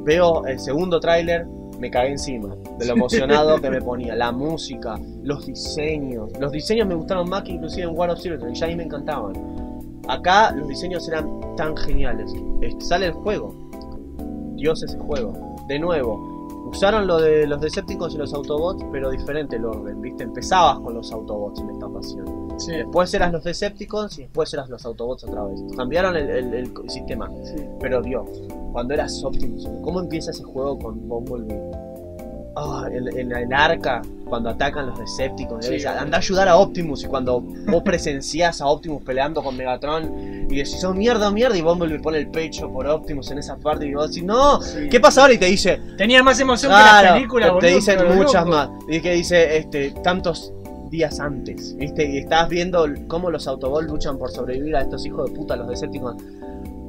Veo 0.04 0.46
el 0.48 0.60
segundo 0.60 1.00
tráiler, 1.00 1.46
me 1.80 1.92
cagué 1.92 2.10
encima 2.12 2.56
de 2.80 2.86
lo 2.88 2.94
emocionado 2.94 3.60
que 3.62 3.70
me 3.70 3.82
ponía. 3.90 4.16
La 4.16 4.32
música, 4.32 5.00
los 5.24 5.46
diseños. 5.46 6.32
Los 6.40 6.52
diseños 6.52 6.88
me 6.88 6.96
gustaron 6.96 7.30
más 7.30 7.44
que 7.44 7.52
inclusive 7.52 7.84
en 7.84 7.96
War 7.98 8.10
of 8.10 8.20
Cybertron, 8.22 8.52
y 8.52 8.56
ya 8.56 8.66
ahí 8.68 8.76
me 8.76 8.84
encantaban. 8.84 9.34
Acá 10.08 10.52
los 10.52 10.68
diseños 10.68 11.08
eran 11.08 11.28
tan 11.56 11.76
geniales. 11.78 12.32
Sale 12.80 13.08
el 13.08 13.12
juego. 13.14 13.54
Dios 14.56 14.82
ese 14.84 14.98
juego. 14.98 15.34
De 15.68 15.78
nuevo, 15.80 16.31
usaron 16.65 17.08
lo 17.08 17.17
de 17.19 17.47
los 17.47 17.60
Decepticons 17.62 18.15
y 18.15 18.17
los 18.17 18.34
Autobots, 18.34 18.84
pero 18.91 19.10
diferente 19.12 19.56
el 19.58 19.65
orden, 19.65 20.02
¿viste? 20.02 20.24
Empezabas 20.24 20.80
con 20.80 20.93
los 20.93 21.12
Autobots 21.12 21.60
en 21.62 21.69
esta 21.71 21.86
ocasión. 21.88 22.47
Sí. 22.58 22.74
Después 22.74 23.13
eras 23.13 23.32
los 23.32 23.43
Decepticons 23.43 24.19
y 24.19 24.24
después 24.24 24.54
eras 24.54 24.69
los 24.69 24.86
Autobots 24.86 25.24
otra 25.24 25.43
vez. 25.45 25.62
Cambiaron 25.76 26.15
el, 26.15 26.30
el- 26.30 26.54
el 26.54 26.89
sistema. 26.89 27.30
sí. 27.43 27.56
Pero 27.80 28.02
Dios, 28.02 28.28
cuando 28.71 28.93
eras 28.93 29.24
Optimus, 29.24 29.67
¿cómo 29.82 30.00
empieza 30.00 30.32
ese 30.32 30.43
juego 30.43 30.78
con 30.80 31.08
Bumblebee? 31.08 31.60
Ah, 32.54 32.86
en, 32.92 33.08
en 33.18 33.32
el 33.32 33.54
arca, 33.54 34.02
cuando 34.26 34.50
atacan 34.50 34.88
los 34.88 35.00
Decepticons, 35.00 35.66
Sí. 35.66 35.86
anda 35.86 36.18
a 36.18 36.20
ayudar 36.20 36.50
a 36.50 36.58
Optimus. 36.58 37.04
Y 37.04 37.08
cuando 37.08 37.40
vos 37.40 37.82
presenciás 37.84 38.60
a 38.60 38.68
Optimus 38.68 39.04
peleando 39.04 39.42
con 39.42 39.56
Megatron 39.56 40.48
y 40.50 40.56
decís, 40.58 40.84
oh 40.84 40.94
mierda, 40.94 41.32
mierda, 41.32 41.56
y 41.58 41.62
Bumblebee 41.62 42.00
pone 42.02 42.18
el 42.18 42.28
pecho 42.28 42.70
por 42.70 42.86
Optimus 42.88 43.32
en 43.32 43.38
esa 43.38 43.56
parte, 43.56 43.86
y 43.88 43.94
vos 43.94 44.10
decís, 44.10 44.24
no, 44.26 44.62
Sí. 44.62 44.90
¿qué 44.90 45.00
pasa 45.00 45.22
ahora? 45.22 45.34
Y 45.34 45.38
te 45.38 45.46
dice, 45.46 45.80
Tenía 45.98 46.22
más 46.24 46.40
emoción 46.42 46.72
que 46.74 46.78
claro, 46.78 47.08
la 47.08 47.14
película, 47.14 47.46
te 47.46 47.52
boludo, 47.54 47.70
dicen 47.76 48.18
muchas 48.18 48.46
más. 48.46 48.70
Y 48.90 49.00
que 49.02 49.14
dice, 49.14 49.58
este, 49.58 49.92
tantos 50.04 50.52
días 50.90 51.22
antes, 51.22 51.74
¿viste? 51.78 52.04
Y 52.06 52.18
estás 52.18 52.50
viendo 52.50 52.86
cómo 53.08 53.32
los 53.32 53.48
Autobots 53.48 53.88
luchan 53.88 54.18
por 54.18 54.30
sobrevivir 54.30 54.76
a 54.76 54.82
estos 54.82 55.06
hijos 55.06 55.30
de 55.32 55.38
puta, 55.38 55.56
los 55.56 55.70
Decepticons. 55.70 56.22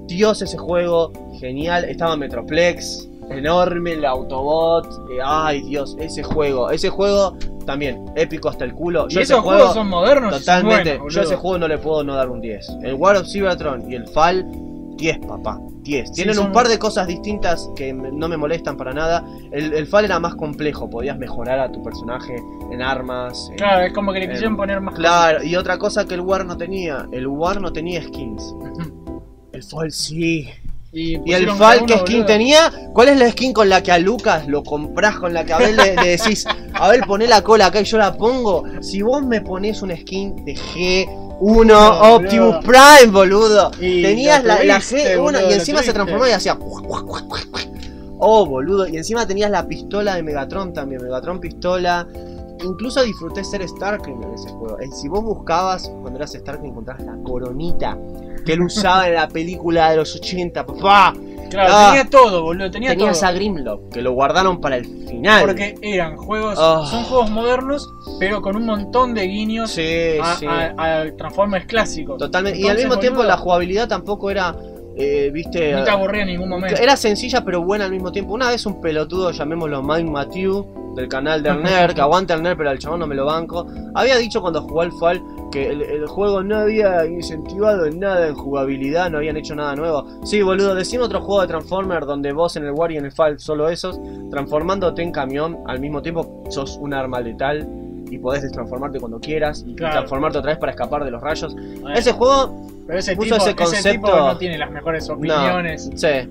Dios, 0.09 0.43
ese 0.43 0.59
juego, 0.59 1.13
genial. 1.39 1.85
Estaba 1.85 2.17
Metroplex, 2.17 3.09
enorme 3.39 3.93
el 3.93 4.05
Autobot. 4.05 4.87
eh, 5.11 5.19
ay, 5.25 5.63
Dios, 5.63 5.97
ese 5.99 6.23
juego. 6.23 6.71
Ese 6.71 6.89
juego 6.91 7.37
también, 7.67 8.05
épico 8.17 8.49
hasta 8.49 8.65
el 8.65 8.75
culo. 8.75 9.07
Y 9.09 9.15
Yo 9.15 9.21
esos 9.21 9.41
juego, 9.41 9.59
juegos 9.59 9.75
son 9.75 9.89
modernos. 9.89 10.39
totalmente. 10.39 10.99
yo 11.11 11.21
a 11.21 11.25
ese 11.25 11.37
juego 11.37 11.59
no 11.59 11.69
le 11.69 11.79
puedo 11.79 12.03
no 12.05 12.15
dar 12.15 12.29
un 12.29 12.41
10. 12.41 12.69
El 12.83 12.95
War 12.95 13.17
of 13.17 13.27
Cybertron 13.27 13.91
y 13.91 13.95
el 13.95 14.09
Fall, 14.09 14.47
10, 14.97 15.19
papá. 15.27 15.61
10. 15.83 16.09
Sí, 16.11 16.15
Tienen 16.15 16.35
son- 16.37 16.47
un 16.47 16.53
par 16.53 16.69
de 16.69 16.79
cosas 16.79 17.09
distintas 17.09 17.69
que 17.75 17.93
no 17.93 18.29
me 18.29 18.37
molestan 18.37 18.77
para 18.77 18.93
nada. 18.93 19.25
El, 19.51 19.73
el 19.75 19.87
Fall 19.87 20.05
era 20.05 20.21
más 20.21 20.35
complejo, 20.37 20.89
podías 20.89 21.19
mejorar 21.19 21.59
a 21.59 21.73
tu 21.73 21.83
personaje 21.83 22.37
en 22.71 22.81
armas. 22.83 23.49
en- 23.51 23.57
Claro, 23.57 23.83
es 23.87 23.93
como 23.93 24.13
que 24.13 24.21
le 24.21 24.29
quisieron 24.31 24.57
poner 24.57 24.81
más 24.81 24.95
Claro, 24.95 25.43
y 25.43 25.57
otra 25.57 25.79
cosa 25.79 26.05
que 26.05 26.15
el 26.15 26.21
War 26.21 26.45
no 26.47 26.57
tenía, 26.57 27.07
el 27.13 27.27
War 27.27 27.61
no 27.61 27.73
tenía 27.73 28.01
skins. 28.03 28.55
El 29.53 29.63
Fall 29.65 29.91
sí. 29.93 30.49
Y, 30.95 31.19
Y 31.25 31.33
el 31.33 31.47
cada 31.47 31.87
¿qué 31.87 31.95
skin 31.99 32.17
boludo. 32.17 32.27
tenía? 32.27 32.71
¿Cuál 32.93 33.09
es 33.09 33.19
la 33.19 33.31
skin 33.31 33.53
con 33.55 33.69
la 33.71 33.83
que 33.83 33.93
a 33.93 33.99
Lucas 33.99 34.47
lo 34.47 34.63
comprás? 34.63 35.17
Con 35.17 35.33
la 35.33 35.43
que 35.45 35.55
a 35.55 35.57
Abel 35.57 35.75
le, 35.77 35.97
le 35.97 36.09
decís, 36.19 36.45
Abel, 36.75 37.01
poné 37.07 37.27
la 37.27 37.43
cola 37.43 37.67
acá 37.67 37.81
y 37.81 37.85
yo 37.85 37.97
la 37.97 38.15
pongo. 38.15 38.65
Si 38.83 39.01
vos 39.01 39.25
me 39.25 39.41
ponés 39.41 39.81
una 39.81 39.97
skin 39.97 40.45
de 40.45 40.55
G1 40.55 41.67
No, 41.67 42.15
Optimus 42.17 42.57
boludo. 42.57 42.61
Prime, 42.61 43.11
boludo. 43.13 43.71
Y 43.81 44.03
Tenías 44.03 44.45
la, 44.45 44.63
la 44.65 44.79
tuviste, 44.81 45.17
G1 45.17 45.23
boludo, 45.23 45.51
y 45.51 45.53
encima 45.55 45.83
se 45.83 45.93
transformaba 45.95 46.29
y 46.29 46.33
hacía. 46.33 46.59
Oh, 48.19 48.45
boludo. 48.47 48.87
Y 48.87 48.99
encima 48.99 49.27
tenías 49.27 49.51
la 49.51 49.67
pistola 49.67 50.17
de 50.17 50.23
Megatron 50.23 50.75
también. 50.75 51.03
Megatron 51.03 51.41
pistola. 51.41 52.07
Incluso 52.63 53.03
disfruté 53.03 53.43
ser 53.45 53.67
Starkling 53.67 54.23
en 54.23 54.35
ese 54.35 54.51
juego. 54.51 54.77
Si 54.95 55.09
vos 55.09 55.25
buscabas, 55.25 55.89
cuando 56.03 56.19
eras 56.19 56.33
Starkling, 56.33 56.71
encontrabas 56.71 57.03
la 57.05 57.17
coronita 57.25 57.99
que 58.45 58.53
él 58.55 58.63
usaba 58.63 59.09
en 59.09 59.15
la 59.15 59.29
película 59.29 59.91
de 59.91 59.97
los 59.99 60.15
80, 60.15 60.65
papá. 60.67 61.13
Claro, 61.51 61.71
Ah. 61.75 61.89
tenía 61.91 62.09
todo, 62.11 62.43
boludo, 62.45 62.71
tenía 62.71 62.91
Tenías 62.91 63.21
todo. 63.21 63.29
a 63.29 63.33
Grimlock, 63.33 63.93
que 63.93 64.01
lo 64.01 64.13
guardaron 64.13 64.59
para 64.61 64.77
el 64.79 64.87
final. 65.07 65.45
Porque 65.45 65.75
eran 65.83 66.17
juegos, 66.17 66.55
Ah. 66.59 66.87
son 66.91 67.05
juegos 67.05 67.31
modernos, 67.31 67.93
pero 68.19 68.41
con 68.41 68.57
un 68.57 68.65
montón 68.65 69.13
de 69.13 69.23
guiños 69.27 69.71
Sí, 69.73 70.17
a, 70.23 70.37
sí. 70.37 70.47
a- 70.47 70.75
a 71.03 71.17
Transformers 71.17 71.67
clásicos. 71.67 72.17
Totalmente. 72.19 72.59
y 72.59 72.69
al 72.69 72.77
mismo 72.79 72.97
tiempo 72.99 73.23
la 73.23 73.37
jugabilidad 73.37 73.87
tampoco 73.87 74.31
era, 74.31 74.57
eh, 74.97 75.31
viste... 75.33 75.73
No 75.73 75.85
te 75.85 75.91
aburría 75.91 76.23
en 76.23 76.29
ningún 76.29 76.49
momento. 76.49 76.81
Era 76.81 76.97
sencilla 76.97 77.45
pero 77.45 77.61
buena 77.63 77.85
al 77.85 77.91
mismo 77.91 78.11
tiempo. 78.13 78.33
Una 78.33 78.49
vez 78.49 78.65
un 78.65 78.81
pelotudo, 78.81 79.31
llamémoslo 79.31 79.83
Mike 79.83 80.11
Matthew, 80.11 80.67
del 80.95 81.09
canal 81.09 81.43
del 81.43 81.63
Nerd, 81.63 81.95
que 81.95 82.01
aguanta 82.01 82.35
el 82.35 82.43
Nerd, 82.43 82.57
pero 82.59 82.71
al 82.71 82.79
chabón 82.79 83.01
no 83.01 83.07
me 83.07 83.15
lo 83.15 83.25
banco, 83.27 83.67
había 83.95 84.17
dicho 84.19 84.41
cuando 84.41 84.63
jugó 84.63 84.83
al 84.83 84.93
Fall 84.93 85.23
que 85.51 85.69
el, 85.71 85.83
el 85.83 86.07
juego 86.07 86.43
no 86.43 86.57
había 86.59 87.05
incentivado 87.07 87.85
en 87.87 88.01
nada 88.01 88.27
en 88.29 88.35
jugabilidad, 88.35 89.11
no 89.11 89.19
habían 89.19 89.37
hecho 89.37 89.55
nada 89.55 89.75
nuevo. 89.77 90.07
Sí, 90.25 90.41
boludo, 90.43 90.75
decime 90.75 91.05
otro 91.05 91.21
juego 91.21 91.43
de 91.43 91.49
Transformer 91.49 92.05
donde 92.07 92.33
vos 92.33 92.57
en 92.57 92.65
el 92.65 92.73
War 92.73 92.91
y 92.93 92.97
en 92.97 93.05
el 93.05 93.13
Fall 93.13 93.39
solo 93.39 93.69
esos, 93.69 94.01
transformándote 94.31 95.03
en 95.03 95.13
camión, 95.13 95.59
al 95.67 95.79
mismo 95.81 96.01
tiempo 96.03 96.45
sos 96.49 96.77
un 96.81 96.95
arma 96.95 97.21
letal 97.21 97.69
y 98.11 98.19
podés 98.19 98.43
destransformarte 98.43 98.99
cuando 99.01 99.19
quieras 99.21 99.65
y 99.67 99.75
Claro. 99.75 99.95
transformarte 99.95 100.39
otra 100.39 100.51
vez 100.53 100.59
para 100.59 100.73
escapar 100.73 101.05
de 101.05 101.11
los 101.11 101.21
rayos. 101.23 101.55
Bueno, 101.55 101.93
Ese 101.97 102.13
juego 102.13 102.55
pero 102.87 102.99
ese 102.99 103.15
puso 103.17 103.35
tipo, 103.35 103.37
ese 103.37 103.51
ese 103.51 103.57
concepto- 103.57 104.07
tipo 104.09 104.17
no 104.17 104.37
tiene 104.39 104.59
las 104.59 104.71
mejores 104.71 105.09
opiniones. 105.09 105.91
Sí, 105.95 106.07
E- 106.07 106.29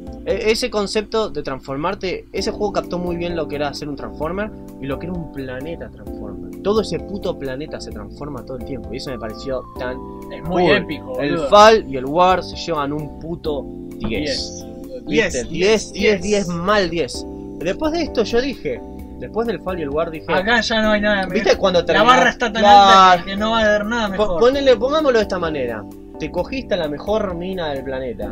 ese 0.51 0.69
concepto 0.69 1.29
de 1.29 1.41
transformarte, 1.43 2.25
ese 2.33 2.51
juego 2.51 2.73
captó 2.73 2.97
muy 2.99 3.15
bien 3.15 3.35
lo 3.35 3.47
que 3.47 3.55
era 3.55 3.69
hacer 3.69 3.87
un 3.89 3.95
Transformer 3.95 4.51
y 4.81 4.85
lo 4.85 4.99
que 4.99 5.07
era 5.07 5.13
un 5.13 5.31
planeta 5.31 5.89
Transformer. 5.89 6.61
Todo 6.61 6.81
ese 6.81 6.99
puto 6.99 7.37
planeta 7.39 7.79
se 7.81 7.91
transforma 7.91 8.45
todo 8.45 8.57
el 8.57 8.65
tiempo 8.65 8.93
y 8.93 8.97
eso 8.97 9.09
me 9.09 9.17
pareció 9.17 9.63
tan... 9.79 9.97
Es 10.31 10.43
muy 10.43 10.63
Cool. 10.63 10.71
épico, 10.77 11.19
El. 11.19 11.39
Fall 11.47 11.85
y 11.89 11.97
el 11.97 12.05
War 12.05 12.43
se 12.43 12.55
llevan 12.55 12.93
un 12.93 13.19
puto 13.19 13.63
10. 13.97 14.65
10. 15.07 15.07
10, 15.07 15.49
10, 15.49 15.93
10, 15.93 16.21
10, 16.21 16.47
mal 16.49 16.89
10. 16.89 17.25
Después 17.59 17.91
de 17.93 18.03
esto 18.03 18.23
yo 18.23 18.39
dije, 18.41 18.79
después 19.19 19.47
del 19.47 19.59
Fall 19.61 19.79
y 19.79 19.81
el 19.83 19.89
War 19.89 20.11
dije... 20.11 20.31
Acá 20.31 20.61
ya 20.61 20.81
no 20.83 20.91
hay 20.91 21.01
nada 21.01 21.15
mejor. 21.21 21.33
¿Viste 21.33 21.57
cuando 21.57 21.79
La 21.79 21.85
termina- 21.85 22.05
barra 22.15 22.29
está 22.29 22.51
tan 22.53 22.61
Claro. 22.61 23.11
alta 23.13 23.25
que, 23.25 23.35
no 23.35 23.51
va 23.51 23.59
a 23.61 23.65
haber 23.65 23.85
nada 23.85 24.07
mejor. 24.09 24.39
Ponele, 24.39 24.75
pongámoslo 24.77 25.17
de 25.17 25.23
esta 25.23 25.39
manera. 25.39 25.83
Te 26.21 26.29
cogiste 26.31 26.75
a 26.75 26.77
la 26.77 26.87
mejor 26.87 27.33
mina 27.33 27.69
del 27.73 27.83
planeta. 27.83 28.31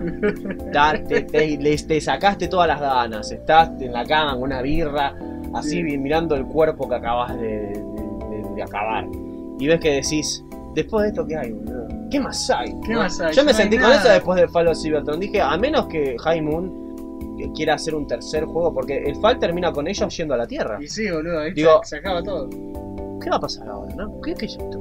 Ta- 0.71 1.01
te, 1.03 1.21
te- 1.23 1.57
le- 1.57 1.75
te 1.75 1.99
sacaste 1.99 2.47
todas 2.47 2.67
las 2.67 2.79
ganas. 2.79 3.31
Estás 3.31 3.71
en 3.81 3.91
la 3.91 4.05
cama 4.05 4.33
con 4.33 4.43
una 4.43 4.61
birra, 4.61 5.15
así 5.55 5.77
Sí. 5.77 5.97
mirando 5.97 6.35
el 6.35 6.45
cuerpo 6.45 6.87
que 6.87 6.93
acabas 6.93 7.35
de, 7.39 7.47
de- 7.47 7.73
de- 8.29 8.55
de 8.55 8.61
acabar. 8.63 9.07
Y 9.57 9.65
ves 9.67 9.79
que 9.79 9.89
decís, 9.93 10.43
después 10.75 11.01
de 11.01 11.09
esto, 11.09 11.25
¿qué 11.25 11.35
hay, 11.35 11.51
boludo? 11.51 11.87
¿Qué 12.11 12.19
más 12.19 12.47
hay? 12.51 12.75
¿Qué 12.85 12.93
¿No? 12.93 12.99
más 12.99 13.19
hay? 13.21 13.33
Yo 13.33 13.43
me 13.43 13.53
No 13.53 13.57
sentí 13.57 13.77
con 13.79 13.91
eso 13.91 14.07
después 14.07 14.39
del 14.39 14.49
Fall 14.49 14.67
of 14.67 14.77
Cybertron. 14.79 15.19
Dije, 15.19 15.41
a 15.41 15.57
menos 15.57 15.87
que 15.87 16.15
High 16.19 16.41
Moon 16.43 17.39
quiera 17.55 17.73
hacer 17.73 17.95
un 17.95 18.05
tercer 18.05 18.45
juego, 18.45 18.71
porque 18.71 18.97
el 18.99 19.15
Fall 19.15 19.39
termina 19.39 19.71
con 19.71 19.87
ellos 19.87 20.15
yendo 20.15 20.35
a 20.35 20.37
la 20.37 20.45
Tierra. 20.45 20.77
Y 20.79 20.87
sí, 20.87 21.09
boludo, 21.09 21.39
ahí 21.39 21.53
Digo- 21.53 21.81
se 21.83 21.97
acaba 21.97 22.21
todo. 22.21 22.47
¿Qué 23.19 23.31
va 23.31 23.37
a 23.37 23.39
pasar 23.39 23.67
ahora? 23.67 23.95
No? 23.95 24.21
¿Qué, 24.21 24.35
qué 24.35 24.45
es 24.45 24.57
esto? 24.57 24.79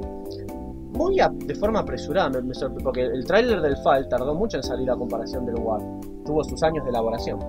Muy 0.99 1.17
a- 1.21 1.29
de 1.29 1.55
forma 1.55 1.79
apresurada, 1.79 2.29
me, 2.29 2.41
me 2.41 2.53
porque 2.83 3.03
el 3.03 3.23
tráiler 3.25 3.61
del 3.61 3.77
Fall 3.77 4.09
tardó 4.09 4.35
mucho 4.35 4.57
en 4.57 4.63
salir 4.63 4.91
a 4.91 4.97
comparación 4.97 5.45
del 5.45 5.55
War. 5.55 5.81
Tuvo 6.25 6.43
sus 6.43 6.61
años 6.61 6.83
de 6.83 6.89
elaboración. 6.89 7.39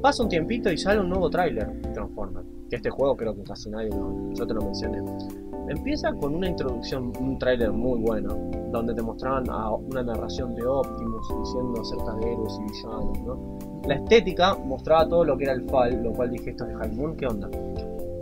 Pasa 0.00 0.22
un 0.22 0.30
tiempito 0.30 0.72
y 0.72 0.78
sale 0.78 1.00
un 1.00 1.10
nuevo 1.10 1.28
tráiler 1.28 1.70
de 1.82 1.90
Transformers. 1.90 2.46
Que 2.70 2.76
este 2.76 2.88
juego 2.88 3.14
creo 3.14 3.34
que 3.34 3.42
casi 3.44 3.68
nadie 3.68 3.90
lo... 3.90 4.32
Yo 4.32 4.46
te 4.46 4.54
lo 4.54 4.62
mencioné. 4.62 5.02
Empieza 5.68 6.14
con 6.14 6.34
una 6.34 6.48
introducción, 6.48 7.12
un 7.20 7.38
tráiler 7.38 7.72
muy 7.72 8.00
bueno, 8.00 8.34
donde 8.72 8.94
te 8.94 9.02
mostraban 9.02 9.44
a 9.50 9.70
una 9.70 10.02
narración 10.02 10.54
de 10.54 10.66
Optimus 10.66 11.28
diciendo 11.28 11.80
acerca 11.82 12.14
de 12.14 12.32
héroes 12.32 12.58
y 12.58 12.72
villanos, 12.72 13.18
¿no? 13.26 13.58
La 13.86 13.96
estética 13.96 14.54
mostraba 14.64 15.06
todo 15.06 15.24
lo 15.24 15.36
que 15.36 15.44
era 15.44 15.52
el 15.52 15.68
FAL, 15.68 16.02
lo 16.02 16.12
cual 16.14 16.30
dije, 16.30 16.50
esto 16.50 16.64
es 16.64 16.70
de 16.70 16.76
High 16.76 16.92
Moon, 16.92 17.16
¿qué 17.16 17.26
onda? 17.26 17.50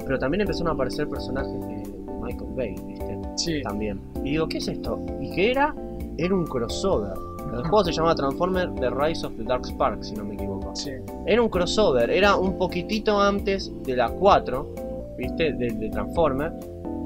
Pero 0.04 0.18
también 0.18 0.40
empezaron 0.40 0.68
a 0.68 0.74
aparecer 0.74 1.08
personajes 1.08 1.52
de 1.52 1.84
Michael 2.20 2.50
Bay, 2.56 2.74
¿viste? 2.84 3.16
Sí. 3.36 3.62
También. 3.62 4.00
Y 4.24 4.30
digo, 4.30 4.48
¿qué 4.48 4.58
es 4.58 4.68
esto? 4.68 5.00
¿Y 5.20 5.30
qué 5.34 5.50
era? 5.50 5.74
Era 6.18 6.34
un 6.34 6.46
crossover. 6.46 7.12
El 7.54 7.62
juego 7.62 7.84
se 7.84 7.92
llamaba 7.92 8.14
Transformer 8.14 8.74
The 8.74 8.90
Rise 8.90 9.26
of 9.26 9.34
the 9.36 9.44
Dark 9.44 9.64
Spark, 9.66 10.02
si 10.02 10.14
no 10.14 10.24
me 10.24 10.34
equivoco. 10.34 10.74
Sí. 10.74 10.90
Era 11.26 11.40
un 11.40 11.48
crossover, 11.48 12.10
era 12.10 12.36
un 12.36 12.58
poquitito 12.58 13.20
antes 13.20 13.72
de 13.84 13.96
la 13.96 14.08
4, 14.08 14.74
¿viste? 15.16 15.52
De, 15.52 15.70
de 15.70 15.88
Transformer. 15.90 16.52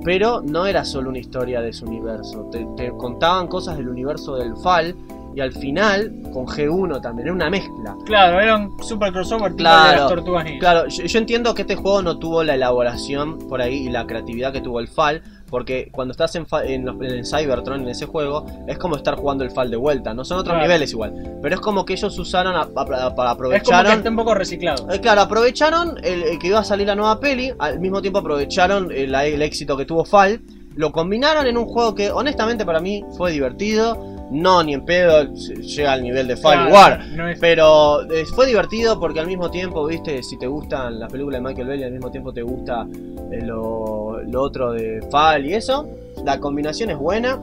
Pero 0.03 0.40
no 0.40 0.66
era 0.66 0.85
solo 0.85 1.11
una 1.11 1.19
historia 1.19 1.61
de 1.61 1.73
su 1.73 1.85
universo. 1.85 2.49
Te, 2.51 2.66
te 2.77 2.90
contaban 2.93 3.49
cosas 3.49 3.77
del 3.77 3.88
universo 3.88 4.37
del 4.37 4.57
FAL. 4.57 4.95
Y 5.33 5.40
al 5.40 5.53
final, 5.53 6.12
con 6.33 6.47
G1 6.47 7.01
también, 7.01 7.29
era 7.29 7.35
una 7.35 7.51
mezcla. 7.51 7.97
Claro, 8.05 8.40
era 8.40 8.57
un 8.57 8.83
super 8.83 9.12
crossover 9.12 9.53
tipo 9.53 9.59
Claro, 9.59 9.90
de 9.93 9.97
las 9.99 10.09
tortugas 10.09 10.45
ninja. 10.45 10.59
Claro, 10.59 10.88
yo, 10.88 11.05
yo 11.05 11.19
entiendo 11.21 11.55
que 11.55 11.62
este 11.62 11.77
juego 11.77 12.03
no 12.03 12.19
tuvo 12.19 12.43
la 12.43 12.55
elaboración 12.55 13.38
por 13.38 13.61
ahí 13.62 13.87
y 13.87 13.90
la 13.90 14.07
creatividad 14.09 14.53
que 14.53 14.61
tuvo 14.61 14.81
el 14.81 14.88
FAL, 14.88 15.23
porque 15.51 15.89
cuando 15.93 16.13
estás 16.13 16.35
en, 16.37 16.47
en, 16.65 16.87
los- 16.87 16.97
en 17.03 17.25
Cybertron, 17.27 17.83
en 17.83 17.89
ese 17.89 18.07
juego, 18.07 18.47
es 18.67 18.79
como 18.79 18.97
estar 18.97 19.17
jugando 19.17 19.45
el 19.45 19.51
FAL 19.51 19.71
de 19.71 19.77
vuelta. 19.77 20.15
No 20.15 20.25
son 20.25 20.39
otros 20.39 20.55
Claro. 20.55 20.67
niveles 20.67 20.93
igual, 20.93 21.13
pero 21.43 21.55
es 21.57 21.61
como 21.61 21.85
que 21.85 21.93
ellos 21.95 22.19
usaron, 22.19 22.55
para 22.75 23.09
Es 23.55 23.63
como 23.63 24.03
que 24.03 24.09
un 24.09 24.17
poco 24.17 24.35
reciclado. 24.35 24.89
Eh, 24.91 25.01
claro, 25.01 25.21
aprovecharon 25.23 25.97
el, 26.03 26.23
el 26.23 26.39
que 26.39 26.47
iba 26.49 26.61
a 26.61 26.65
salir 26.65 26.87
la 26.87 26.95
nueva 26.95 27.19
peli, 27.21 27.53
al 27.59 27.81
mismo 27.81 28.01
tiempo 28.01 28.21
aprovecharon 28.21 28.91
el, 28.93 29.15
el 29.15 29.43
éxito 29.43 29.77
que 29.77 29.85
tuvo 29.85 30.05
FAL, 30.05 30.41
lo 30.77 30.93
combinaron 30.93 31.47
en 31.47 31.57
un 31.59 31.67
juego 31.67 31.95
que 31.95 32.11
honestamente 32.13 32.65
para 32.65 32.81
mí 32.81 33.05
fue 33.17 33.33
divertido, 33.33 33.99
no 34.31 34.63
ni 34.63 34.75
en 34.75 34.85
pedo 34.85 35.25
llega 35.35 35.93
al 35.93 36.03
nivel 36.05 36.29
de 36.29 36.37
FAL 36.37 36.69
Claro, 36.69 36.73
War, 36.73 37.07
no 37.17 37.29
es- 37.29 37.39
pero 37.41 38.09
eh, 38.11 38.25
fue 38.27 38.47
divertido 38.47 38.99
porque 39.01 39.19
al 39.19 39.27
mismo 39.27 39.51
tiempo, 39.51 39.85
viste, 39.87 40.23
si 40.23 40.39
te 40.39 40.47
gustan 40.47 41.01
las 41.01 41.11
películas 41.11 41.43
de 41.43 41.49
Michael 41.49 41.67
Bay 41.67 41.81
y 41.81 41.83
al 41.83 41.91
mismo 41.93 42.11
tiempo 42.13 42.33
te 42.33 42.43
gusta 42.43 42.87
eh, 43.33 43.41
lo, 43.45 44.00
lo 44.27 44.43
otro 44.43 44.73
de 44.73 45.01
Fall 45.11 45.47
y 45.47 45.55
eso, 45.55 45.87
la 46.25 46.39
combinación 46.41 46.91
es 46.91 46.99
buena. 46.99 47.39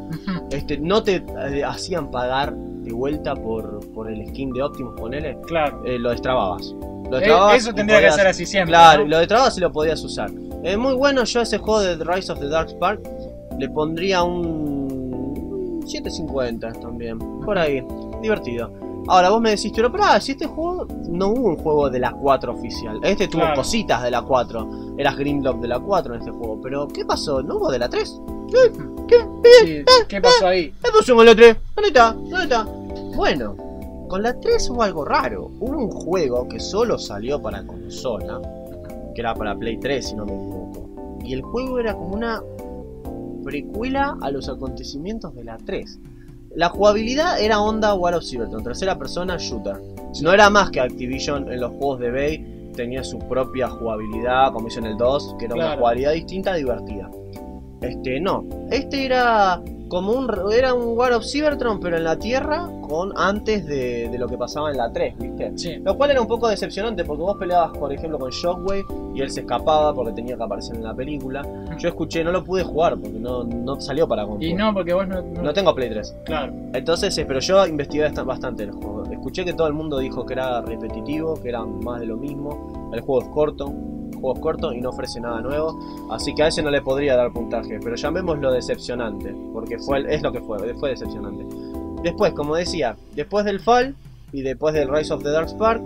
Este, 0.51 0.77
no 0.77 1.03
te 1.03 1.15
eh, 1.49 1.63
hacían 1.63 2.09
pagar 2.11 2.53
de 2.55 2.93
vuelta 2.93 3.35
por, 3.35 3.79
por 3.93 4.09
el 4.09 4.25
skin 4.29 4.51
de 4.53 4.63
Optimus, 4.63 4.93
ponele, 4.99 5.37
Claro. 5.47 5.81
eh, 5.85 5.97
lo 5.99 6.09
destrababas. 6.11 6.73
Lo 7.09 7.17
Eh, 7.17 7.19
destrababas 7.21 7.57
Eso 7.57 7.73
tendría 7.73 8.01
que 8.01 8.11
ser 8.11 8.27
así 8.27 8.45
siempre. 8.45 8.71
Claro, 8.73 9.03
¿no? 9.03 9.09
lo 9.09 9.17
destrababas 9.19 9.57
y 9.57 9.61
lo 9.61 9.71
podías 9.71 10.03
usar. 10.03 10.29
Es 10.63 10.77
muy 10.77 10.93
bueno, 10.95 11.23
yo 11.23 11.39
a 11.39 11.43
ese 11.43 11.57
juego 11.57 11.81
de 11.81 11.95
Rise 12.03 12.31
of 12.31 12.39
the 12.39 12.47
Dark 12.49 12.69
Spark 12.69 13.01
le 13.59 13.69
pondría 13.69 14.23
un 14.23 15.81
750 15.85 16.73
también, 16.73 17.17
por 17.43 17.57
ahí, 17.57 17.83
divertido. 18.21 18.71
Ahora 19.07 19.29
vos 19.29 19.41
me 19.41 19.51
decís, 19.51 19.71
pero 19.75 19.91
pará, 19.91 20.19
si 20.19 20.33
este 20.33 20.45
juego 20.47 20.85
no 21.09 21.29
hubo 21.29 21.47
un 21.49 21.57
juego 21.57 21.89
de 21.89 21.99
la 21.99 22.11
4 22.11 22.51
oficial. 22.53 22.99
Este 23.03 23.27
tuvo 23.27 23.41
Claro. 23.41 23.55
cositas 23.55 24.03
de 24.03 24.11
la 24.11 24.21
4. 24.21 24.95
Eras 24.97 25.15
Grimlock 25.17 25.59
de 25.61 25.67
la 25.69 25.79
4 25.79 26.13
en 26.15 26.19
este 26.19 26.31
juego. 26.31 26.59
Pero, 26.61 26.87
¿qué 26.89 27.05
pasó? 27.05 27.41
¿No 27.41 27.55
hubo 27.57 27.71
de 27.71 27.79
la 27.79 27.87
3? 27.89 28.21
Sí, 28.49 29.83
¿Qué 30.07 30.21
pasó 30.21 30.47
ahí? 30.47 30.73
¿Qué 30.83 30.91
pusimos 30.91 31.25
la 31.25 31.35
3? 31.35 31.55
¿Dónde 31.75 31.87
está? 31.87 32.11
¿Dónde 32.13 32.43
está? 32.43 32.63
Bueno, 33.15 33.55
con 34.09 34.21
la 34.23 34.37
3 34.39 34.69
hubo 34.71 34.83
algo 34.83 35.05
raro. 35.05 35.51
Hubo 35.59 35.77
un 35.77 35.89
juego 35.91 36.47
que 36.49 36.59
solo 36.59 36.97
salió 36.99 37.41
para 37.41 37.65
consola, 37.65 38.41
que 39.15 39.21
era 39.21 39.33
para 39.33 39.55
Play 39.57 39.77
3 39.79 40.05
si 40.09 40.15
no 40.15 40.25
me 40.25 40.33
equivoco. 40.33 41.17
Y 41.23 41.33
el 41.33 41.41
juego 41.41 41.79
era 41.79 41.93
como 41.93 42.13
una 42.15 42.41
precuela 43.43 44.17
a 44.21 44.31
los 44.31 44.49
acontecimientos 44.49 45.33
de 45.35 45.43
la 45.45 45.57
3. 45.57 45.99
La 46.57 46.69
jugabilidad 46.69 47.39
era 47.39 47.61
onda 47.61 47.93
War 47.93 48.15
of 48.15 48.23
Cybertron, 48.23 48.63
tercera 48.63 48.97
persona 48.97 49.37
shooter. 49.37 49.79
No 50.23 50.33
era 50.33 50.49
más 50.49 50.71
que 50.71 50.79
Activision 50.79 51.53
en 51.53 51.61
los 51.61 51.71
juegos 51.73 51.99
de 51.99 52.09
Bay 52.09 52.71
tenía 52.75 53.03
su 53.03 53.19
propia 53.19 53.69
jugabilidad, 53.69 54.51
como 54.53 54.67
hizo 54.67 54.79
en 54.79 54.87
el 54.87 54.97
2, 54.97 55.35
que 55.37 55.45
era 55.45 55.53
una 55.53 55.77
jugabilidad 55.77 56.13
distinta, 56.13 56.55
divertida. 56.55 57.11
Este, 57.81 58.19
no. 58.19 58.43
Este 58.71 59.05
era 59.05 59.61
como 59.87 60.13
un 60.13 60.27
era 60.51 60.73
un 60.73 60.97
War 60.97 61.13
of 61.13 61.25
Cybertron, 61.25 61.79
pero 61.79 61.97
en 61.97 62.03
la 62.03 62.17
Tierra, 62.17 62.67
con 62.87 63.11
antes 63.17 63.65
de, 63.65 64.09
de 64.09 64.17
lo 64.17 64.27
que 64.27 64.37
pasaba 64.37 64.71
en 64.71 64.77
la 64.77 64.91
3, 64.91 65.17
¿viste? 65.19 65.51
Sí. 65.57 65.75
Lo 65.83 65.95
cual 65.97 66.11
era 66.11 66.21
un 66.21 66.27
poco 66.27 66.47
decepcionante 66.47 67.03
porque 67.05 67.21
vos 67.23 67.37
peleabas, 67.37 67.77
por 67.77 67.91
ejemplo, 67.91 68.17
con 68.19 68.29
Shockwave 68.31 68.85
y 69.15 69.21
él 69.21 69.29
se 69.31 69.41
escapaba 69.41 69.93
porque 69.93 70.13
tenía 70.13 70.37
que 70.37 70.43
aparecer 70.43 70.75
en 70.75 70.83
la 70.83 70.93
película. 70.93 71.43
Yo 71.77 71.89
escuché, 71.89 72.23
no 72.23 72.31
lo 72.31 72.43
pude 72.43 72.63
jugar 72.63 72.97
porque 72.97 73.19
no, 73.19 73.43
no 73.43 73.79
salió 73.81 74.07
para 74.07 74.23
Y 74.23 74.27
consola. 74.27 74.55
no, 74.55 74.73
porque 74.73 74.93
vos 74.93 75.07
no. 75.07 75.21
no- 75.21 75.41
No 75.43 75.53
tengo 75.53 75.73
Play 75.75 75.89
3. 75.89 76.15
Claro. 76.25 76.53
Entonces, 76.73 77.17
eh, 77.17 77.25
pero 77.27 77.39
yo 77.39 77.65
investigué 77.67 78.09
bast- 78.09 78.25
bastante 78.25 78.63
el 78.63 78.71
juego. 78.71 79.03
Escuché 79.11 79.43
que 79.45 79.53
todo 79.53 79.67
el 79.67 79.73
mundo 79.73 79.97
dijo 79.99 80.25
que 80.25 80.33
era 80.33 80.61
repetitivo, 80.61 81.35
que 81.41 81.49
era 81.49 81.63
más 81.65 81.99
de 81.99 82.05
lo 82.07 82.17
mismo. 82.17 82.89
El 82.93 83.01
juego 83.01 83.21
es 83.23 83.27
corto, 83.29 83.67
el 84.11 84.19
juego 84.19 84.33
es 84.35 84.39
corto 84.41 84.73
y 84.73 84.81
no 84.81 84.89
ofrece 84.89 85.19
nada 85.19 85.41
nuevo. 85.41 85.77
Así 86.11 86.33
que 86.35 86.43
a 86.43 86.47
ese 86.47 86.61
no 86.61 86.69
le 86.71 86.81
podría 86.81 87.15
dar 87.15 87.31
puntaje. 87.31 87.79
Pero 87.83 87.95
llamémoslo 87.95 88.51
decepcionante, 88.51 89.35
porque 89.53 89.77
fue 89.79 90.05
es 90.13 90.21
lo 90.21 90.31
que 90.31 90.39
fue, 90.41 90.57
fue 90.75 90.89
decepcionante. 90.91 91.45
Después, 92.03 92.33
como 92.33 92.55
decía, 92.55 92.95
después 93.15 93.45
del 93.45 93.59
Fall 93.59 93.95
y 94.31 94.41
después 94.41 94.73
del 94.73 94.89
Rise 94.89 95.13
of 95.13 95.23
the 95.23 95.29
Dark 95.29 95.49
Spark, 95.49 95.81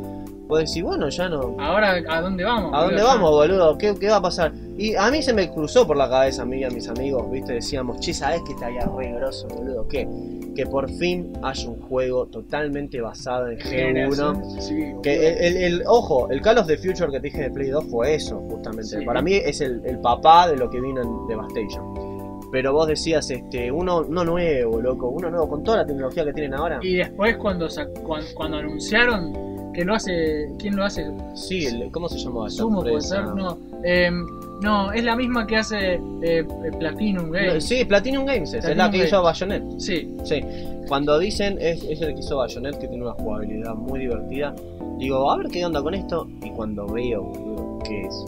puedes 0.47 0.69
decir, 0.69 0.84
bueno, 0.84 1.08
ya 1.10 1.30
no, 1.30 1.56
Ahora, 1.60 1.95
¿a 2.10 2.21
dónde 2.21 2.43
vamos? 2.43 2.71
¿A 2.74 2.80
dónde 2.82 2.95
boludo? 2.95 3.08
vamos, 3.08 3.32
boludo? 3.32 3.78
¿Qué, 3.78 3.95
qué 4.00 4.10
va 4.10 4.17
a 4.17 4.21
pasar? 4.21 4.52
Y 4.78 4.95
a 4.95 5.10
mí 5.10 5.21
se 5.21 5.34
me 5.34 5.50
cruzó 5.50 5.88
por 5.88 5.95
la 5.95 6.10
cabeza, 6.10 6.41
a 6.41 6.45
mí 6.45 6.58
y 6.60 6.63
a 6.65 6.69
mis 6.69 6.88
amigos, 6.89 7.30
¿viste? 7.32 7.54
Decíamos, 7.54 8.00
che, 8.02 8.13
¿sabes 8.13 8.41
que 8.45 8.52
estaría 8.54 8.82
re 8.86 9.13
grosso, 9.13 9.47
boludo? 9.47 9.88
¿Qué? 9.88 10.08
Que 10.54 10.65
por 10.65 10.89
fin 10.91 11.32
haya 11.43 11.69
un 11.69 11.80
juego 11.84 12.26
totalmente 12.26 13.00
basado 13.00 13.47
en 13.47 13.58
G1. 13.60 13.69
Generación, 13.69 14.62
sí, 14.62 14.84
Que 15.02 15.30
el, 15.30 15.38
el- 15.56 15.58
el- 15.63 15.84
ojo, 15.88 16.30
el 16.30 16.41
Call 16.41 16.58
of 16.58 16.67
the 16.67 16.78
Future 16.78 17.10
que 17.10 17.21
te 17.21 17.28
dije 17.28 17.43
de 17.43 17.50
Play 17.52 17.69
2 17.69 17.86
fue 17.86 18.15
eso, 18.15 18.38
justamente. 18.50 19.00
Sí. 19.00 19.06
Para 19.06 19.21
mí 19.21 19.36
es 19.36 19.62
el, 19.62 19.82
el 19.86 20.00
papá 20.00 20.50
de 20.50 20.58
lo 20.58 20.69
que 20.69 20.82
vino 20.82 21.02
en 21.02 21.28
Devastation. 21.28 22.11
Pero 22.52 22.74
vos 22.74 22.88
decías, 22.88 23.30
este, 23.32 23.72
uno, 23.72 24.02
uno 24.08 24.26
nuevo, 24.26 24.82
loco, 24.82 25.10
uno 25.10 25.30
nuevo, 25.30 25.48
con 25.50 25.64
toda 25.64 25.78
la 25.78 25.86
tecnología 25.86 26.26
que 26.26 26.34
tienen 26.34 26.54
ahora. 26.54 26.80
Y 26.82 26.96
después 26.98 27.38
cuando, 27.38 27.70
sa- 27.70 27.88
cuan- 28.04 28.26
cuando, 28.36 28.58
anunciaron 28.58 29.72
que 29.74 29.86
lo 29.86 29.96
hace, 29.96 30.50
¿quién 30.60 30.76
lo 30.76 30.84
hace? 30.84 31.10
Sí, 31.34 31.66
el- 31.66 31.90
¿cómo 31.92 32.10
se 32.10 32.18
esa 32.18 32.30
Sumo 32.50 32.82
puede 32.82 33.00
ser, 33.02 33.24
no. 33.28 33.58
Em, 33.84 34.26
no, 34.62 34.92
es 34.92 35.04
la 35.04 35.16
misma 35.16 35.48
que 35.48 35.56
hace 35.58 35.94
eh, 35.94 36.00
eh, 36.22 36.46
Platinum 36.78 37.32
Games. 37.32 37.64
Sí, 37.64 37.86
Platinum 37.86 38.26
Games, 38.26 38.54
es, 38.54 38.66
es 38.66 38.76
la 38.78 38.92
que 38.92 38.98
Games. 38.98 39.08
hizo 39.08 39.24
Bayonet. 39.24 39.64
Sí, 39.80 40.14
Sí, 40.26 40.42
cuando 40.90 41.18
dicen 41.18 41.58
es, 41.60 41.84
es 41.86 42.02
el 42.02 42.14
que 42.14 42.20
hizo 42.20 42.36
Bayonet 42.38 42.78
que 42.78 42.88
tiene 42.90 43.04
una 43.06 43.14
jugabilidad 43.14 43.74
muy 43.76 44.02
divertida, 44.02 44.54
digo, 44.98 45.32
a 45.32 45.38
ver 45.38 45.48
qué 45.48 45.66
onda 45.66 45.82
con 45.82 45.94
esto. 45.96 46.28
Y 46.44 46.50
cuando 46.52 46.86
veo, 46.86 47.24
boludo, 47.24 47.80
que 47.86 48.02
es, 48.02 48.26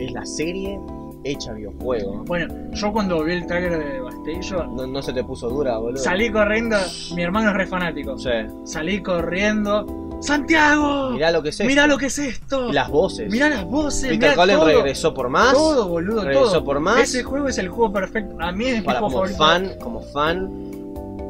es 0.00 0.12
la 0.12 0.24
serie 0.24 0.78
hecha 1.24 1.52
videojuego, 1.52 2.22
bueno, 2.26 2.52
yo 2.72 2.92
cuando 2.92 3.22
vi 3.24 3.32
el 3.32 3.46
trailer 3.46 3.78
de 3.78 3.92
Devastation, 3.94 4.76
no, 4.76 4.86
no 4.86 5.02
se 5.02 5.12
te 5.12 5.24
puso 5.24 5.48
dura, 5.48 5.78
boludo. 5.78 6.02
salí 6.02 6.30
corriendo, 6.30 6.76
mi 7.16 7.22
hermano 7.22 7.50
es 7.50 7.56
re 7.56 7.66
fanático. 7.66 8.16
Sí, 8.18 8.30
Salí 8.64 9.02
corriendo, 9.02 9.86
¡Santiago! 10.20 11.10
mirá 11.10 11.30
lo 11.30 11.42
que 11.42 11.48
es 11.50 11.60
Mirá 11.60 11.82
esto. 11.82 11.92
lo 11.94 11.98
que 11.98 12.06
es 12.06 12.18
esto. 12.18 12.72
Las 12.72 12.90
voces. 12.90 13.30
Mirá 13.30 13.48
las 13.48 13.64
voces, 13.64 14.08
Peter 14.10 14.30
mirá 14.30 14.34
Cullen 14.34 14.56
todo. 14.58 14.66
regresó 14.68 15.12
por 15.14 15.28
más. 15.28 15.52
Todo, 15.52 15.88
boludo, 15.88 16.22
regresó 16.24 16.52
todo. 16.52 16.64
por 16.64 16.80
más. 16.80 17.00
Ese 17.00 17.22
juego 17.22 17.48
es 17.48 17.58
el 17.58 17.68
juego 17.68 17.92
perfecto. 17.92 18.36
A 18.40 18.52
mí 18.52 18.64
es 18.66 18.78
mi 18.78 18.84
juego 18.84 19.00
como 19.00 19.10
favorito. 19.10 19.38
fan, 19.38 19.70
como 19.82 20.00
fan, 20.00 20.50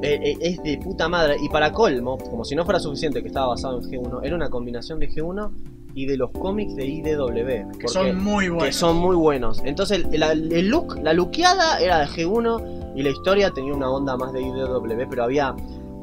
eh, 0.02 0.20
eh, 0.22 0.36
es 0.40 0.62
de 0.62 0.78
puta 0.78 1.08
madre. 1.08 1.36
Y 1.42 1.48
para 1.48 1.72
colmo, 1.72 2.18
como 2.18 2.44
si 2.44 2.54
no 2.54 2.64
fuera 2.64 2.78
suficiente 2.78 3.20
que 3.22 3.28
estaba 3.28 3.48
basado 3.48 3.80
en 3.80 3.90
G1, 3.90 4.20
era 4.22 4.36
una 4.36 4.48
combinación 4.50 4.98
de 5.00 5.08
G1 5.10 5.50
y 5.94 6.06
de 6.06 6.16
los 6.16 6.30
cómics 6.32 6.74
de 6.76 6.86
IDW. 6.86 7.46
Que 7.46 7.64
porque- 7.72 7.88
son 7.88 8.22
muy 8.22 8.48
buenos. 8.48 8.64
que 8.66 8.72
son 8.72 8.96
muy 8.96 9.16
buenos. 9.16 9.62
Entonces 9.64 10.04
el, 10.10 10.68
look, 10.68 10.98
la 11.02 11.12
lookeada 11.12 11.78
era 11.80 12.00
de 12.00 12.06
G1 12.06 12.92
y 12.96 13.02
la 13.02 13.10
historia 13.10 13.50
tenía 13.50 13.74
una 13.74 13.90
onda 13.90 14.16
más 14.16 14.32
de 14.32 14.42
IDW, 14.42 15.06
pero 15.08 15.24
había 15.24 15.54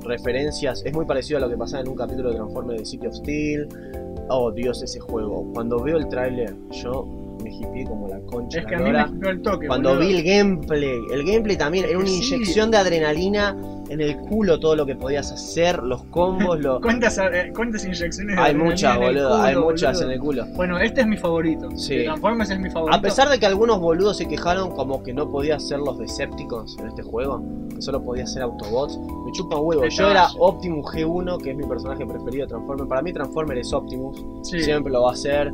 referencias, 0.03 0.81
es 0.85 0.93
muy 0.93 1.05
parecido 1.05 1.37
a 1.37 1.41
lo 1.41 1.49
que 1.49 1.57
pasaba 1.57 1.81
en 1.83 1.89
un 1.89 1.95
capítulo 1.95 2.29
de 2.29 2.35
Transformers 2.35 2.79
de 2.79 2.85
City 2.85 3.07
of 3.07 3.13
Steel. 3.15 3.67
Oh 4.29 4.51
Dios, 4.51 4.81
ese 4.81 4.99
juego. 4.99 5.45
Cuando 5.53 5.79
veo 5.83 5.97
el 5.97 6.07
tráiler, 6.07 6.55
yo 6.71 7.05
hippie 7.51 7.85
como 7.85 8.07
la 8.07 8.19
concha. 8.21 8.59
Es 8.59 8.65
que 8.65 8.75
a 8.75 8.79
mí 8.79 8.91
me 8.91 9.29
el 9.29 9.41
toque. 9.41 9.67
Cuando 9.67 9.89
boludo. 9.89 10.07
vi 10.07 10.15
el 10.17 10.23
gameplay, 10.23 10.99
el 11.13 11.23
gameplay 11.25 11.57
también 11.57 11.85
era 11.85 11.97
una 11.97 12.07
Sí. 12.07 12.33
inyección 12.35 12.71
de 12.71 12.77
adrenalina 12.77 13.55
en 13.89 13.99
el 13.99 14.17
culo, 14.17 14.59
todo 14.59 14.75
lo 14.77 14.85
que 14.85 14.95
podías 14.95 15.31
hacer, 15.33 15.83
los 15.83 16.03
combos, 16.05 16.59
lo... 16.61 16.79
¿Cuántas, 16.81 17.17
eh, 17.17 17.51
¿Cuántas 17.53 17.83
inyecciones 17.83 18.35
de 18.37 18.41
hay 18.41 18.55
muchas, 18.55 18.97
boludo, 18.97 19.35
hay 19.41 19.55
muchas 19.55 19.93
boludo? 19.97 20.05
en 20.07 20.11
el 20.13 20.19
culo. 20.21 20.45
Bueno, 20.55 20.79
este 20.79 21.01
es 21.01 21.07
mi 21.07 21.17
favorito. 21.17 21.69
Sí. 21.75 22.03
Transformers 22.05 22.49
es 22.51 22.59
mi 22.59 22.69
favorito. 22.69 22.97
A 22.97 23.01
pesar 23.01 23.27
de 23.29 23.37
que 23.37 23.45
algunos 23.45 23.79
boludos 23.81 24.17
se 24.17 24.27
quejaron 24.27 24.71
como 24.71 25.03
que 25.03 25.13
no 25.13 25.29
podía 25.29 25.59
ser 25.59 25.79
los 25.79 25.97
Decepticons 25.99 26.77
en 26.79 26.87
este 26.87 27.03
juego, 27.03 27.43
que 27.75 27.81
solo 27.81 28.01
podía 28.01 28.25
ser 28.25 28.43
Autobots, 28.43 28.97
me 29.25 29.31
chupa 29.33 29.57
huevo. 29.57 29.83
Yo 29.85 30.09
era 30.09 30.27
Optimus 30.39 30.85
G1, 30.85 31.37
que 31.43 31.51
es 31.51 31.57
mi 31.57 31.63
personaje 31.65 32.05
preferido 32.05 32.45
de 32.45 32.49
Transformers. 32.49 32.87
Para 32.87 33.01
mí 33.01 33.11
Transformer 33.11 33.57
es 33.57 33.73
Optimus, 33.73 34.23
Sí. 34.43 34.61
siempre 34.61 34.93
lo 34.93 35.01
va 35.03 35.11
a 35.11 35.15
ser. 35.17 35.51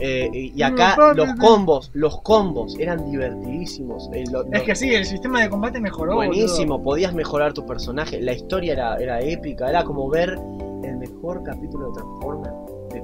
Eh, 0.00 0.30
y 0.32 0.60
No, 0.60 0.66
acá 0.66 0.96
los 1.14 1.32
combos, 1.34 1.90
los 1.94 2.20
combos 2.22 2.76
eran 2.78 3.10
divertidísimos. 3.10 4.08
Eh, 4.12 4.24
lo- 4.30 4.42
Es 4.44 4.50
los- 4.50 4.62
que 4.62 4.74
sí, 4.74 4.94
el 4.94 5.04
sistema 5.04 5.40
de 5.42 5.50
combate 5.50 5.80
mejoró. 5.80 6.14
buenísimo, 6.16 6.82
podías 6.82 7.12
mejorar 7.14 7.52
tu 7.52 7.66
personaje, 7.66 8.20
la 8.20 8.32
historia 8.32 8.72
era, 8.74 8.96
era 8.96 9.20
épica, 9.20 9.68
era 9.68 9.84
como 9.84 10.08
ver 10.08 10.38
el 10.84 10.96
mejor 10.96 11.42
capítulo 11.42 11.88
de 11.88 11.94
Transformers 11.94 12.54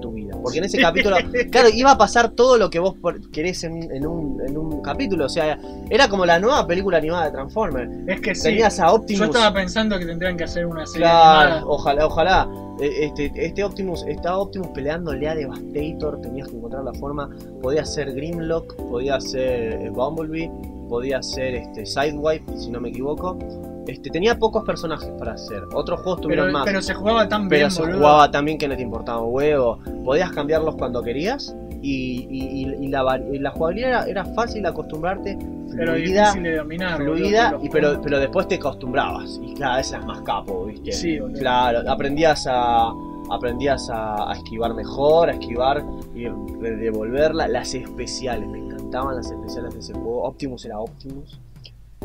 tu 0.05 0.13
vida. 0.13 0.37
Porque 0.43 0.59
en 0.59 0.65
ese 0.65 0.79
capítulo, 0.79 1.17
claro, 1.51 1.69
iba 1.73 1.93
a 1.93 1.99
pasar 1.99 2.31
todo 2.33 2.59
lo 2.59 2.69
que 2.69 2.79
vos 2.79 2.95
querés 3.33 3.65
en, 3.65 3.91
en 3.91 4.07
un, 4.07 4.41
en 4.47 4.57
un 4.59 4.83
capítulo, 4.83 5.25
o 5.27 5.29
sea, 5.29 5.59
era 5.89 6.09
como 6.09 6.27
la 6.27 6.39
nueva 6.39 6.67
película 6.67 6.99
animada 6.99 7.27
de 7.27 7.31
Transformers. 7.33 7.91
Es 8.07 8.21
que 8.21 8.35
sí. 8.35 8.43
Tenías 8.45 8.79
a 8.81 8.93
Optimus. 8.93 9.21
Yo 9.21 9.25
estaba 9.27 9.55
pensando 9.55 9.99
que 9.99 10.05
tendrían 10.05 10.37
que 10.37 10.45
hacer 10.45 10.67
una 10.67 10.85
serie 10.87 11.07
Claro, 11.07 11.41
animada. 11.41 11.67
ojalá, 11.67 12.07
ojalá. 12.07 12.49
Eh, 12.81 13.07
Este, 13.07 13.33
este 13.37 13.63
Optimus, 13.65 14.05
estaba 14.09 14.39
Optimus 14.39 14.69
peleándole 14.75 15.29
a 15.29 15.35
Devastator, 15.35 16.21
tenías 16.21 16.49
que 16.49 16.57
encontrar 16.57 16.85
la 16.85 16.93
forma. 16.95 17.31
Podía 17.63 17.85
ser 17.85 18.13
Grimlock, 18.15 18.75
podía 18.91 19.21
ser 19.21 19.75
eh, 19.81 19.91
Bumblebee, 19.91 20.51
podía 20.89 21.23
ser 21.23 21.55
este, 21.55 21.87
Sidewipe, 21.87 22.45
si 22.59 22.71
no 22.71 22.81
me 22.81 22.89
equivoco. 22.91 23.39
Este, 23.87 24.11
tenía 24.11 24.39
pocos 24.39 24.65
personajes 24.65 25.11
para 25.19 25.33
hacer. 25.33 25.65
Otros 25.75 26.01
juegos 26.01 26.21
tuvieron 26.23 26.47
Pero, 26.47 26.53
más. 26.59 26.65
pero 26.65 26.81
se 26.83 26.95
jugaba 26.95 27.29
tan 27.29 27.49
pero 27.49 27.59
bien, 27.61 27.71
se 27.71 27.83
boludo. 27.83 27.99
jugaba 27.99 28.31
también 28.31 28.57
que 28.59 28.67
no 28.69 28.77
te 28.77 28.83
importaba 28.83 29.21
un 29.21 29.35
huevo. 29.35 29.79
Podías 30.05 30.31
cambiarlos 30.31 30.77
cuando 30.77 31.03
querías. 31.03 31.55
Y, 31.83 32.27
y- 32.31 32.63
y- 32.63 32.85
y 32.87 32.89
la, 32.89 33.21
y 33.31 33.39
la 33.39 33.51
jugabilidad 33.51 34.09
era, 34.09 34.23
era 34.23 34.25
fácil 34.35 34.65
acostumbrarte. 34.65 35.37
pero 35.77 35.93
Fluida, 35.93 36.23
difícil 36.23 36.43
de 36.45 36.57
dominar. 36.57 36.97
fluida, 36.97 37.59
y 37.63 37.69
pero, 37.69 38.01
pero 38.01 38.19
después 38.21 38.49
te 38.49 38.55
acostumbrabas. 38.55 39.39
Y 39.43 39.53
cada 39.55 39.77
vez 39.77 39.91
eras 39.93 40.07
más 40.07 40.23
capo, 40.23 40.65
¿viste? 40.65 40.93
Sí, 40.93 41.19
boludo. 41.21 41.39
Claro, 41.41 41.91
aprendías 41.91 42.47
a 42.49 42.91
aprendías 43.31 43.89
a, 43.91 44.31
a 44.31 44.35
esquivar 44.35 44.73
mejor, 44.75 45.29
a 45.29 45.33
esquivar 45.33 45.85
y 46.15 46.25
de- 46.25 46.77
devolverla. 46.77 47.49
Las 47.49 47.75
especiales, 47.75 48.49
me 48.49 48.59
encantaban 48.61 49.17
las 49.17 49.31
especiales 49.31 49.75
de 49.75 49.81
ese 49.81 49.93
juego. 49.93 50.23
Optimus 50.25 50.65
era 50.65 50.79
Optimus, 50.79 51.39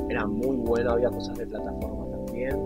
era 0.10 0.26
muy 0.26 0.56
bueno, 0.58 0.92
había 0.92 1.10
cosas 1.10 1.38
de 1.38 1.46
plataforma 1.48 2.06
también. 2.26 2.58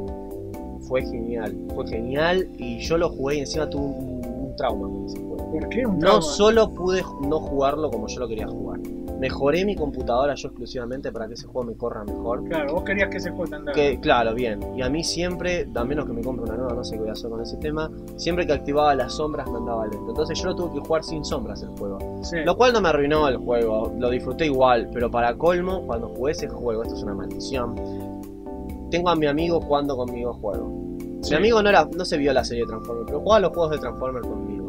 Fue 0.81 1.01
genial, 1.03 1.55
fue 1.75 1.87
genial 1.87 2.47
y 2.57 2.79
yo 2.79 2.97
lo 2.97 3.09
jugué 3.09 3.35
y 3.37 3.39
encima 3.41 3.69
tuve 3.69 3.83
un, 3.85 4.21
un 4.25 4.55
trauma 4.57 4.87
con 4.87 5.05
ese 5.05 5.17
juego. 5.19 5.51
¿Por 5.51 5.69
qué 5.69 5.85
un 5.85 5.93
No 5.95 5.99
trauma? 5.99 6.21
solo 6.21 6.69
pude 6.71 7.01
no 7.27 7.39
jugarlo 7.39 7.89
como 7.89 8.07
yo 8.07 8.19
lo 8.19 8.27
quería 8.27 8.47
jugar, 8.47 8.79
mejoré 9.23 9.63
mi 9.63 9.73
computadora 9.73 10.35
yo 10.35 10.49
exclusivamente 10.49 11.09
para 11.09 11.29
que 11.29 11.35
ese 11.35 11.47
juego 11.47 11.69
me 11.69 11.77
corra 11.77 12.03
mejor. 12.03 12.43
Claro, 12.43 12.73
vos 12.73 12.83
querías 12.83 13.07
que 13.07 13.19
ese 13.19 13.29
juego 13.29 13.47
te 13.47 13.55
andara. 13.55 13.73
Que, 13.73 13.97
claro, 14.01 14.33
bien. 14.33 14.59
Y 14.75 14.81
a 14.81 14.89
mí 14.89 15.01
siempre, 15.01 15.65
a 15.73 15.85
menos 15.85 16.05
que 16.05 16.11
me 16.11 16.21
compre 16.21 16.43
una 16.43 16.57
nueva, 16.57 16.73
no 16.73 16.83
sé 16.83 16.95
qué 16.95 17.03
voy 17.03 17.09
a 17.09 17.13
hacer 17.13 17.29
con 17.29 17.39
ese 17.39 17.55
tema, 17.55 17.89
siempre 18.17 18.45
que 18.45 18.51
activaba 18.51 18.93
las 18.95 19.13
sombras 19.13 19.49
me 19.49 19.59
andaba 19.59 19.87
lento. 19.87 20.09
Entonces 20.09 20.37
yo 20.37 20.49
lo 20.49 20.55
tuve 20.57 20.73
que 20.73 20.79
jugar 20.85 21.05
sin 21.05 21.23
sombras 21.23 21.63
el 21.63 21.69
juego. 21.69 21.99
Sí. 22.21 22.39
Lo 22.43 22.57
cual 22.57 22.73
no 22.73 22.81
me 22.81 22.89
arruinó 22.89 23.25
el 23.29 23.37
juego, 23.37 23.93
lo 23.97 24.09
disfruté 24.09 24.47
igual, 24.47 24.89
pero 24.91 25.09
para 25.09 25.33
colmo, 25.35 25.83
cuando 25.87 26.09
jugué 26.09 26.33
ese 26.33 26.49
juego, 26.49 26.83
esto 26.83 26.95
es 26.95 27.03
una 27.03 27.13
maldición, 27.13 27.75
tengo 28.91 29.09
a 29.09 29.15
mi 29.15 29.27
amigo 29.27 29.61
jugando 29.61 29.95
conmigo 29.95 30.31
el 30.31 30.41
juego. 30.41 30.69
Sí. 31.21 31.29
Mi 31.29 31.37
amigo 31.37 31.63
no, 31.63 31.69
era, 31.69 31.87
no 31.95 32.03
se 32.03 32.17
vio 32.17 32.33
la 32.33 32.43
serie 32.43 32.63
de 32.63 32.67
Transformers, 32.67 33.05
pero 33.05 33.21
jugaba 33.21 33.39
los 33.39 33.53
juegos 33.53 33.71
de 33.71 33.77
Transformers 33.77 34.27
conmigo. 34.27 34.67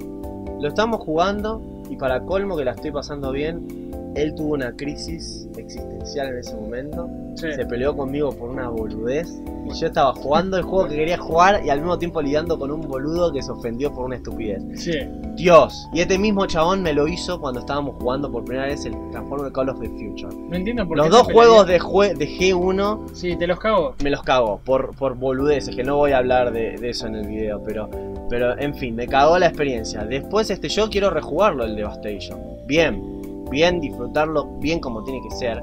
Lo 0.60 0.68
estamos 0.68 1.00
jugando 1.00 1.60
y 1.90 1.96
para 1.96 2.24
colmo 2.24 2.56
que 2.56 2.64
la 2.64 2.70
estoy 2.70 2.92
pasando 2.92 3.32
bien, 3.32 3.83
él 4.14 4.34
tuvo 4.34 4.54
una 4.54 4.72
crisis 4.76 5.48
existencial 5.56 6.28
en 6.28 6.38
ese 6.38 6.54
momento 6.54 7.08
Sí. 7.36 7.48
se 7.52 7.66
peleó 7.66 7.96
conmigo 7.96 8.30
por 8.30 8.48
una 8.50 8.68
boludez 8.68 9.28
y 9.66 9.74
yo 9.80 9.86
estaba 9.88 10.12
jugando 10.14 10.56
el 10.56 10.62
juego 10.62 10.88
que 10.88 10.94
quería 10.94 11.18
jugar 11.18 11.62
y 11.64 11.70
al 11.70 11.80
mismo 11.80 11.98
tiempo 11.98 12.22
lidiando 12.22 12.56
con 12.58 12.70
un 12.70 12.80
boludo 12.82 13.32
que 13.32 13.42
se 13.42 13.50
ofendió 13.50 13.92
por 13.92 14.04
una 14.04 14.14
estupidez. 14.16 14.62
Sí. 14.80 14.92
Dios, 15.34 15.88
y 15.92 16.00
este 16.00 16.16
mismo 16.16 16.46
chabón 16.46 16.80
me 16.82 16.92
lo 16.92 17.08
hizo 17.08 17.40
cuando 17.40 17.58
estábamos 17.60 17.96
jugando 18.00 18.30
por 18.30 18.44
primera 18.44 18.66
vez 18.68 18.84
el 18.84 18.92
Transformer 19.10 19.50
Call 19.52 19.68
of 19.70 19.80
the 19.80 19.88
Future. 19.88 20.28
No 20.48 20.54
entiendo 20.54 20.86
por 20.86 20.96
Los 20.96 21.06
qué 21.06 21.10
dos 21.12 21.22
juegos 21.24 21.66
de, 21.66 21.80
jue- 21.80 22.16
de 22.16 22.28
G1 22.28 23.08
Sí, 23.14 23.34
te 23.36 23.48
los 23.48 23.58
cago. 23.58 23.96
me 24.04 24.10
los 24.10 24.22
cago 24.22 24.60
por, 24.64 24.94
por 24.94 25.16
boludeces, 25.16 25.74
que 25.74 25.82
no 25.82 25.96
voy 25.96 26.12
a 26.12 26.18
hablar 26.18 26.52
de, 26.52 26.76
de 26.78 26.90
eso 26.90 27.08
en 27.08 27.16
el 27.16 27.26
video, 27.26 27.60
pero, 27.64 27.88
pero 28.30 28.56
en 28.56 28.74
fin, 28.76 28.94
me 28.94 29.08
cagó 29.08 29.38
la 29.40 29.46
experiencia. 29.46 30.04
Después 30.04 30.50
este 30.50 30.68
yo 30.68 30.88
quiero 30.88 31.10
rejugarlo 31.10 31.64
el 31.64 31.74
Devastation. 31.74 32.38
Bien, 32.66 33.02
bien, 33.50 33.80
disfrutarlo 33.80 34.46
bien 34.60 34.80
como 34.80 35.02
tiene 35.04 35.20
que 35.28 35.34
ser. 35.34 35.62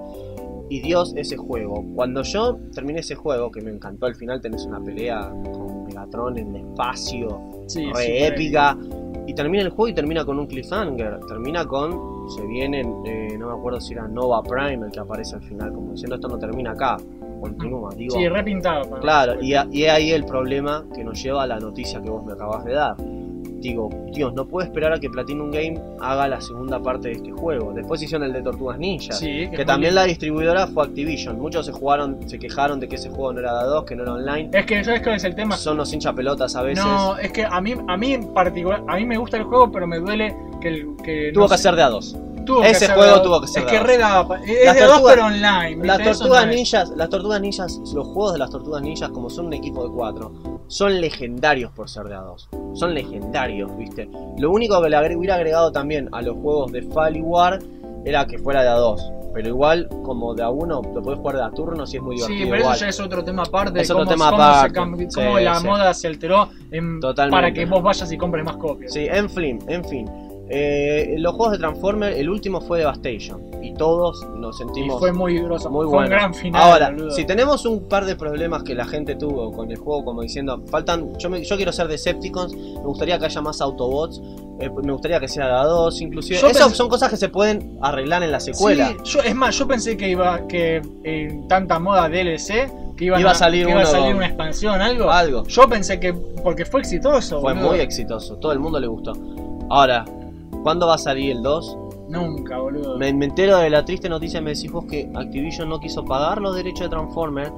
Y 0.70 0.80
Dios, 0.80 1.14
ese 1.18 1.36
juego. 1.36 1.84
Cuando 1.96 2.24
yo 2.24 2.58
terminé 2.74 3.00
ese 3.02 3.16
juego, 3.16 3.52
que 3.52 3.62
me 3.62 3.72
encantó 3.72 4.06
al 4.06 4.16
final, 4.16 4.40
tenés 4.40 4.66
una 4.66 4.80
pelea 4.80 5.30
con 5.52 5.84
Megatron 5.86 6.38
en 6.38 6.56
el 6.56 6.62
espacio, 6.68 7.42
Sí, 7.68 7.92
re 7.94 8.28
épica. 8.28 8.78
Y 9.28 9.34
termina 9.34 9.64
el 9.64 9.70
juego 9.70 9.90
y 9.90 9.94
termina 9.94 10.24
con 10.26 10.40
un 10.40 10.48
cliffhanger. 10.48 11.20
Termina 11.28 11.66
con. 11.66 12.30
Se 12.30 12.46
viene, 12.48 12.82
eh, 13.06 13.36
no 13.38 13.48
me 13.48 13.54
acuerdo 13.54 13.82
si 13.82 13.94
era 13.94 14.08
Nova 14.08 14.42
Prime 14.44 14.86
el 14.86 14.92
que 14.92 15.00
aparece 15.02 15.36
al 15.36 15.42
final, 15.44 15.74
como 15.74 15.92
diciendo 15.92 16.16
esto 16.16 16.28
no 16.30 16.38
termina 16.40 16.72
acá. 16.72 16.98
Continúa, 17.42 17.90
digo. 17.96 18.16
Sí, 18.16 18.28
repintado. 18.30 19.00
Claro, 19.02 19.42
y, 19.42 19.54
a- 19.56 19.68
y 19.72 19.86
ahí 19.86 20.12
el 20.12 20.24
problema 20.26 20.86
que 20.94 21.04
nos 21.04 21.22
lleva 21.22 21.44
a 21.44 21.48
la 21.48 21.60
noticia 21.60 22.02
que 22.02 22.10
vos 22.10 22.24
me 22.26 22.34
acabas 22.34 22.64
de 22.64 22.74
dar. 22.74 22.96
Digo, 23.62 23.90
Dios, 24.12 24.34
no 24.34 24.46
puedo 24.48 24.66
esperar 24.66 24.92
a 24.94 25.00
que 25.00 25.10
Platinum 25.10 25.52
Game 25.52 25.80
haga 26.00 26.28
la 26.28 26.42
segunda 26.42 26.80
parte 26.82 27.10
de 27.10 27.14
este 27.16 27.32
juego. 27.32 27.72
Después 27.74 28.02
hicieron 28.02 28.26
el 28.28 28.34
de 28.34 28.42
Tortugas 28.42 28.80
Ninja. 28.80 29.14
Sí, 29.14 29.48
que 29.50 29.58
es 29.62 29.66
también 29.66 29.94
la 29.96 30.04
distribuidora 30.06 30.66
fue 30.68 30.84
Activision. 30.86 31.40
Muchos 31.40 31.66
se 31.68 31.72
jugaron, 31.72 32.18
se 32.28 32.40
quejaron 32.40 32.80
de 32.80 32.88
que 32.90 32.96
ese 32.96 33.10
juego 33.10 33.34
no 33.34 33.40
era 33.40 33.62
de 33.64 33.70
dos, 33.70 33.86
que 33.86 33.96
no 33.96 34.04
era 34.04 34.14
online. 34.14 34.50
Es 34.52 34.66
que, 34.66 34.84
¿sabes 34.84 35.02
cuál 35.04 35.16
es 35.16 35.24
el 35.24 35.36
tema? 35.36 35.56
Son 35.58 35.78
los 35.78 35.94
hincha 35.94 36.14
pelotas 36.14 36.56
a 36.56 36.64
veces. 36.64 36.84
No, 36.84 37.18
es 37.18 37.32
que 37.32 37.46
a 37.46 37.62
mí, 37.62 37.76
a 37.88 37.98
mí 37.98 38.14
en 38.14 38.34
particular, 38.34 38.84
a 38.88 38.96
mí 38.96 39.06
me 39.06 39.18
gusta 39.18 39.38
el 39.38 39.44
juego, 39.44 39.72
pero 39.72 39.86
me 39.86 40.00
duele 40.00 40.36
que 40.60 40.68
el 40.68 40.88
que 41.04 41.32
Tuvo 41.34 41.44
no 41.44 41.50
que 41.50 41.58
sé, 41.58 41.64
ser 41.64 41.76
de 41.76 41.84
a 41.84 41.90
dos. 41.90 42.16
tuvo 42.46 42.62
que 42.62 42.72
ese 42.72 42.88
juego 42.90 43.22
tuvo 43.22 43.42
que 43.42 43.48
ser 43.48 43.60
Es 43.62 43.66
de 43.68 43.72
que 43.72 43.78
dos. 43.78 43.88
re 43.88 43.98
daba 44.00 44.28
pa- 44.28 44.40
es 44.44 44.66
Las 44.66 44.76
de 44.76 44.82
dos 44.82 44.90
tortugas- 44.94 45.14
pero 45.16 45.26
online. 45.28 45.86
Las 45.86 46.00
Eso 46.00 46.20
tortugas 46.20 46.46
no 46.46 46.52
es- 46.52 46.58
ninjas, 46.58 46.90
las 46.96 47.10
tortugas 47.10 47.42
ninjas, 47.42 47.78
los 47.94 48.08
juegos 48.08 48.34
de 48.34 48.40
las 48.40 48.50
tortugas 48.50 48.82
ninjas, 48.82 49.10
como 49.12 49.30
son 49.30 49.46
un 49.48 49.54
equipo 49.54 49.88
de 49.88 49.94
cuatro, 49.94 50.32
son 50.72 51.02
legendarios 51.02 51.70
por 51.74 51.90
ser 51.90 52.06
de 52.06 52.16
a 52.16 52.22
dos. 52.22 52.48
Son 52.74 52.94
legendarios, 52.94 53.76
viste. 53.78 54.10
Lo 54.38 54.52
único 54.52 54.82
que 54.82 54.90
le 54.90 54.96
agre- 54.96 55.18
hubiera 55.18 55.36
agregado 55.36 55.72
también 55.72 56.08
a 56.14 56.22
los 56.22 56.38
juegos 56.38 56.72
de 56.72 56.82
Fall 56.84 57.22
War 57.22 57.60
era 58.06 58.26
que 58.26 58.38
fuera 58.40 58.64
de 58.64 58.70
a 58.70 58.76
dos. 58.76 59.12
Pero 59.34 59.48
igual, 59.50 59.88
como 60.04 60.34
de 60.34 60.44
a 60.44 60.50
uno, 60.50 60.82
lo 60.94 61.02
podés 61.02 61.20
jugar 61.20 61.36
de 61.38 61.44
a 61.44 61.52
turnos 61.52 61.94
y 61.94 61.98
es 61.98 62.04
muy 62.04 62.18
Sí, 62.18 62.24
divertido. 62.24 62.50
pero 62.52 62.62
igual. 62.62 62.76
eso 62.76 62.86
ya 62.86 62.90
es 62.90 63.00
otro 63.02 63.24
tema 63.24 63.44
aparte. 63.44 63.82
Es 63.82 63.90
otro 63.92 64.04
cómo, 64.06 64.12
tema 64.16 64.30
cómo 64.32 64.44
aparte. 64.44 64.80
cam- 64.80 64.98
Sí, 65.10 65.16
cómo 65.16 65.40
la 65.40 65.56
sí. 65.60 65.68
moda 65.68 65.94
se 65.94 66.08
alteró 66.08 66.50
en- 66.72 67.00
para 67.30 67.52
que 67.54 67.66
vos 67.66 67.82
vayas 67.84 68.12
y 68.12 68.18
compres 68.18 68.44
más 68.46 68.58
copias. 68.58 68.94
Sí, 68.94 69.08
en 69.10 69.30
fin, 69.30 69.60
en 69.68 69.84
fin. 69.86 70.10
Eh, 70.54 71.16
los 71.18 71.34
juegos 71.36 71.54
de 71.54 71.60
Transformers, 71.60 72.18
el 72.18 72.30
último 72.30 72.60
fue 72.60 72.80
Devastation. 72.80 73.42
Y 73.64 73.74
todos 73.76 74.28
nos 74.38 74.56
Y 74.56 74.64
sentimos 74.64 75.00
fue 75.00 75.14
muy 75.14 75.40
grosso. 75.40 75.70
muy 75.70 75.86
fue 75.86 75.94
bueno. 75.94 76.04
un 76.08 76.10
gran 76.10 76.34
final. 76.34 76.62
Ahora, 76.62 76.90
boludo. 76.90 77.12
si 77.12 77.24
tenemos 77.26 77.66
un 77.66 77.88
par 77.88 78.06
de 78.06 78.16
problemas 78.16 78.64
que 78.64 78.76
la 78.76 78.86
gente 78.86 79.16
tuvo 79.16 79.52
con 79.54 79.72
el 79.72 79.78
juego, 79.78 80.04
como 80.04 80.22
diciendo, 80.24 80.62
faltan, 80.68 81.16
yo, 81.18 81.30
me- 81.30 81.44
yo 81.44 81.56
quiero 81.56 81.72
ser 81.72 81.88
Decepticons, 81.88 82.54
me 82.56 82.82
gustaría 82.82 83.18
que 83.20 83.26
haya 83.26 83.42
más 83.42 83.62
Autobots, 83.62 84.22
eh, 84.60 84.70
me 84.84 84.92
gustaría 84.92 85.20
que 85.20 85.28
sea 85.28 85.48
la 85.48 85.64
2, 85.64 86.02
inclusive. 86.02 86.40
Yo 86.40 86.48
Esas 86.48 86.76
son 86.76 86.90
cosas 86.90 87.10
que 87.10 87.18
se 87.18 87.30
pueden 87.30 87.78
arreglar 87.82 88.24
en 88.24 88.32
la 88.32 88.40
secuela. 88.40 88.90
Sí, 88.90 88.96
yo, 89.06 89.20
es 89.22 89.36
más, 89.36 89.58
yo 89.58 89.68
pensé 89.68 89.96
que 89.96 90.10
iba 90.10 90.48
que 90.48 90.82
en 91.04 91.48
tanta 91.48 91.80
moda 91.80 92.10
DLC 92.10 92.70
Iba 93.00 93.18
a 93.32 93.34
salir 93.34 93.66
que 93.66 93.72
iba 93.72 93.82
a 93.82 93.86
salir 93.88 94.14
una 94.14 94.28
expansión, 94.28 94.80
algo. 94.80 95.10
Algo. 95.10 95.44
Yo 95.48 95.68
pensé 95.68 96.00
que 96.00 96.14
porque 96.14 96.66
fue 96.66 96.82
exitoso. 96.82 97.42
Fue 97.42 97.54
boludo. 97.54 97.70
muy 97.72 97.80
exitoso, 97.80 98.36
todo 98.38 98.52
el 98.52 98.60
mundo 98.60 98.80
le 98.80 98.86
gustó. 98.86 99.14
Ahora, 99.72 100.06
¿cuándo 100.64 100.88
va 100.88 100.96
a 100.96 100.98
salir 100.98 101.32
el 101.32 101.42
2? 101.42 101.78
Nunca, 102.10 102.58
boludo. 102.60 102.98
Me, 102.98 103.14
me 103.14 103.26
entero 103.26 103.58
de 103.58 103.70
la 103.70 103.86
triste 103.86 104.10
noticia, 104.10 104.42
me 104.42 104.54
decís 104.54 104.72
vos 104.72 104.86
que 104.86 105.10
Activision 105.16 105.70
no 105.70 105.80
quiso 105.80 106.04
pagar 106.04 106.42
los 106.42 106.56
derechos 106.56 106.82
de 106.82 106.90
Transformers 106.90 107.52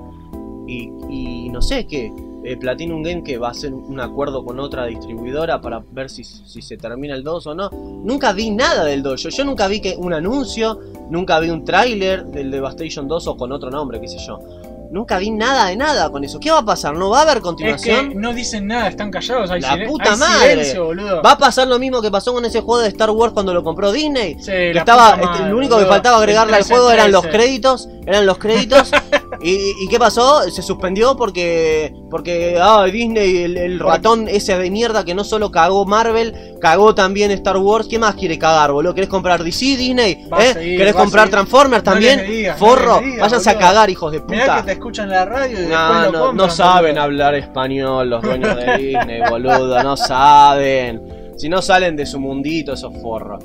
y, 0.67 0.89
y 1.09 1.49
no 1.49 1.61
sé 1.61 1.85
qué. 1.87 2.13
eh, 2.43 2.57
Platinum 2.57 3.01
Game 3.01 3.23
que 3.23 3.37
va 3.37 3.47
a 3.47 3.51
hacer 3.51 3.73
un 3.73 3.99
acuerdo 3.99 4.43
con 4.45 4.59
otra 4.59 4.85
distribuidora 4.85 5.59
para 5.61 5.83
ver 5.91 6.09
si, 6.09 6.23
si 6.23 6.61
se 6.61 6.77
termina 6.77 7.15
el 7.15 7.23
2 7.23 7.47
o 7.47 7.55
no. 7.55 7.69
Nunca 7.71 8.33
vi 8.33 8.51
nada 8.51 8.83
del 8.85 9.01
2. 9.01 9.23
Yo, 9.23 9.29
yo 9.29 9.43
nunca 9.45 9.67
vi 9.67 9.79
que 9.81 9.95
un 9.97 10.13
anuncio, 10.13 10.79
nunca 11.09 11.39
vi 11.39 11.49
un 11.49 11.63
tráiler 11.65 12.25
del 12.25 12.51
Devastation 12.51 13.07
2 13.07 13.27
o 13.27 13.37
con 13.37 13.51
otro 13.53 13.69
nombre, 13.71 13.99
qué 14.01 14.07
sé 14.07 14.17
yo. 14.19 14.39
Nunca 14.93 15.17
vi 15.17 15.31
nada 15.31 15.69
de 15.69 15.75
nada 15.75 16.11
con 16.11 16.23
eso. 16.23 16.39
¿Qué 16.39 16.51
va 16.51 16.59
a 16.59 16.65
pasar? 16.65 16.95
¿No 16.95 17.09
va 17.09 17.17
a 17.17 17.21
haber 17.23 17.37
es 17.37 17.43
continuación? 17.43 18.09
que 18.09 18.15
no 18.15 18.31
dicen 18.31 18.67
nada, 18.67 18.89
están 18.89 19.09
callados. 19.09 19.49
Hay, 19.49 19.59
La 19.59 19.75
puta 19.87 20.13
hay 20.13 20.19
madre. 20.19 20.49
silencio, 20.51 20.85
boludo. 20.85 21.23
¿Va 21.23 21.31
a 21.31 21.37
pasar 21.39 21.67
lo 21.67 21.79
mismo 21.79 21.99
que 21.99 22.11
pasó 22.11 22.31
con 22.31 22.45
ese 22.45 22.61
juego 22.61 22.79
de 22.81 22.89
Star 22.89 23.09
Wars 23.09 23.33
cuando 23.33 23.55
lo 23.55 23.63
compró 23.63 23.91
Disney? 23.91 24.35
Sí, 24.39 24.51
Que 24.51 24.73
la 24.75 24.81
estaba, 24.81 25.15
puta 25.15 25.23
este, 25.23 25.27
madre, 25.39 25.49
lo 25.49 25.57
único 25.57 25.79
que 25.79 25.85
faltaba 25.87 26.17
agregarle 26.17 26.57
al 26.57 26.63
juego 26.63 26.91
eran 26.91 27.11
los 27.11 27.23
13. 27.23 27.37
créditos, 27.37 27.89
eran 28.05 28.27
los 28.27 28.37
créditos. 28.37 28.91
y, 29.43 29.73
¿Y 29.83 29.87
qué 29.89 29.99
pasó? 29.99 30.43
Se 30.49 30.61
suspendió 30.61 31.15
porque 31.15 31.93
porque 32.09 32.57
ah, 32.61 32.85
Disney, 32.85 33.37
el, 33.43 33.57
el 33.57 33.79
ratón 33.79 34.27
ese 34.27 34.57
de 34.57 34.69
mierda 34.71 35.03
que 35.03 35.13
no 35.15 35.23
solo 35.23 35.51
cagó 35.51 35.85
Marvel, 35.85 36.55
cagó 36.61 36.93
también 36.95 37.31
Star 37.31 37.57
Wars. 37.57 37.87
¿Qué 37.89 37.99
más 37.99 38.15
quiere 38.15 38.37
cagar, 38.39 38.71
boludo? 38.71 38.93
¿Querés 38.93 39.09
comprar 39.09 39.43
DC, 39.43 39.65
Disney? 39.77 40.25
Va 40.31 40.43
¿Eh? 40.45 40.53
seguir, 40.53 40.77
¿Querés 40.77 40.95
comprar. 40.95 41.29
Transformers 41.29 41.83
también? 41.83 42.25
digas, 42.25 42.57
Forro, 42.59 43.01
no 43.01 43.01
digas, 43.01 43.19
váyanse 43.21 43.49
a 43.49 43.57
cagar, 43.57 43.89
hijos 43.89 44.11
de 44.11 44.21
Mirá 44.21 44.43
que 44.43 44.49
puta. 44.51 44.65
te 44.65 44.71
escuchan 44.73 45.05
en 45.05 45.11
la 45.11 45.25
radio 45.25 45.57
y 45.57 45.61
después 45.61 45.69
No, 45.79 45.93
lo 46.05 46.11
no, 46.11 46.19
compran, 46.25 46.35
no 46.37 46.49
saben 46.49 46.91
boludo. 46.91 47.03
hablar 47.03 47.35
español 47.35 48.09
los 48.09 48.21
dueños 48.21 48.55
de 48.55 48.77
Disney, 48.77 49.21
boludo, 49.29 49.81
no 49.83 49.97
saben. 49.97 51.01
Si 51.37 51.49
no 51.49 51.61
salen 51.61 51.95
de 51.95 52.05
su 52.05 52.19
mundito 52.19 52.73
esos 52.73 52.93
forros. 53.01 53.43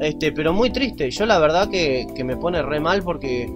Este, 0.00 0.32
pero 0.32 0.52
muy 0.52 0.70
triste. 0.70 1.10
Yo 1.10 1.24
la 1.24 1.38
verdad 1.38 1.70
que, 1.70 2.06
que 2.14 2.22
me 2.24 2.36
pone 2.36 2.60
re 2.62 2.80
mal 2.80 3.02
porque 3.02 3.48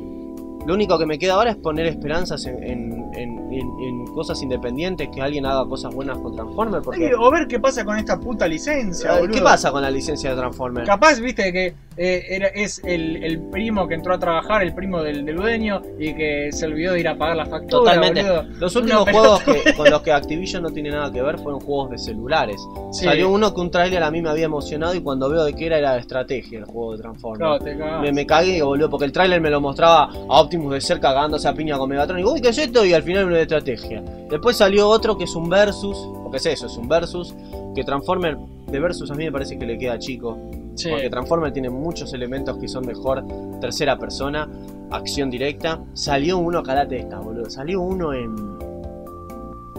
lo 0.69 0.75
único 0.75 0.99
que 0.99 1.07
me 1.07 1.19
queda 1.19 1.35
ahora 1.35 1.51
es 1.51 1.57
poner 1.57 1.87
esperanzas 1.87 2.45
en, 2.47 2.63
en- 2.63 3.11
en- 3.15 3.39
en- 3.53 3.81
en 3.81 4.07
cosas 4.15 4.41
independientes, 4.43 5.09
que 5.13 5.21
alguien 5.23 5.47
haga 5.47 5.67
cosas 5.67 5.95
buenas 5.95 6.19
con 6.19 6.35
Transformers. 6.37 6.85
Porque, 6.85 7.09
Sí, 7.09 7.13
O 7.19 7.31
ver 7.31 7.47
qué 7.49 7.59
pasa 7.59 7.85
con 7.85 7.97
esta 7.97 8.21
puta 8.21 8.47
licencia, 8.47 9.17
Eh, 9.17 9.21
boludo. 9.21 9.35
¿Qué 9.35 9.41
pasa 9.43 9.73
con 9.73 9.81
la 9.83 9.91
licencia 9.91 10.31
de 10.31 10.37
Transformers? 10.37 10.87
Capaz, 10.87 11.19
viste, 11.21 11.51
que 11.53 11.75
eh, 11.97 12.23
era, 12.29 12.47
es 12.49 12.81
el, 12.85 13.25
el 13.25 13.41
primo 13.51 13.89
que 13.89 13.95
entró 13.95 14.15
a 14.15 14.19
trabajar, 14.19 14.63
el 14.63 14.75
primo 14.75 15.03
del, 15.03 15.25
del 15.25 15.37
dueño, 15.37 15.81
y 15.99 16.15
que 16.15 16.51
se 16.53 16.67
olvidó 16.67 16.93
de 16.93 17.01
ir 17.01 17.09
a 17.09 17.17
pagar 17.17 17.37
la 17.37 17.47
factura, 17.47 17.71
Totalmente. 17.95 18.23
boludo. 18.23 18.43
Los 18.61 18.77
últimos 18.77 19.03
juegos 19.11 19.43
que, 19.43 19.73
con 19.77 19.91
los 19.91 20.03
que 20.03 20.13
Activision 20.13 20.63
no 20.63 20.71
tiene 20.71 20.91
nada 20.91 21.11
que 21.11 21.23
ver 21.23 21.39
fueron 21.39 21.61
juegos 21.61 21.91
de 21.91 21.99
celulares. 21.99 22.61
Sí. 22.93 23.05
Salió 23.07 23.31
uno 23.31 23.53
que 23.55 23.61
un 23.63 23.71
tráiler 23.71 24.03
a 24.03 24.11
mí 24.11 24.21
me 24.23 24.29
había 24.29 24.45
emocionado 24.45 24.95
y 24.95 25.01
cuando 25.01 25.29
veo 25.31 25.45
de 25.45 25.55
qué 25.55 25.67
era 25.67 25.79
era 25.79 25.95
de 25.95 26.01
estrategia 26.01 26.59
el 26.59 26.65
juego 26.67 26.93
de 26.93 26.99
Transformers. 27.03 27.41
No, 27.41 27.59
te. 27.59 27.75
Me, 27.75 28.13
me 28.13 28.27
cagué, 28.27 28.63
boludo, 28.63 28.91
porque 28.91 29.07
el 29.07 29.13
tráiler 29.13 29.41
me 29.41 29.49
lo 29.51 29.61
mostraba 29.61 30.05
a 30.05 30.41
Optimus 30.41 30.58
de 30.67 30.81
cerca 30.81 31.09
cagándose 31.09 31.49
a 31.49 31.55
piña 31.55 31.79
con 31.79 31.89
Megatron. 31.89 32.19
Y 32.19 32.23
digo, 32.23 32.33
uy, 32.35 32.41
¿qué 32.41 32.49
es 32.49 32.59
esto? 32.59 32.85
Y 32.85 32.93
al 32.93 33.03
final 33.03 33.27
uno 33.27 33.37
de 33.37 33.43
estrategia. 33.43 34.03
Después 34.31 34.57
salió 34.57 34.89
otro 34.89 35.17
que 35.17 35.25
es 35.25 35.35
un 35.35 35.49
Versus, 35.49 35.97
porque 36.23 36.39
es 36.39 36.47
eso, 36.47 36.67
es 36.67 36.77
un 36.77 36.89
Versus. 36.89 37.35
Que 37.75 37.85
Transformer 37.85 38.37
de 38.67 38.81
Versus 38.81 39.11
a 39.11 39.15
mí 39.15 39.25
me 39.25 39.33
parece 39.33 39.59
que 39.59 39.65
le 39.67 39.79
queda 39.79 39.99
chico. 39.99 40.37
Sí. 40.75 40.89
Porque 40.91 41.11
Transformer 41.11 41.53
tiene 41.53 41.71
muchos 41.71 42.13
elementos 42.13 42.59
que 42.59 42.69
son 42.69 42.87
mejor 42.87 43.25
tercera 43.61 43.99
persona, 43.99 44.49
acción 44.91 45.31
directa. 45.31 45.81
Salió 45.95 46.39
uno, 46.39 46.63
calate 46.63 46.99
esta, 46.99 47.19
boludo. 47.19 47.49
Salió 47.51 47.81
uno 47.81 48.13
en 48.13 48.35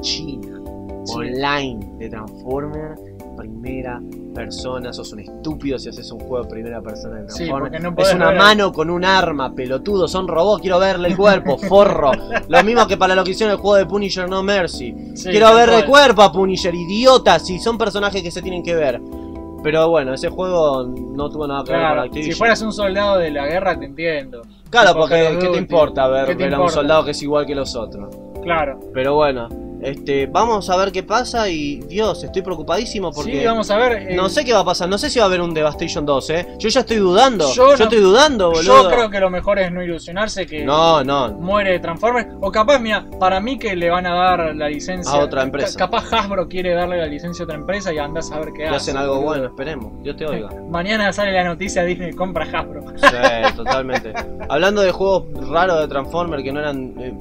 China, 0.01 0.61
Sí. 1.03 1.13
online 1.15 1.95
de 1.97 2.09
Transformer, 2.09 2.95
primera 3.39 4.01
persona. 4.35 4.91
Sos 4.93 5.11
un 5.13 5.19
estúpido 5.21 5.79
si 5.79 5.89
haces 5.89 6.11
un 6.11 6.19
juego 6.19 6.43
de 6.43 6.49
primera 6.49 6.81
persona 6.81 7.17
de 7.21 7.29
Sí, 7.29 7.45
Transformer. 7.45 7.71
porque 7.71 7.79
no 7.79 7.93
es 7.97 8.13
una 8.13 8.27
ver- 8.29 8.37
mano 8.37 8.71
con 8.71 8.89
un 8.89 9.03
arma, 9.05 9.53
pelotudo, 9.55 10.07
son 10.07 10.27
robots, 10.27 10.61
quiero 10.61 10.79
verle 10.79 11.07
el 11.09 11.17
cuerpo, 11.17 11.57
forro. 11.69 12.11
Lo 12.47 12.63
mismo 12.63 12.85
que 12.87 12.97
para 12.97 13.15
lo 13.15 13.23
que 13.23 13.31
hicieron 13.31 13.53
el 13.55 13.59
juego 13.59 13.77
de 13.77 13.85
Punisher 13.85 14.29
No 14.29 14.43
Mercy. 14.43 14.93
Sí, 15.15 15.29
Quiero 15.29 15.47
tal 15.47 15.55
ver 15.55 15.69
de 15.69 15.75
cual. 15.85 15.85
cuerpo 15.87 16.21
a 16.23 16.31
Punisher, 16.31 16.73
idiota, 16.75 17.39
si 17.39 17.59
son 17.59 17.77
personajes 17.77 18.21
que 18.21 18.31
se 18.31 18.41
tienen 18.41 18.63
que 18.63 18.75
ver. 18.75 19.01
Pero 19.63 19.89
bueno, 19.89 20.13
ese 20.13 20.29
juego 20.29 20.83
no 20.85 21.29
tuvo 21.29 21.45
nada 21.45 21.63
que 21.65 21.73
ver 21.73 21.81
con 21.89 21.99
Activision. 21.99 22.33
si 22.33 22.37
fueras 22.37 22.61
un 22.61 22.71
soldado 22.71 23.17
de 23.17 23.29
la 23.31 23.45
guerra, 23.45 23.77
te 23.77 23.85
entiendo. 23.85 24.41
Claro, 24.69 24.93
porque 24.95 25.37
¿qué 25.41 25.47
te 25.49 25.57
importa 25.57 26.07
ver, 26.07 26.27
¿qué 26.27 26.35
te 26.35 26.43
ver 26.45 26.53
a 26.53 26.61
un 26.61 26.69
soldado 26.69 27.03
que 27.03 27.11
es 27.11 27.21
igual 27.23 27.45
que 27.45 27.55
los 27.55 27.75
otros? 27.75 28.15
Claro. 28.43 28.79
Pero 28.93 29.15
bueno, 29.15 29.49
este, 29.81 30.27
vamos 30.27 30.69
a 30.69 30.77
ver 30.77 30.91
qué 30.91 31.03
pasa 31.03 31.49
y 31.49 31.77
Dios, 31.81 32.23
estoy 32.23 32.41
preocupadísimo 32.41 33.11
porque 33.11 33.39
Sí, 33.39 33.45
vamos 33.45 33.69
a 33.71 33.77
ver. 33.77 34.11
eh, 34.11 34.15
no 34.15 34.29
sé 34.29 34.43
qué 34.45 34.53
va 34.53 34.59
a 34.59 34.65
pasar, 34.65 34.89
no 34.89 34.97
sé 34.97 35.09
si 35.09 35.19
va 35.19 35.25
a 35.25 35.27
haber 35.27 35.41
un 35.41 35.53
Devastation 35.53 36.05
2, 36.05 36.29
eh. 36.31 36.47
Yo 36.59 36.69
ya 36.69 36.81
estoy 36.81 36.97
dudando, 36.97 37.47
Yo 37.53 37.71
yo, 37.71 37.77
no- 37.77 37.83
estoy 37.83 37.99
dudando, 37.99 38.51
boludo. 38.51 38.83
Yo 38.83 38.89
creo 38.89 39.09
que 39.09 39.19
lo 39.19 39.29
mejor 39.29 39.59
es 39.59 39.71
no 39.71 39.81
ilusionarse 39.83 40.45
que 40.45 40.63
No, 40.65 41.03
no, 41.03 41.29
muere 41.33 41.79
Transformers. 41.79 42.27
O 42.41 42.51
capaz, 42.51 42.79
mira, 42.79 43.05
para 43.19 43.39
mí 43.39 43.57
que 43.59 43.75
le 43.75 43.89
van 43.89 44.05
a 44.05 44.13
dar 44.15 44.55
la 44.55 44.69
licencia 44.69 45.11
A 45.13 45.23
otra 45.23 45.43
empresa. 45.43 45.77
Ca- 45.77 45.85
capaz 45.89 46.13
Hasbro 46.13 46.47
quiere 46.47 46.73
darle 46.73 46.97
la 46.97 47.05
licencia 47.07 47.43
a 47.43 47.45
otra 47.45 47.55
empresa 47.57 47.93
y 47.93 47.97
andás 47.97 48.31
a 48.31 48.39
ver 48.39 48.49
qué 48.55 48.65
hace. 48.67 48.75
hacen 48.75 48.97
algo 48.97 49.15
boludo. 49.15 49.27
bueno, 49.29 49.45
esperemos. 49.45 50.03
Dios 50.03 50.15
te 50.17 50.25
oiga. 50.25 50.49
Mañana 50.69 51.11
sale 51.13 51.31
la 51.31 51.43
noticia 51.43 51.83
Disney 51.83 52.13
compra 52.13 52.45
Hasbro. 52.45 52.83
Sí, 52.95 53.55
totalmente. 53.55 54.13
Hablando 54.49 54.81
de 54.81 54.91
juegos 54.91 55.23
raros 55.49 55.79
de 55.79 55.87
Transformers 55.87 56.43
que 56.43 56.51
no 56.51 56.59
eran. 56.59 56.93
eh, 56.99 57.13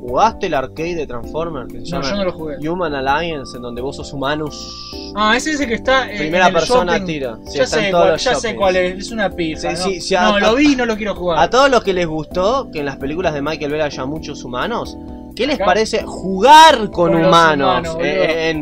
¿Jugaste 0.00 0.46
el 0.46 0.54
arcade 0.54 0.94
de 0.94 1.06
Transformers? 1.06 1.72
Que 1.72 1.84
se 1.84 1.90
No, 1.90 2.02
llama 2.02 2.08
yo 2.10 2.16
no 2.16 2.24
lo 2.24 2.32
jugué. 2.32 2.68
Human 2.68 2.94
Alliance, 2.94 3.56
en 3.56 3.62
donde 3.62 3.82
vos 3.82 3.96
sos 3.96 4.12
humanos. 4.12 5.12
Ah, 5.14 5.36
ese 5.36 5.52
es 5.52 5.60
el 5.60 5.68
que 5.68 5.74
está 5.74 6.10
eh, 6.12 6.18
Primera 6.18 6.44
en 6.48 6.54
el 6.54 6.54
persona 6.60 6.92
shopping. 6.98 7.06
tira. 7.06 7.38
Sí, 7.46 7.58
ya 7.58 7.66
sé, 7.66 7.90
cuál, 7.90 8.16
ya 8.18 8.34
sé 8.34 8.54
cuál 8.56 8.76
es, 8.76 8.98
es 8.98 9.10
una 9.10 9.30
pizza. 9.30 9.74
Sí, 9.74 9.96
¿no? 9.96 10.00
sí, 10.00 10.40
lo 10.40 10.54
vi 10.54 10.72
y 10.72 10.76
no 10.76 10.86
lo 10.86 10.96
quiero 10.96 11.14
jugar. 11.14 11.38
A 11.38 11.50
todos 11.50 11.70
los 11.70 11.82
que 11.82 11.92
les 11.92 12.06
gustó 12.06 12.70
que 12.72 12.80
en 12.80 12.86
las 12.86 12.96
películas 12.96 13.34
de 13.34 13.42
Michael 13.42 13.72
Bay 13.72 13.80
haya 13.80 14.04
muchos 14.06 14.44
humanos, 14.44 14.96
¿qué 15.34 15.46
les 15.46 15.56
Acá. 15.56 15.64
parece 15.64 16.02
jugar 16.04 16.90
con, 16.90 17.14
humanos, 17.14 17.96
en, 18.00 18.58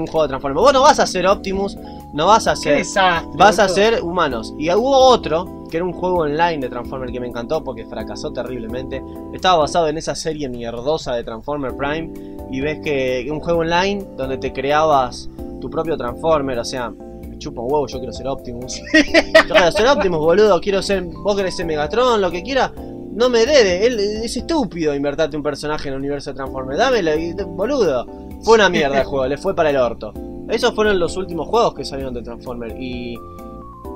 un 0.00 0.06
juego 0.06 0.22
de 0.22 0.28
Transformers? 0.28 0.62
Vos 0.62 0.72
no 0.72 0.82
vas 0.82 0.98
a 0.98 1.06
ser 1.06 1.26
Optimus, 1.26 1.76
no 2.12 2.26
vas 2.26 2.46
a 2.48 2.56
ser. 2.56 2.78
desastre. 2.78 3.30
Vas 3.34 3.58
a 3.58 3.68
ser 3.68 4.02
humanos. 4.02 4.54
Y 4.58 4.70
hubo 4.72 4.96
otro, 4.96 5.59
que 5.70 5.78
era 5.78 5.86
un 5.86 5.92
juego 5.92 6.18
online 6.18 6.58
de 6.58 6.68
Transformers 6.68 7.12
que 7.12 7.20
me 7.20 7.28
encantó 7.28 7.62
porque 7.64 7.86
fracasó 7.86 8.32
terriblemente. 8.32 9.02
Estaba 9.32 9.58
basado 9.58 9.88
en 9.88 9.96
esa 9.96 10.14
serie 10.14 10.48
mierdosa 10.48 11.14
de 11.14 11.24
Transformer 11.24 11.76
Prime. 11.76 12.12
Y 12.50 12.60
ves 12.60 12.80
que 12.82 13.26
un 13.30 13.40
juego 13.40 13.60
online 13.60 14.04
donde 14.16 14.36
te 14.36 14.52
creabas 14.52 15.30
tu 15.60 15.70
propio 15.70 15.96
Transformer, 15.96 16.58
o 16.58 16.64
sea, 16.64 16.90
me 16.90 17.38
chupa 17.38 17.60
un 17.60 17.72
huevo, 17.72 17.86
yo 17.86 17.98
quiero 17.98 18.12
ser 18.12 18.26
Optimus. 18.26 18.82
yo 18.92 19.54
quiero 19.54 19.72
ser 19.72 19.86
Optimus, 19.86 20.18
boludo, 20.18 20.60
quiero 20.60 20.82
ser. 20.82 21.04
Vos 21.04 21.36
querés 21.36 21.56
ser 21.56 21.66
Megatron, 21.66 22.20
lo 22.20 22.30
que 22.30 22.42
quieras. 22.42 22.72
No 23.12 23.28
me 23.28 23.46
dé, 23.46 23.86
él 23.86 23.98
es 23.98 24.36
estúpido 24.36 24.94
invertirte 24.94 25.36
un 25.36 25.42
personaje 25.42 25.88
en 25.88 25.94
el 25.94 26.00
universo 26.00 26.30
de 26.30 26.36
Transformers. 26.36 26.78
Dámelo, 26.78 27.12
boludo. 27.46 28.06
Fue 28.42 28.54
una 28.54 28.68
mierda 28.68 29.00
el 29.00 29.06
juego, 29.06 29.26
le 29.26 29.36
fue 29.36 29.54
para 29.54 29.70
el 29.70 29.76
orto. 29.76 30.12
Esos 30.48 30.74
fueron 30.74 30.98
los 30.98 31.16
últimos 31.16 31.46
juegos 31.46 31.74
que 31.74 31.84
salieron 31.84 32.14
de 32.14 32.22
Transformers. 32.22 32.74
Y. 32.78 33.16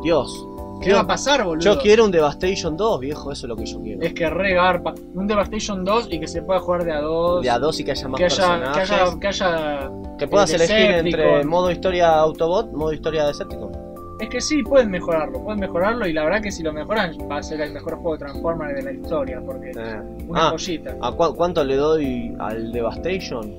Dios. 0.03 0.47
¿Qué 0.83 0.93
va 0.93 1.01
a 1.01 1.07
pasar, 1.07 1.45
boludo? 1.45 1.65
Yo 1.65 1.79
quiero 1.81 2.05
un 2.05 2.11
Devastation 2.11 2.77
2, 2.77 3.01
viejo, 3.01 3.33
eso 3.33 3.47
es 3.47 3.49
lo 3.49 3.57
que 3.57 3.65
yo 3.67 3.81
quiero. 3.81 4.03
Es 4.03 4.13
que 4.13 4.29
re 4.29 4.55
garpa. 4.55 4.95
Un 5.15 5.27
Devastation 5.27 5.85
2 5.85 6.09
y 6.11 6.21
que 6.21 6.27
se 6.29 6.43
pueda 6.43 6.61
jugar 6.61 6.85
de 6.85 6.93
a 6.93 7.01
dos. 7.01 7.43
De 7.43 7.51
a 7.51 7.59
dos 7.59 7.79
y 7.81 7.85
que 7.85 7.93
haya 7.93 8.09
más 8.09 8.19
que 8.19 8.25
haya, 8.27 8.73
que 8.73 8.81
haya, 8.81 9.19
que 9.21 9.27
haya. 9.29 9.91
Que 10.19 10.29
puedas 10.29 10.53
el 10.53 10.61
elegir 10.61 10.91
entre 10.91 11.45
modo 11.45 11.71
historia 11.71 12.19
Autobot, 12.21 12.73
modo 12.73 12.93
historia 12.93 13.27
Decepticon. 13.27 13.73
Es 14.21 14.29
que 14.29 14.41
sí, 14.41 14.63
pueden 14.63 14.91
mejorarlo, 14.91 15.43
pueden 15.43 15.59
mejorarlo 15.61 16.07
y 16.07 16.13
la 16.13 16.23
verdad 16.25 16.41
que 16.41 16.53
si 16.53 16.63
lo 16.63 16.73
mejoran 16.73 17.13
va 17.31 17.39
a 17.39 17.43
ser 17.43 17.61
el 17.61 17.73
mejor 17.73 17.95
juego 17.97 18.13
de 18.13 18.19
Transformers 18.19 18.75
de 18.77 18.83
la 18.83 18.93
historia, 18.93 19.43
porque 19.45 19.71
Eh. 19.71 20.01
una 20.29 20.49
Ah, 20.49 20.51
joyita. 20.51 20.97
¿a 21.03 21.11
cu- 21.11 21.35
cuánto 21.35 21.65
le 21.65 21.75
doy 21.77 22.33
al 22.39 22.71
Devastation? 22.73 23.53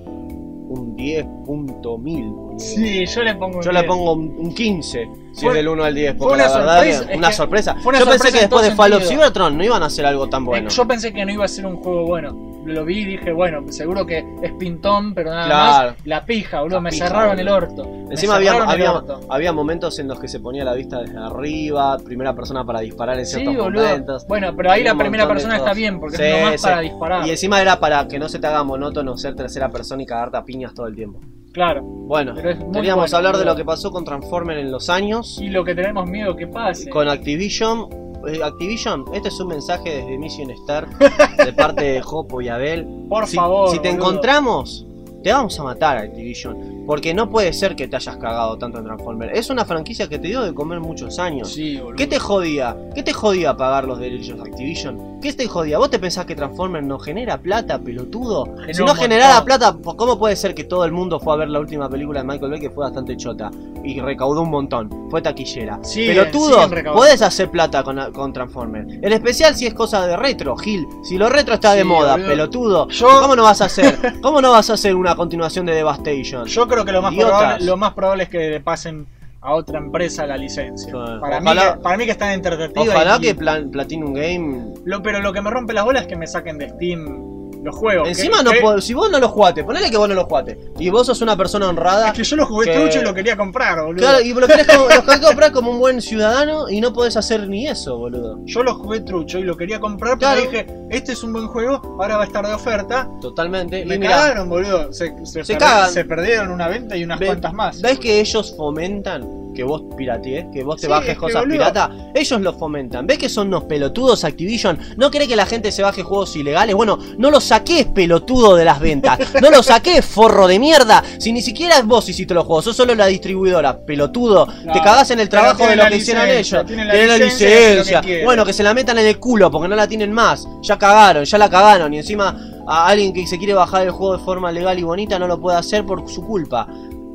Un 0.68 0.95
10.1000. 0.95 2.32
boludo. 2.32 2.59
Sí, 2.59 3.05
yo 3.05 3.24
le 3.24 3.36
pongo 3.36 3.57
un 3.57 3.63
Yo 3.63 3.72
le 3.72 3.80
10. 3.82 3.88
pongo 3.91 4.13
un, 4.13 4.36
un 4.38 4.53
15, 4.53 5.07
si 5.34 5.41
Fue- 5.41 5.49
es 5.51 5.55
del 5.57 5.68
1 5.68 5.84
al 5.84 5.93
10. 5.95 6.11
fue 6.11 6.18
Porque 6.18 6.34
una 6.36 6.43
la 6.47 6.57
verdad 6.57 6.74
sorpresa, 6.78 7.05
que 7.05 7.11
es 7.13 7.18
una 7.18 7.28
que 7.28 7.34
sorpresa. 7.34 7.76
fue 7.76 7.89
una 7.89 7.99
Yo 7.99 8.05
pensé 8.05 8.18
sorpresa 8.18 8.38
que 8.38 8.43
en 8.45 8.49
todo 8.49 8.59
después 8.61 8.89
de 8.89 8.95
Fall 8.97 9.03
of. 9.03 9.07
Cybertron 9.09 9.57
no 9.57 9.63
iban 9.63 9.84
a 9.84 9.86
hacer 9.88 10.05
algo 10.05 10.28
tan 10.30 10.43
bueno. 10.45 10.70
Yo 10.70 10.88
pensé 10.88 11.13
que 11.13 11.26
no 11.26 11.32
iba 11.32 11.45
a 11.45 11.47
ser 11.47 11.66
un 11.66 11.78
juego 11.78 12.05
bueno. 12.05 12.54
Lo 12.66 12.84
vi 12.84 12.99
y 13.01 13.05
dije, 13.05 13.32
bueno, 13.32 13.61
seguro 13.72 14.05
que 14.05 14.26
es 14.41 14.51
pintón, 14.53 15.13
pero 15.13 15.30
nada 15.30 15.45
Claro. 15.45 15.89
más. 15.91 16.05
La 16.07 16.26
pija, 16.26 16.61
boludo, 16.61 16.78
La 16.78 16.82
me 16.82 16.89
pija, 16.89 17.07
cerraron 17.07 17.39
el 17.39 17.47
orto. 17.47 17.84
Encima 18.09 18.36
había, 18.36 18.53
había, 18.63 18.91
orto. 18.93 19.20
había 19.30 19.53
momentos 19.53 19.97
en 19.99 20.07
los 20.07 20.20
que 20.20 20.28
se 20.28 20.39
ponía 20.39 20.63
la 20.63 20.74
vista 20.74 20.99
desde 21.01 21.18
arriba, 21.18 21.97
primera 22.03 22.34
persona 22.36 22.66
para 22.66 22.80
disparar 22.80 23.20
en 23.20 23.26
Sí, 23.26 23.36
ciertos 23.41 23.55
boludo. 23.66 23.84
momentos. 23.84 24.26
Bueno, 24.28 24.53
pero 24.57 24.72
ahí 24.72 24.84
la 24.84 24.95
primera 24.95 25.28
persona 25.28 25.57
está 25.57 25.74
bien, 25.74 25.99
porque 25.99 26.18
Sí, 26.18 26.24
es 26.24 26.39
nomás 26.41 26.61
sí. 26.61 26.68
para 26.68 26.82
disparar. 26.82 27.28
Y 27.28 27.30
encima 27.32 27.61
era 27.61 27.80
para 27.80 28.07
que 28.07 28.18
no 28.20 28.28
se 28.30 28.39
te 28.39 28.47
haga 28.47 28.63
monótono 28.63 29.16
ser 29.18 29.36
tercera 29.36 29.70
persona 29.70 30.01
y 30.03 30.05
cagarte 30.05 30.38
a 30.38 30.43
piñas 30.43 30.74
todo 30.74 30.88
el 30.88 30.95
tiempo. 30.95 31.20
Claro, 31.53 31.84
Bueno, 31.84 32.34
queríamos 32.36 33.11
bueno, 33.11 33.18
hablar 33.18 33.38
de 33.38 33.45
lo 33.45 33.55
que 33.55 33.63
pasó 33.63 33.89
con 33.91 34.03
Transformers 34.03 34.59
en 34.59 34.72
los 34.72 34.89
años. 34.89 35.39
Y 35.41 35.47
lo 35.49 35.63
que 35.63 35.74
tenemos 35.74 36.09
miedo 36.09 36.36
que 36.36 36.47
pase. 36.47 36.89
Con 36.89 37.07
Activision. 37.07 37.88
Eh, 38.28 38.41
Activision, 38.43 39.05
este 39.13 39.28
es 39.30 39.39
un 39.39 39.49
mensaje 39.49 39.97
desde 39.97 40.17
Mission 40.17 40.49
Star 40.51 40.88
de 40.97 41.53
parte 41.53 41.84
de 41.84 42.01
Jopo 42.01 42.41
y 42.41 42.49
Abel. 42.49 42.88
Por 43.09 43.28
si, 43.28 43.36
favor. 43.36 43.69
si 43.69 43.80
te 43.80 43.89
boludo. 43.89 44.07
encontramos, 44.09 44.86
te 45.26 45.34
vamos 45.34 45.59
a 45.59 45.63
matar 45.63 45.97
Activision. 45.97 46.84
Porque 46.86 47.15
no 47.15 47.32
puede 47.32 47.51
ser 47.51 47.76
que 47.76 47.88
te 47.88 47.95
hayas 47.95 48.15
cagado 48.17 48.59
tanto 48.59 48.78
en 48.78 48.84
Transformers. 48.86 49.36
Es 49.36 49.49
una 49.49 49.65
franquicia 49.65 50.07
que 50.07 50.19
te 50.19 50.28
dio 50.28 50.43
de 50.43 50.53
comer 50.53 50.80
muchos 50.80 51.17
años. 51.17 51.51
Sí, 51.51 51.78
boludo. 51.78 51.95
¿Qué 51.95 52.05
te 52.05 52.19
jodía? 52.19 52.78
¿Qué 52.93 53.01
te 53.01 53.11
jodía 53.11 53.57
pagar 53.57 53.86
los 53.86 53.97
derechos 53.97 54.38
de 54.38 54.43
Activision? 54.51 55.19
¿Qué 55.19 55.34
te 55.34 55.47
jodía? 55.47 55.80
¿Vos 55.80 55.89
te 55.89 55.97
pensás 55.97 56.28
que 56.28 56.36
Transformers 56.36 56.86
no 56.86 56.99
genera 56.99 57.39
plata, 57.41 57.80
pelotudo? 57.80 58.45
Genera 58.45 58.73
si 58.76 58.84
no 58.84 58.93
generara 58.93 59.43
plata, 59.43 59.76
¿cómo 59.97 60.19
puede 60.19 60.36
ser 60.36 60.53
que 60.53 60.63
todo 60.65 60.86
el 60.86 60.91
mundo 60.91 61.19
fue 61.19 61.34
a 61.34 61.38
ver 61.38 61.49
la 61.49 61.59
última 61.59 61.89
película 61.89 62.21
de 62.21 62.28
Michael 62.28 62.51
Bay 62.51 62.59
que 62.59 62.69
fue 62.69 62.84
bastante 62.84 63.17
chota? 63.17 63.49
Y 63.84 63.99
recaudó 63.99 64.43
un 64.43 64.51
montón. 64.51 65.07
Fue 65.09 65.23
taquillera. 65.23 65.80
Siguen- 65.82 66.15
pelotudo, 66.32 66.69
podés 66.93 67.23
hacer 67.23 67.49
plata 67.49 67.82
con, 67.84 67.99
con 68.13 68.32
Transformers. 68.32 68.93
En 69.01 69.11
especial 69.11 69.55
si 69.55 69.65
es 69.65 69.73
cosa 69.73 70.05
de 70.05 70.17
retro, 70.17 70.55
Gil. 70.55 70.86
Si 71.03 71.17
lo 71.17 71.30
retro 71.30 71.55
está 71.55 71.73
de 71.73 71.82
Sí, 71.82 71.88
moda, 71.88 72.11
boludo. 72.13 72.28
pelotudo. 72.28 72.88
Yo- 72.89 73.21
¿Cómo 73.21 73.36
no 73.36 73.41
vas 73.43 73.61
a 73.61 73.65
hacer? 73.65 74.19
¿Cómo 74.21 74.39
no 74.39 74.51
vas 74.51 74.69
a 74.69 74.73
hacer 74.73 74.95
una 74.95 75.14
continuación 75.16 75.66
de 75.66 75.74
Devastation? 75.74 76.45
Yo 76.45 76.68
creo 76.68 76.86
que 76.86 76.91
lo 76.91 77.01
más, 77.01 77.13
probable, 77.16 77.66
lo 77.66 77.78
más 77.78 77.93
probable 77.93 78.24
es 78.24 78.30
que 78.30 78.49
le 78.49 78.59
pasen 78.59 79.07
a 79.41 79.53
otra 79.53 79.78
empresa 79.78 80.26
la 80.26 80.38
licencia. 80.38 80.91
Sí. 80.91 80.97
Para, 81.22 81.39
mí, 81.39 81.45
Ojalá- 81.51 81.80
para 81.82 81.97
mí 81.97 82.05
que 82.05 82.11
están 82.11 82.32
en. 82.32 82.41
Ojalá 82.76 83.18
y- 83.18 83.22
que 83.22 83.36
Platinum 83.36 84.13
Game 84.13 84.74
Lo, 84.86 85.01
pero 85.03 85.20
lo 85.20 85.34
que 85.34 85.41
me 85.41 85.49
rompe 85.51 85.74
las 85.74 85.86
bolas 85.86 86.03
es 86.03 86.07
que 86.07 86.16
me 86.16 86.28
saquen 86.28 86.57
de 86.57 86.70
Steam 86.70 87.34
los 87.66 87.76
juegos. 87.76 88.07
Encima 88.07 88.38
que- 88.38 88.43
no 88.61 88.76
que- 88.76 88.82
si 88.82 88.93
vos 88.93 89.09
no 89.11 89.20
lo 89.20 89.28
jugaste, 89.30 89.63
ponele 89.63 89.89
que 89.89 89.97
vos 89.97 90.07
no 90.07 90.16
lo 90.16 90.26
jugaste. 90.26 90.57
Y 90.80 90.89
vos 90.89 91.05
sos 91.07 91.22
una 91.22 91.36
persona 91.36 91.68
honrada. 91.68 92.07
Es 92.09 92.13
que 92.13 92.24
yo 92.24 92.36
lo 92.38 92.45
jugué 92.45 92.66
que- 92.68 92.80
trucho 92.80 92.99
y 92.99 93.03
lo 93.03 93.13
quería 93.13 93.36
comprar, 93.36 93.82
boludo. 93.84 93.97
Claro, 94.01 94.22
y 94.22 94.34
lo 94.34 94.47
querés, 94.47 94.68
como- 94.68 94.86
lo 94.88 95.03
querés 95.03 95.20
comprar 95.20 95.51
como 95.51 95.72
un 95.72 95.80
buen 95.80 96.01
ciudadano 96.01 96.70
y 96.70 96.80
no 96.80 96.93
podés 96.93 97.18
hacer 97.18 97.47
ni 97.49 97.68
eso, 97.68 97.97
boludo. 97.97 98.39
Yo 98.45 98.63
lo 98.63 98.76
jugué 98.76 99.01
trucho 99.01 99.39
y 99.39 99.43
lo 99.43 99.57
quería 99.57 99.80
comprar 99.80 100.13
porque 100.13 100.26
Claro. 100.26 100.41
dije, 100.41 100.68
este 100.91 101.11
es 101.13 101.24
un 101.24 101.34
buen 101.34 101.47
juego, 101.47 101.82
ahora 101.99 102.18
va 102.18 102.24
a 102.24 102.28
estar 102.28 102.45
de 102.47 102.53
oferta. 102.53 103.09
Totalmente. 103.22 103.82
Y 103.82 103.86
me 103.86 103.95
y 103.95 103.99
mirá, 103.99 104.11
cagaron, 104.18 104.47
boludo. 104.49 104.93
Se, 104.93 105.13
se 105.26 105.43
Se 105.43 105.53
perdi- 105.55 105.57
cagan. 105.59 105.91
se 105.91 106.05
perdieron 106.05 106.51
una 106.51 106.68
venta 106.68 106.95
y 106.95 107.03
unas 107.03 107.20
cuantas 107.20 107.53
más. 107.53 107.82
¿Ves 107.82 107.99
que 107.99 108.20
ellos 108.20 108.53
fomentan 108.55 109.44
que 109.55 109.63
vos 109.63 109.83
piratees, 109.97 110.45
que 110.53 110.63
vos 110.63 110.75
te 110.75 110.83
Sí, 110.85 110.87
bajes 110.87 111.09
es 111.09 111.13
que, 111.15 111.19
cosas 111.19 111.41
boludo. 111.41 111.57
pirata, 111.57 111.89
ellos 112.13 112.41
lo 112.41 112.53
fomentan. 112.53 113.07
¿Ves 113.07 113.17
que 113.17 113.29
son 113.29 113.47
unos 113.47 113.63
pelotudos 113.63 114.23
Activision? 114.23 114.77
¿No 114.97 115.09
cree 115.09 115.27
que 115.27 115.35
la 115.35 115.45
gente 115.45 115.71
se 115.71 115.81
baje 115.81 116.03
juegos 116.03 116.35
ilegales? 116.35 116.75
Bueno, 116.75 116.99
no 117.17 117.31
lo 117.31 117.39
saques 117.41 117.85
pelotudo 117.85 118.55
de 118.55 118.65
las 118.65 118.79
ventas. 118.79 119.17
No 119.41 119.49
lo 119.51 119.61
saques 119.63 120.03
forro 120.05 120.47
de 120.47 120.59
mierda. 120.59 121.03
Si 121.19 121.31
ni 121.31 121.41
siquiera 121.41 121.81
vos 121.83 122.07
hiciste 122.09 122.33
los 122.33 122.45
juegos, 122.45 122.65
sos 122.65 122.75
solo 122.75 122.95
la 122.95 123.05
distribuidora, 123.07 123.79
pelotudo. 123.85 124.47
te 124.47 124.79
cagás 124.81 125.11
en 125.11 125.19
el 125.19 125.29
trabajo 125.29 125.67
de 125.67 125.75
lo 125.75 125.85
que 125.87 125.97
hicieron 125.97 126.27
ellos. 126.27 126.65
tienen 126.65 126.87
la 126.87 126.93
la 126.93 127.17
licencia, 127.17 127.47
que 127.47 127.75
licencia. 127.75 128.25
Bueno, 128.25 128.45
que 128.45 128.53
se 128.53 128.63
la 128.63 128.73
metan 128.73 128.97
en 128.97 129.05
el 129.07 129.19
culo 129.19 129.49
porque 129.51 129.67
no 129.67 129.75
la 129.75 129.87
tienen 129.87 130.11
más. 130.11 130.47
Ya 130.61 130.77
cagaron, 130.77 131.23
ya 131.25 131.37
la 131.37 131.49
cagaron. 131.49 131.93
Y 131.93 131.97
encima 131.99 132.35
a 132.67 132.87
alguien 132.87 133.13
que 133.13 133.25
se 133.27 133.37
quiere 133.37 133.53
bajar 133.53 133.83
el 133.83 133.91
juego 133.91 134.17
de 134.17 134.23
forma 134.23 134.51
legal 134.51 134.77
y 134.79 134.83
bonita 134.83 135.19
no 135.19 135.27
lo 135.27 135.39
puede 135.39 135.57
hacer 135.57 135.85
por 135.85 136.09
su 136.09 136.23
culpa. 136.25 136.67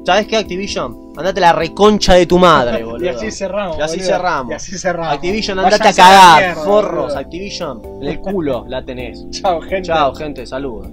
¿Sabes 0.05 0.27
qué, 0.27 0.37
Activision? 0.37 1.13
Andate 1.17 1.41
la 1.41 1.53
reconcha 1.53 2.15
de 2.15 2.27
tu 2.27 2.39
madre, 2.39 2.83
boludo. 2.85 3.05
Y 3.05 3.09
así 3.09 3.31
cerramos. 3.31 3.79
Y 3.79 3.83
así 3.83 3.97
boludo. 3.99 4.13
cerramos. 4.13 4.51
Y 4.51 4.55
así 4.55 4.79
cerramos. 4.79 5.15
Activision, 5.15 5.59
andate 5.59 5.89
a 5.89 5.93
cagar, 5.93 6.43
mierda, 6.43 6.65
forros, 6.65 7.03
boludo. 7.07 7.19
Activision. 7.19 7.83
En 8.01 8.09
el 8.09 8.21
culo 8.21 8.65
la 8.69 8.85
tenés. 8.85 9.29
Chao, 9.31 9.61
gente. 9.61 9.83
Chao, 9.83 10.15
gente, 10.15 10.47
saludos. 10.47 10.89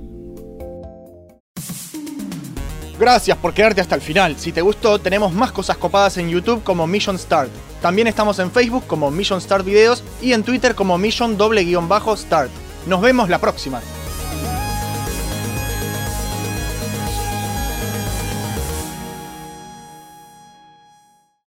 Gracias 2.99 3.38
por 3.38 3.53
quedarte 3.53 3.80
hasta 3.80 3.95
el 3.95 4.01
final. 4.01 4.36
Si 4.38 4.51
te 4.51 4.62
gustó, 4.62 4.99
tenemos 4.99 5.32
más 5.32 5.51
cosas 5.51 5.78
copadas 5.78 6.18
en 6.18 6.30
YouTube 6.30 6.64
como 6.64 6.88
Mission 6.88 7.18
Start. 7.20 7.51
También 7.82 8.08
estamos 8.08 8.39
en 8.39 8.49
Facebook 8.51 8.86
como 8.88 9.12
Mission 9.12 9.39
Start 9.39 9.64
Videos 9.64 10.03
y 10.20 10.34
en 10.34 10.43
Twitter 10.43 10.74
como 10.74 10.97
Mission 10.97 11.38
doble 11.38 11.64
guion 11.64 11.88
bajo 11.88 12.18
Start. 12.18 12.49
Nos 12.88 13.01
vemos 13.01 13.30
la 13.30 13.38
próxima. 13.38 13.82